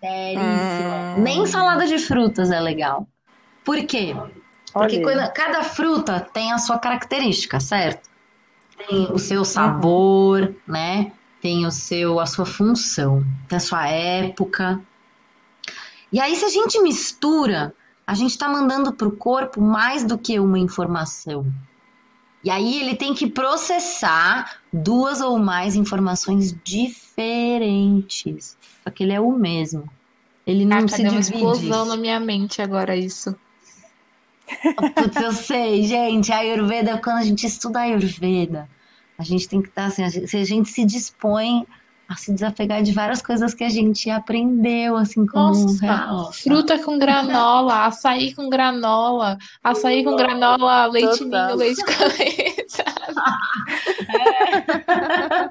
Seríssimo. 0.00 1.18
Hum. 1.18 1.22
Nem 1.22 1.46
salada 1.46 1.86
de 1.86 1.98
frutas 1.98 2.50
é 2.50 2.58
legal. 2.58 3.06
Por 3.64 3.84
quê? 3.84 4.14
Porque 4.72 5.00
quando, 5.00 5.32
cada 5.32 5.62
fruta 5.62 6.20
tem 6.20 6.52
a 6.52 6.58
sua 6.58 6.78
característica, 6.78 7.60
certo? 7.60 8.08
Tem 8.88 9.08
o 9.12 9.18
seu 9.18 9.44
sabor, 9.44 10.42
uhum. 10.42 10.54
né? 10.66 11.12
Tem 11.40 11.66
o 11.66 11.70
seu, 11.70 12.20
a 12.20 12.26
sua 12.26 12.46
função, 12.46 13.24
tem 13.48 13.56
a 13.56 13.60
sua 13.60 13.86
época. 13.88 14.80
E 16.12 16.20
aí, 16.20 16.36
se 16.36 16.44
a 16.44 16.48
gente 16.48 16.80
mistura, 16.80 17.74
a 18.06 18.14
gente 18.14 18.30
está 18.30 18.48
mandando 18.48 18.92
para 18.92 19.08
o 19.08 19.16
corpo 19.16 19.60
mais 19.60 20.04
do 20.04 20.16
que 20.16 20.38
uma 20.38 20.58
informação. 20.58 21.46
E 22.44 22.50
aí 22.50 22.80
ele 22.80 22.96
tem 22.96 23.14
que 23.14 23.28
processar 23.28 24.58
duas 24.72 25.20
ou 25.20 25.38
mais 25.38 25.76
informações 25.76 26.56
diferentes. 26.64 28.56
Só 28.82 28.90
que 28.90 29.04
ele 29.04 29.12
é 29.12 29.20
o 29.20 29.30
mesmo. 29.30 29.88
Ele 30.44 30.64
não 30.64 30.78
ah, 30.78 30.88
se 30.88 30.96
divide. 30.96 31.14
uma 31.14 31.20
explosão 31.20 31.86
na 31.86 31.96
minha 31.96 32.18
mente 32.18 32.60
agora 32.60 32.96
isso. 32.96 33.34
Putz, 34.94 35.16
eu 35.16 35.32
sei, 35.32 35.82
gente. 35.84 36.32
A 36.32 36.38
Ayurveda, 36.38 36.98
quando 36.98 37.18
a 37.18 37.22
gente 37.22 37.46
estuda 37.46 37.80
a 37.80 37.82
Ayurveda, 37.82 38.68
a 39.18 39.22
gente 39.22 39.48
tem 39.48 39.62
que 39.62 39.68
estar 39.68 39.86
assim, 39.86 40.08
se 40.26 40.36
a 40.36 40.44
gente 40.44 40.68
se 40.68 40.84
dispõe 40.84 41.66
a 42.08 42.16
se 42.16 42.32
desapegar 42.32 42.82
de 42.82 42.92
várias 42.92 43.22
coisas 43.22 43.54
que 43.54 43.64
a 43.64 43.68
gente 43.68 44.10
aprendeu, 44.10 44.96
assim, 44.96 45.26
como 45.26 45.54
Nossa, 45.54 45.86
real. 45.86 46.32
Fruta 46.32 46.78
com 46.78 46.98
granola, 46.98 47.86
açaí 47.86 48.34
com 48.34 48.50
granola, 48.50 49.38
açaí 49.64 50.04
com 50.04 50.14
granola, 50.14 50.86
leite 50.86 51.24
ninho, 51.24 51.56
leite 51.56 51.82
com 51.84 52.04
leite. 52.04 52.82
É. 54.12 55.50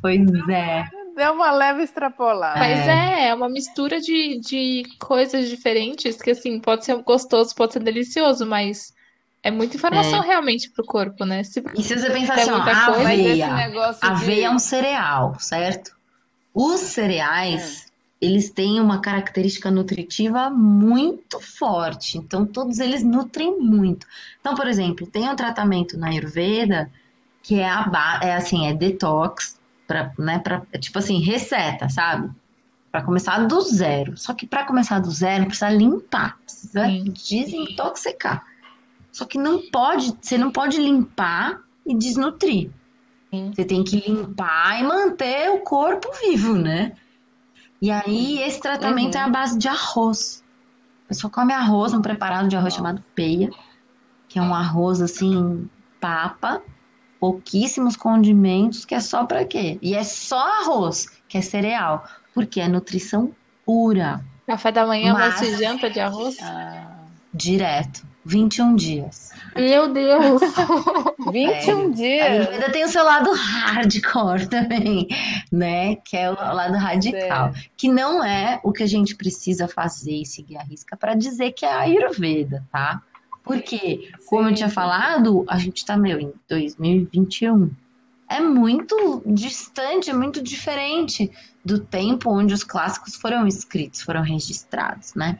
pois 0.00 0.48
é. 0.48 0.84
Deu 1.20 1.34
uma 1.34 1.50
leve 1.50 1.82
extrapolada. 1.82 2.58
Mas 2.58 2.78
é, 2.88 3.28
é 3.28 3.34
uma 3.34 3.46
mistura 3.46 4.00
de, 4.00 4.40
de 4.40 4.84
coisas 4.98 5.50
diferentes 5.50 6.16
que, 6.16 6.30
assim, 6.30 6.58
pode 6.58 6.86
ser 6.86 6.96
gostoso, 7.02 7.54
pode 7.54 7.74
ser 7.74 7.80
delicioso, 7.80 8.46
mas 8.46 8.94
é 9.42 9.50
muita 9.50 9.76
informação 9.76 10.22
é. 10.22 10.26
realmente 10.26 10.70
pro 10.70 10.82
corpo, 10.82 11.26
né? 11.26 11.44
Se, 11.44 11.62
e 11.76 11.82
se 11.82 11.94
você 11.94 12.08
pensar 12.08 12.36
assim, 12.36 12.50
ó, 12.50 12.56
aveia, 12.56 13.46
aveia 14.00 14.34
de... 14.36 14.44
é 14.44 14.50
um 14.50 14.58
cereal, 14.58 15.38
certo? 15.38 15.94
Os 16.54 16.80
cereais, 16.80 17.84
é. 18.22 18.26
eles 18.26 18.48
têm 18.48 18.80
uma 18.80 19.02
característica 19.02 19.70
nutritiva 19.70 20.48
muito 20.48 21.38
forte, 21.38 22.16
então 22.16 22.46
todos 22.46 22.78
eles 22.78 23.04
nutrem 23.04 23.60
muito. 23.60 24.06
Então, 24.40 24.54
por 24.54 24.66
exemplo, 24.66 25.06
tem 25.06 25.28
um 25.28 25.36
tratamento 25.36 25.98
na 25.98 26.08
Ayurveda 26.08 26.90
que 27.42 27.60
é, 27.60 27.68
a, 27.68 28.20
é 28.22 28.34
assim, 28.34 28.66
é 28.66 28.72
detox, 28.72 29.59
pra, 29.90 30.12
né, 30.16 30.38
pra, 30.38 30.62
tipo 30.78 31.00
assim, 31.00 31.20
receta, 31.20 31.88
sabe? 31.88 32.30
Para 32.92 33.02
começar 33.02 33.44
do 33.48 33.60
zero. 33.60 34.16
Só 34.16 34.32
que 34.32 34.46
para 34.46 34.64
começar 34.64 35.00
do 35.00 35.10
zero, 35.10 35.46
precisa 35.46 35.68
limpar, 35.68 36.38
precisa 36.38 36.86
Sim. 36.86 37.04
desintoxicar. 37.04 38.46
Só 39.10 39.24
que 39.24 39.36
não 39.36 39.68
pode, 39.68 40.16
você 40.20 40.38
não 40.38 40.52
pode 40.52 40.78
limpar 40.78 41.60
e 41.84 41.92
desnutrir. 41.96 42.70
Sim. 43.32 43.50
Você 43.52 43.64
tem 43.64 43.82
que 43.82 43.96
limpar 43.96 44.80
e 44.80 44.84
manter 44.84 45.50
o 45.50 45.58
corpo 45.58 46.08
vivo, 46.24 46.54
né? 46.54 46.92
E 47.82 47.90
aí, 47.90 48.40
esse 48.42 48.60
tratamento 48.60 49.16
uhum. 49.16 49.20
é 49.22 49.24
a 49.24 49.28
base 49.28 49.58
de 49.58 49.66
arroz. 49.66 50.44
A 51.06 51.08
pessoa 51.08 51.32
come 51.32 51.52
arroz, 51.52 51.92
um 51.92 52.00
preparado 52.02 52.48
de 52.48 52.54
arroz 52.54 52.74
chamado 52.74 53.02
peia, 53.12 53.50
que 54.28 54.38
é 54.38 54.42
um 54.42 54.54
arroz 54.54 55.00
assim, 55.00 55.68
papa, 56.00 56.62
pouquíssimos 57.20 57.96
condimentos, 57.96 58.86
que 58.86 58.94
é 58.94 59.00
só 59.00 59.24
para 59.24 59.44
quê? 59.44 59.78
E 59.82 59.94
é 59.94 60.02
só 60.02 60.38
arroz, 60.62 61.06
que 61.28 61.36
é 61.36 61.42
cereal, 61.42 62.04
porque 62.34 62.60
é 62.60 62.66
nutrição 62.66 63.30
pura. 63.64 64.24
Café 64.46 64.72
da 64.72 64.86
manhã, 64.86 65.12
Mas... 65.12 65.34
almoço 65.34 65.44
e 65.44 65.56
janta 65.58 65.90
de 65.90 66.00
arroz? 66.00 66.36
Ah, 66.40 66.96
direto. 67.32 68.08
21 68.24 68.76
dias. 68.76 69.32
Meu 69.56 69.92
Deus! 69.92 70.42
21 71.32 71.40
é, 71.40 71.90
dias! 71.90 72.48
Ainda 72.50 72.70
tem 72.70 72.84
o 72.84 72.88
seu 72.88 73.02
lado 73.02 73.32
hardcore 73.32 74.46
também, 74.46 75.08
né? 75.50 75.96
Que 75.96 76.18
é 76.18 76.30
o 76.30 76.34
lado 76.34 76.76
radical. 76.76 77.52
Que 77.76 77.88
não 77.88 78.22
é 78.22 78.60
o 78.62 78.72
que 78.72 78.82
a 78.82 78.86
gente 78.86 79.16
precisa 79.16 79.66
fazer 79.66 80.20
e 80.20 80.26
seguir 80.26 80.58
a 80.58 80.62
risca 80.62 80.96
para 80.96 81.14
dizer 81.14 81.52
que 81.52 81.64
é 81.64 81.72
a 81.72 81.80
Ayurveda, 81.80 82.62
tá? 82.70 83.02
Porque, 83.42 84.10
como 84.26 84.44
Sim. 84.44 84.50
eu 84.50 84.54
tinha 84.54 84.70
falado, 84.70 85.44
a 85.48 85.58
gente 85.58 85.84
tá, 85.84 85.96
meu, 85.96 86.20
em 86.20 86.32
2021. 86.48 87.70
É 88.28 88.40
muito 88.40 89.22
distante, 89.26 90.10
é 90.10 90.14
muito 90.14 90.40
diferente 90.42 91.30
do 91.64 91.80
tempo 91.80 92.30
onde 92.30 92.54
os 92.54 92.62
clássicos 92.62 93.16
foram 93.16 93.46
escritos, 93.46 94.02
foram 94.02 94.22
registrados, 94.22 95.14
né? 95.14 95.38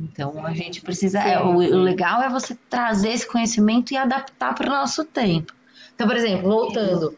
Então 0.00 0.44
a 0.44 0.54
gente 0.54 0.80
precisa. 0.80 1.20
Sim, 1.20 1.28
é, 1.28 1.40
o, 1.40 1.56
o, 1.56 1.82
legal 1.82 2.22
é 2.22 2.28
você 2.28 2.56
trazer 2.68 3.10
esse 3.10 3.30
conhecimento 3.30 3.92
e 3.92 3.96
adaptar 3.96 4.54
para 4.54 4.66
o 4.66 4.70
nosso 4.70 5.04
tempo. 5.04 5.52
Então, 5.94 6.08
por 6.08 6.16
exemplo, 6.16 6.48
voltando, 6.48 7.16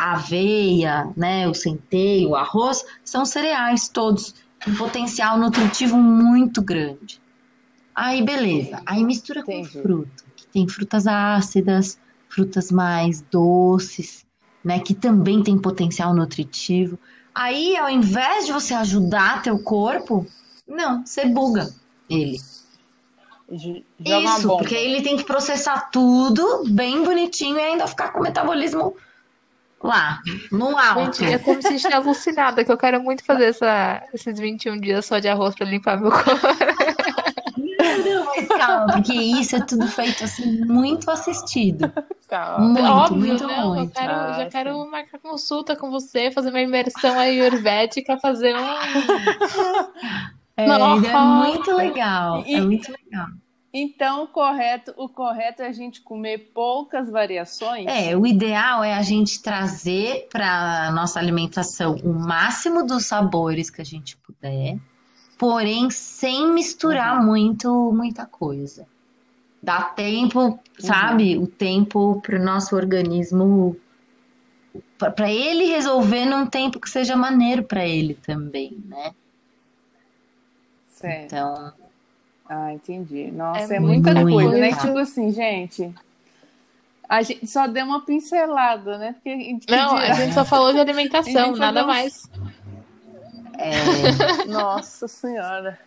a 0.00 0.12
aveia, 0.12 1.08
né, 1.16 1.46
o 1.48 1.54
centeio, 1.54 2.30
o 2.30 2.36
arroz, 2.36 2.84
são 3.04 3.24
cereais 3.24 3.88
todos, 3.88 4.34
com 4.64 4.74
potencial 4.74 5.38
nutritivo 5.38 5.96
muito 5.96 6.60
grande. 6.60 7.21
Aí, 7.94 8.22
beleza. 8.22 8.80
Aí 8.86 9.04
mistura 9.04 9.40
Entendi. 9.40 9.68
com 9.70 9.82
fruta, 9.82 10.24
que 10.34 10.46
tem 10.46 10.68
frutas 10.68 11.06
ácidas, 11.06 11.98
frutas 12.28 12.70
mais 12.70 13.20
doces. 13.20 14.24
né, 14.64 14.78
que 14.78 14.94
também 14.94 15.42
tem 15.42 15.58
potencial 15.58 16.14
nutritivo. 16.14 16.96
Aí, 17.34 17.76
ao 17.76 17.90
invés 17.90 18.46
de 18.46 18.52
você 18.52 18.72
ajudar 18.74 19.42
teu 19.42 19.58
corpo, 19.58 20.24
não, 20.68 21.04
você 21.04 21.26
buga 21.26 21.68
ele. 22.08 22.38
Joga 23.50 24.36
Isso, 24.38 24.48
porque 24.48 24.74
ele 24.74 25.02
tem 25.02 25.16
que 25.16 25.24
processar 25.24 25.90
tudo 25.90 26.64
bem 26.68 27.02
bonitinho 27.02 27.58
e 27.58 27.60
ainda 27.60 27.86
ficar 27.86 28.12
com 28.12 28.20
o 28.20 28.22
metabolismo 28.22 28.96
lá, 29.82 30.20
no 30.50 30.78
alto. 30.78 31.18
Gente, 31.18 31.34
é 31.34 31.38
como 31.38 31.60
se 31.60 31.74
estivesse 31.74 31.94
alucinada, 31.94 32.64
que 32.64 32.72
eu 32.72 32.78
quero 32.78 33.02
muito 33.02 33.24
fazer 33.24 33.46
essa, 33.46 34.02
esses 34.14 34.38
21 34.38 34.78
dias 34.80 35.04
só 35.04 35.18
de 35.18 35.28
arroz 35.28 35.54
para 35.54 35.66
limpar 35.66 36.00
meu 36.00 36.10
corpo. 36.10 36.30
Não, 38.36 38.42
mas 38.48 38.48
calma, 38.48 38.92
porque 38.92 39.12
isso 39.14 39.56
é 39.56 39.60
tudo 39.60 39.86
feito 39.88 40.24
assim, 40.24 40.64
muito 40.64 41.10
assistido. 41.10 41.92
Calma. 42.28 42.66
Muito, 42.68 42.82
Óbvio, 42.92 43.18
muito, 43.18 43.44
eu 43.44 43.70
muito. 43.70 43.92
quero, 43.92 44.12
Ah, 44.12 44.32
já 44.32 44.44
sim. 44.44 44.50
quero 44.50 44.90
marcar 44.90 45.18
consulta 45.18 45.76
com 45.76 45.90
você, 45.90 46.30
fazer 46.30 46.50
uma 46.50 46.60
imersão 46.60 47.18
ayurvédica, 47.18 48.18
fazer 48.18 48.54
um... 48.56 48.66
É, 50.56 50.64
é 50.64 51.18
muito 51.18 51.74
legal, 51.74 52.44
E- 52.46 52.54
é 52.54 52.60
muito 52.60 52.90
legal. 52.92 53.26
Então, 53.74 54.24
o 54.24 54.26
correto, 54.26 54.92
o 54.98 55.08
correto 55.08 55.62
é 55.62 55.66
a 55.68 55.72
gente 55.72 56.02
comer 56.02 56.50
poucas 56.54 57.08
variações. 57.10 57.86
É, 57.86 58.14
o 58.14 58.26
ideal 58.26 58.84
é 58.84 58.92
a 58.92 59.00
gente 59.00 59.40
trazer 59.40 60.28
para 60.30 60.90
nossa 60.92 61.18
alimentação 61.18 61.94
o 62.04 62.12
máximo 62.12 62.86
dos 62.86 63.06
sabores 63.06 63.70
que 63.70 63.80
a 63.80 63.84
gente 63.84 64.14
puder, 64.18 64.76
porém 65.42 65.90
sem 65.90 66.52
misturar 66.52 67.20
muito 67.20 67.90
muita 67.92 68.24
coisa. 68.24 68.86
Dá 69.60 69.82
tempo, 69.82 70.60
sabe? 70.78 71.36
O 71.36 71.48
tempo 71.48 72.20
para 72.20 72.36
o 72.38 72.44
nosso 72.44 72.76
organismo 72.76 73.76
para 74.96 75.32
ele 75.32 75.64
resolver 75.64 76.26
num 76.26 76.46
tempo 76.46 76.78
que 76.78 76.88
seja 76.88 77.16
maneiro 77.16 77.64
para 77.64 77.84
ele 77.84 78.14
também, 78.14 78.80
né? 78.88 79.12
Certo. 80.86 81.24
Então, 81.34 81.72
Ah, 82.48 82.72
entendi. 82.74 83.32
Nossa, 83.32 83.74
É 83.74 83.76
é, 83.78 83.80
muita 83.80 84.14
coisa, 84.24 84.56
né? 84.56 84.72
Tipo 84.76 84.98
assim, 84.98 85.32
gente. 85.32 85.92
A 87.08 87.20
gente 87.22 87.48
só 87.48 87.66
deu 87.66 87.84
uma 87.84 88.04
pincelada, 88.04 88.96
né? 88.96 89.14
Porque, 89.14 89.36
que 89.58 89.66
Não, 89.68 89.96
a 89.96 90.02
dirá? 90.02 90.14
gente 90.14 90.34
só 90.34 90.44
falou 90.44 90.72
de 90.72 90.78
A 90.78 90.82
alimentação, 90.82 91.56
nada 91.56 91.80
falou- 91.80 91.86
mais. 91.94 92.30
É, 93.62 94.44
Nossa 94.50 95.06
Senhora. 95.08 95.78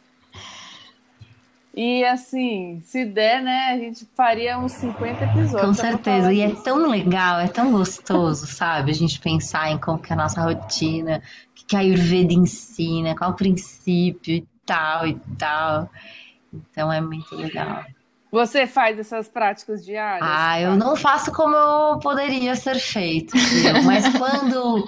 E 1.76 2.06
assim, 2.06 2.82
se 2.86 3.04
der, 3.04 3.44
né, 3.44 3.72
a 3.74 3.78
gente 3.78 4.08
faria 4.16 4.58
uns 4.58 4.72
50 4.74 5.24
episódios. 5.26 5.62
Com 5.62 5.74
certeza. 5.74 6.32
E 6.32 6.40
é 6.40 6.52
tão 6.52 6.90
legal, 6.90 7.42
é 7.42 7.50
tão 7.50 7.70
gostoso, 7.74 8.48
sabe? 8.48 8.92
A 8.92 8.94
gente 8.94 9.20
pensar 9.20 9.70
em 9.70 9.78
como 9.78 10.00
que 10.00 10.14
é 10.14 10.16
a 10.16 10.18
nossa 10.18 10.42
rotina, 10.42 11.22
o 11.52 11.54
que 11.54 11.66
que 11.66 11.76
a 11.76 11.80
Ayurveda 11.80 12.34
ensina, 12.34 13.14
qual 13.14 13.32
o 13.32 13.36
princípio 13.36 14.36
e 14.36 14.48
tal 14.66 15.06
e 15.06 15.16
tal. 15.38 15.90
Então 16.54 16.94
é 16.94 17.02
muito 17.02 17.36
legal. 17.36 17.84
Você 18.32 18.68
faz 18.68 19.00
essas 19.00 19.30
práticas 19.30 19.84
diárias? 19.86 20.30
Ah, 20.30 20.60
eu 20.60 20.76
não 20.76 20.96
faço 20.96 21.32
como 21.32 21.56
eu 21.56 22.00
poderia 22.00 22.56
ser 22.56 22.76
feito, 22.76 23.34
mas 23.86 24.06
quando, 24.18 24.86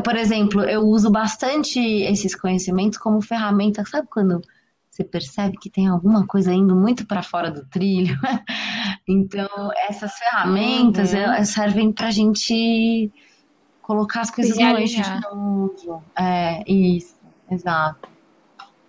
por 0.00 0.16
exemplo, 0.16 0.62
eu 0.62 0.82
uso 0.82 1.10
bastante 1.10 1.78
esses 1.80 2.34
conhecimentos 2.34 2.98
como 2.98 3.20
ferramenta, 3.20 3.84
sabe 3.84 4.08
quando 4.10 4.40
você 4.90 5.02
percebe 5.04 5.56
que 5.58 5.70
tem 5.70 5.88
alguma 5.88 6.26
coisa 6.26 6.52
indo 6.52 6.76
muito 6.76 7.06
para 7.06 7.22
fora 7.22 7.50
do 7.50 7.66
trilho? 7.66 8.16
Então, 9.08 9.48
essas 9.88 10.12
ferramentas 10.14 11.12
Uhum. 11.12 11.18
elas 11.18 11.48
servem 11.48 11.92
para 11.92 12.06
a 12.06 12.10
gente 12.12 13.10
colocar 13.80 14.20
as 14.20 14.30
coisas 14.30 14.56
no 14.56 14.78
eixo 14.78 15.02
de 15.02 15.20
novo. 15.20 16.04
É, 16.16 16.62
isso, 16.70 17.16
exato. 17.50 17.98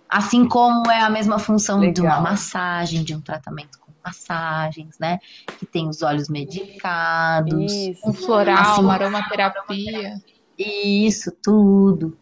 Assim 0.08 0.46
como 0.46 0.88
é 0.88 1.00
a 1.00 1.10
mesma 1.10 1.38
função 1.40 1.80
de 1.80 2.00
uma 2.00 2.10
Legal. 2.10 2.22
massagem, 2.22 3.02
de 3.02 3.12
um 3.14 3.20
tratamento 3.20 3.76
com 3.80 3.92
massagens, 4.04 4.96
né? 5.00 5.18
Que 5.58 5.66
tem 5.66 5.88
os 5.88 6.00
olhos 6.02 6.28
medicados, 6.28 7.72
Isso. 7.72 8.08
Um 8.08 8.12
floral, 8.12 8.58
Assim- 8.60 8.82
uma 8.82 8.94
aromaterapia. 8.94 10.14
Isso 10.58 11.32
tudo. 11.42 12.18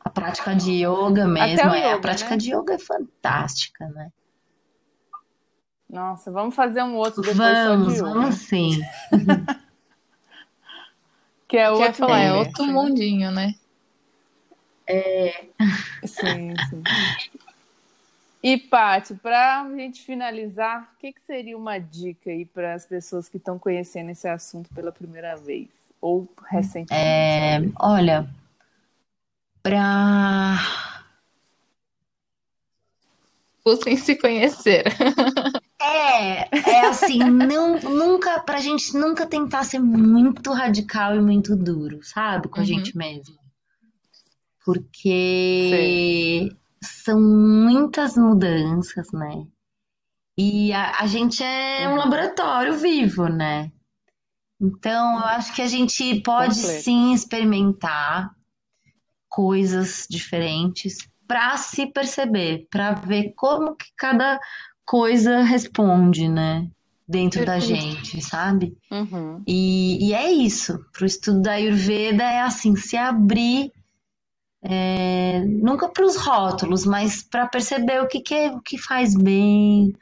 A 0.00 0.08
prática 0.08 0.54
de 0.54 0.84
yoga 0.84 1.26
mesmo, 1.26 1.70
o 1.70 1.74
é, 1.74 1.92
a 1.92 1.98
prática 1.98 2.30
né? 2.30 2.36
de 2.36 2.54
yoga 2.54 2.74
é 2.74 2.78
fantástica, 2.78 3.88
né? 3.88 4.12
Nossa, 5.88 6.30
vamos 6.30 6.54
fazer 6.54 6.82
um 6.82 6.96
outro 6.96 7.22
depois 7.22 7.36
Vamos, 7.36 7.86
só 7.86 7.92
de 7.92 7.98
yoga. 7.98 8.14
vamos 8.14 8.34
sim. 8.36 8.80
Que 11.48 11.58
é 11.58 11.66
Quer 11.66 11.70
outro 11.70 11.94
falar, 11.94 12.18
é 12.18 12.32
outro 12.32 12.66
né? 12.66 12.72
mundinho, 12.72 13.30
né? 13.30 13.54
Sim, 16.04 16.54
sim. 16.68 16.82
E, 18.42 18.56
Paty, 18.58 19.14
para 19.14 19.62
a 19.62 19.76
gente 19.76 20.02
finalizar, 20.02 20.92
o 20.94 20.98
que, 21.00 21.12
que 21.12 21.20
seria 21.20 21.56
uma 21.56 21.78
dica 21.78 22.30
aí 22.30 22.44
para 22.44 22.74
as 22.74 22.86
pessoas 22.86 23.28
que 23.28 23.36
estão 23.36 23.58
conhecendo 23.58 24.10
esse 24.10 24.28
assunto 24.28 24.72
pela 24.74 24.92
primeira 24.92 25.36
vez? 25.36 25.68
Ou 26.06 26.28
recentemente? 26.48 26.92
É, 26.92 27.58
olha, 27.80 28.18
pra. 29.62 30.56
Busquem 33.64 33.96
se 33.96 34.14
conhecer. 34.16 34.84
É, 35.80 36.48
é 36.70 36.86
assim, 36.86 37.18
não, 37.18 37.78
nunca, 37.80 38.40
pra 38.40 38.60
gente 38.60 38.94
nunca 38.96 39.26
tentar 39.26 39.64
ser 39.64 39.78
muito 39.78 40.52
radical 40.52 41.14
e 41.16 41.20
muito 41.20 41.54
duro, 41.56 42.02
sabe? 42.02 42.48
Com 42.48 42.58
a 42.60 42.62
Uhum. 42.62 42.66
gente 42.68 42.96
mesmo. 42.96 43.36
Porque 44.64 46.50
são 46.82 47.20
muitas 47.20 48.16
mudanças, 48.16 49.06
né? 49.12 49.46
E 50.38 50.72
a, 50.72 51.00
a 51.00 51.06
gente 51.06 51.42
é 51.42 51.88
um 51.88 51.92
Uhum. 51.92 51.98
laboratório 51.98 52.74
vivo, 52.78 53.28
né? 53.28 53.70
Então, 54.60 55.18
eu 55.18 55.24
acho 55.26 55.54
que 55.54 55.62
a 55.62 55.66
gente 55.66 56.20
pode 56.20 56.54
Completo. 56.56 56.82
sim 56.82 57.12
experimentar 57.12 58.34
coisas 59.28 60.06
diferentes 60.08 60.98
para 61.28 61.56
se 61.56 61.86
perceber, 61.86 62.66
para 62.70 62.92
ver 62.92 63.32
como 63.36 63.74
que 63.74 63.86
cada 63.96 64.40
coisa 64.84 65.42
responde, 65.42 66.28
né? 66.28 66.68
Dentro 67.08 67.44
da 67.44 67.52
Perfeito. 67.52 67.80
gente, 67.80 68.20
sabe? 68.22 68.76
Uhum. 68.90 69.42
E, 69.46 70.08
e 70.08 70.14
é 70.14 70.30
isso. 70.30 70.78
Para 70.92 71.04
o 71.04 71.06
estudo 71.06 71.42
da 71.42 71.52
Ayurveda 71.52 72.24
é 72.24 72.40
assim, 72.40 72.74
se 72.74 72.96
abrir 72.96 73.70
é, 74.62 75.44
nunca 75.44 75.88
para 75.88 76.04
os 76.04 76.16
rótulos, 76.16 76.84
mas 76.84 77.22
para 77.22 77.46
perceber 77.46 78.02
o 78.02 78.08
que, 78.08 78.20
que, 78.20 78.34
é, 78.34 78.50
o 78.50 78.60
que 78.60 78.76
faz 78.76 79.14
bem, 79.14 79.92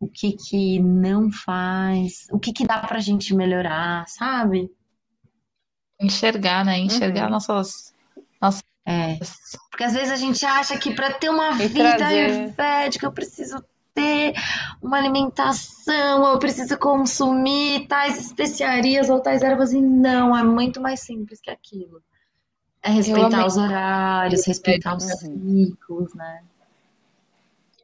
o 0.00 0.08
que, 0.08 0.32
que 0.32 0.78
não 0.80 1.30
faz, 1.30 2.26
o 2.30 2.38
que, 2.38 2.52
que 2.52 2.66
dá 2.66 2.80
para 2.80 2.98
a 2.98 3.00
gente 3.00 3.34
melhorar, 3.34 4.06
sabe? 4.08 4.70
Enxergar, 6.00 6.64
né? 6.64 6.78
Enxergar 6.78 7.24
Uhum. 7.24 7.30
nossas. 7.30 7.94
É, 8.86 9.18
porque 9.70 9.84
às 9.84 9.94
vezes 9.94 10.10
a 10.10 10.16
gente 10.16 10.44
acha 10.44 10.76
que 10.78 10.94
para 10.94 11.14
ter 11.14 11.30
uma 11.30 11.52
E 11.52 11.68
vida 11.68 11.96
trazer- 11.96 12.30
ayurvédica 12.30 13.06
eu 13.06 13.12
preciso 13.12 13.64
ter 13.94 14.34
uma 14.82 14.98
alimentação, 14.98 16.26
eu 16.26 16.38
preciso 16.38 16.76
consumir 16.76 17.86
tais 17.86 18.18
especiarias 18.20 19.08
ou 19.08 19.20
tais 19.20 19.42
ervas, 19.42 19.72
e 19.72 19.80
não, 19.80 20.36
é 20.36 20.42
muito 20.42 20.82
mais 20.82 21.00
simples 21.00 21.40
que 21.40 21.48
aquilo. 21.50 22.02
É 22.82 22.90
respeitar 22.90 23.46
os 23.46 23.56
horários, 23.56 24.46
respeitar 24.46 24.96
os 24.96 25.04
Uhum. 25.04 25.66
ciclos, 25.70 26.12
né? 26.14 26.44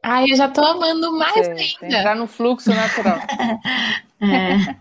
Ai, 0.03 0.31
eu 0.31 0.35
já 0.35 0.49
tô 0.49 0.61
amando 0.65 1.11
mais 1.17 1.33
Certo. 1.33 1.83
ainda. 1.83 1.97
Entrar 1.97 2.15
no 2.15 2.27
fluxo 2.27 2.69
natural. 2.73 3.19
É. 4.23 4.75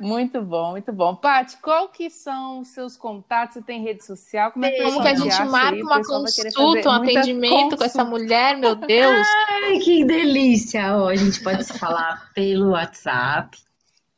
Muito 0.00 0.42
bom, 0.42 0.72
muito 0.72 0.92
bom. 0.92 1.14
Paty, 1.14 1.58
qual 1.62 1.88
que 1.88 2.10
são 2.10 2.60
os 2.60 2.68
seus 2.68 2.96
contatos? 2.96 3.54
Você 3.54 3.62
tem 3.62 3.82
rede 3.82 4.04
social? 4.04 4.50
Como 4.50 4.64
é 4.64 4.70
que 4.70 4.82
Como 4.82 5.00
que 5.00 5.08
a 5.08 5.14
te 5.14 5.20
gente 5.20 5.44
marca 5.44 5.76
aí? 5.76 5.82
Uma 5.82 6.02
consulta, 6.02 6.88
um 6.88 6.92
atendimento 6.92 7.76
com 7.76 7.84
essa 7.84 8.04
consulta. 8.04 8.04
mulher, 8.04 8.56
meu 8.56 8.74
Deus? 8.74 9.28
Ai, 9.62 9.78
que 9.78 10.04
delícia! 10.04 10.96
Ó, 10.96 11.08
a 11.08 11.14
gente 11.14 11.40
pode 11.42 11.62
se 11.64 11.78
falar 11.78 12.30
pelo 12.34 12.70
WhatsApp. 12.70 13.56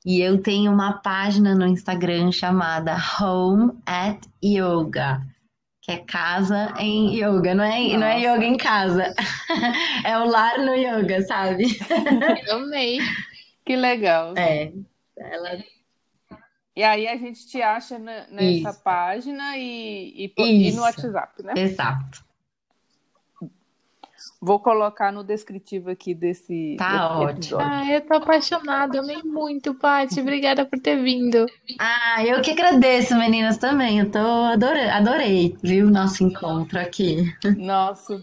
E 0.07 0.20
eu 0.20 0.41
tenho 0.41 0.72
uma 0.72 0.95
página 0.95 1.55
no 1.55 1.66
Instagram 1.66 2.31
chamada 2.33 2.97
Home 3.20 3.72
at 3.85 4.20
Yoga, 4.43 5.20
que 5.85 5.93
é 5.93 5.99
casa 5.99 6.72
em 6.78 7.14
yoga, 7.14 7.55
não 7.55 7.62
é, 7.62 7.95
não 7.99 8.07
é 8.07 8.18
yoga 8.20 8.45
em 8.47 8.57
casa, 8.57 9.12
é 10.03 10.16
o 10.18 10.24
lar 10.24 10.57
no 10.59 10.74
yoga, 10.74 11.20
sabe? 11.26 11.64
Eu 12.49 12.57
amei. 12.57 13.01
Que 13.66 13.76
legal. 13.76 14.32
É, 14.35 14.72
ela 15.18 15.62
E 16.74 16.82
aí 16.82 17.07
a 17.07 17.16
gente 17.18 17.47
te 17.47 17.61
acha 17.61 17.99
na- 17.99 18.26
nessa 18.28 18.70
Isso. 18.70 18.82
página 18.82 19.59
e, 19.59 20.32
e, 20.39 20.68
e 20.68 20.72
no 20.72 20.80
WhatsApp, 20.82 21.43
né? 21.43 21.53
exato. 21.57 22.24
Vou 24.41 24.61
colocar 24.61 25.12
no 25.12 25.25
descritivo 25.25 25.91
aqui 25.91 26.14
desse 26.14 26.77
tá 26.79 26.95
episódio. 26.95 27.57
ótimo. 27.57 27.61
Ah, 27.61 27.93
eu 27.93 28.01
tô 28.01 28.14
apaixonada, 28.14 29.01
amei 29.01 29.22
muito, 29.25 29.75
Paty. 29.75 30.20
Obrigada 30.20 30.64
por 30.64 30.79
ter 30.79 31.03
vindo. 31.03 31.47
Ah, 31.79 32.25
eu 32.25 32.41
que 32.43 32.51
agradeço, 32.51 33.16
meninas, 33.16 33.59
também. 33.59 34.01
Eu 34.01 34.11
tô 34.11 34.18
adorei, 34.18 34.89
adorei, 34.89 35.57
viu, 35.62 35.91
nosso 35.91 36.22
encontro 36.25 36.79
aqui. 36.79 37.33
Nossa, 37.57 38.22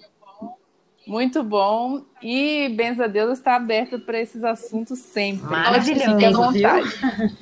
muito 1.08 1.44
bom. 1.44 2.02
E 2.22 2.70
benza 2.70 3.06
a 3.06 3.08
Deus 3.08 3.40
está 3.40 3.56
aberta 3.56 3.98
para 3.98 4.20
esses 4.20 4.44
assuntos 4.44 5.00
sempre. 5.00 5.50
Maravilhoso, 5.50 6.12
Fique 6.12 6.26
à 6.26 6.32
vontade. 6.32 7.38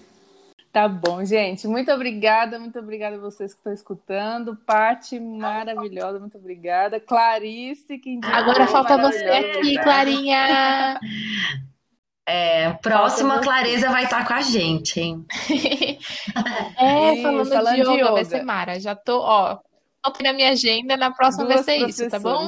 Tá 0.71 0.87
bom, 0.87 1.25
gente. 1.25 1.67
Muito 1.67 1.91
obrigada, 1.91 2.59
muito 2.59 2.77
obrigada 2.77 3.15
a 3.15 3.19
vocês 3.19 3.53
que 3.53 3.59
estão 3.59 3.73
escutando. 3.73 4.55
Pati, 4.55 5.19
maravilhosa, 5.19 6.19
muito 6.19 6.37
obrigada. 6.37 6.99
Clarice, 6.99 7.97
que 7.97 8.19
Agora 8.23 8.67
falta 8.67 8.97
você 8.97 9.23
aqui, 9.25 9.79
Clarinha. 9.81 10.99
É, 12.27 12.71
próxima 12.73 13.39
Clareza 13.39 13.89
vai 13.89 14.03
estar 14.03 14.27
com 14.27 14.33
a 14.33 14.41
gente, 14.41 14.99
hein? 14.99 15.25
é, 16.77 17.13
Isso, 17.13 17.23
falando, 17.23 17.49
falando 17.49 17.75
de 17.75 17.81
de 17.81 17.89
yoga, 17.89 18.11
vai 18.11 18.21
yoga. 18.21 18.25
ser 18.25 18.43
Mara. 18.43 18.79
Já 18.79 18.93
tô, 18.93 19.19
ó, 19.21 19.57
anotei 20.03 20.27
na 20.27 20.33
minha 20.33 20.51
agenda, 20.51 20.95
na 20.95 21.09
próxima 21.09 21.45
Duas 21.45 21.65
vai 21.65 21.79
ser 21.79 21.89
isso, 21.89 22.07
tá 22.07 22.19
bom? 22.19 22.45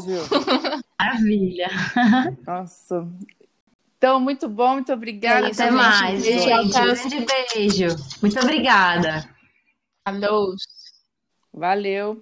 Maravilha. 0.99 1.69
Nossa. 2.45 3.07
Então, 4.01 4.19
muito 4.19 4.49
bom, 4.49 4.73
muito 4.73 4.91
obrigada. 4.91 5.45
É 5.45 5.51
isso, 5.51 5.61
Até 5.61 5.71
gente. 5.71 5.79
mais, 5.79 6.23
Beijo, 6.23 6.43
gente. 6.43 6.73
beijo. 7.53 7.95
Muito 8.19 8.39
obrigada. 8.39 9.29
Alô. 10.03 10.55
Valeu. 11.53 12.19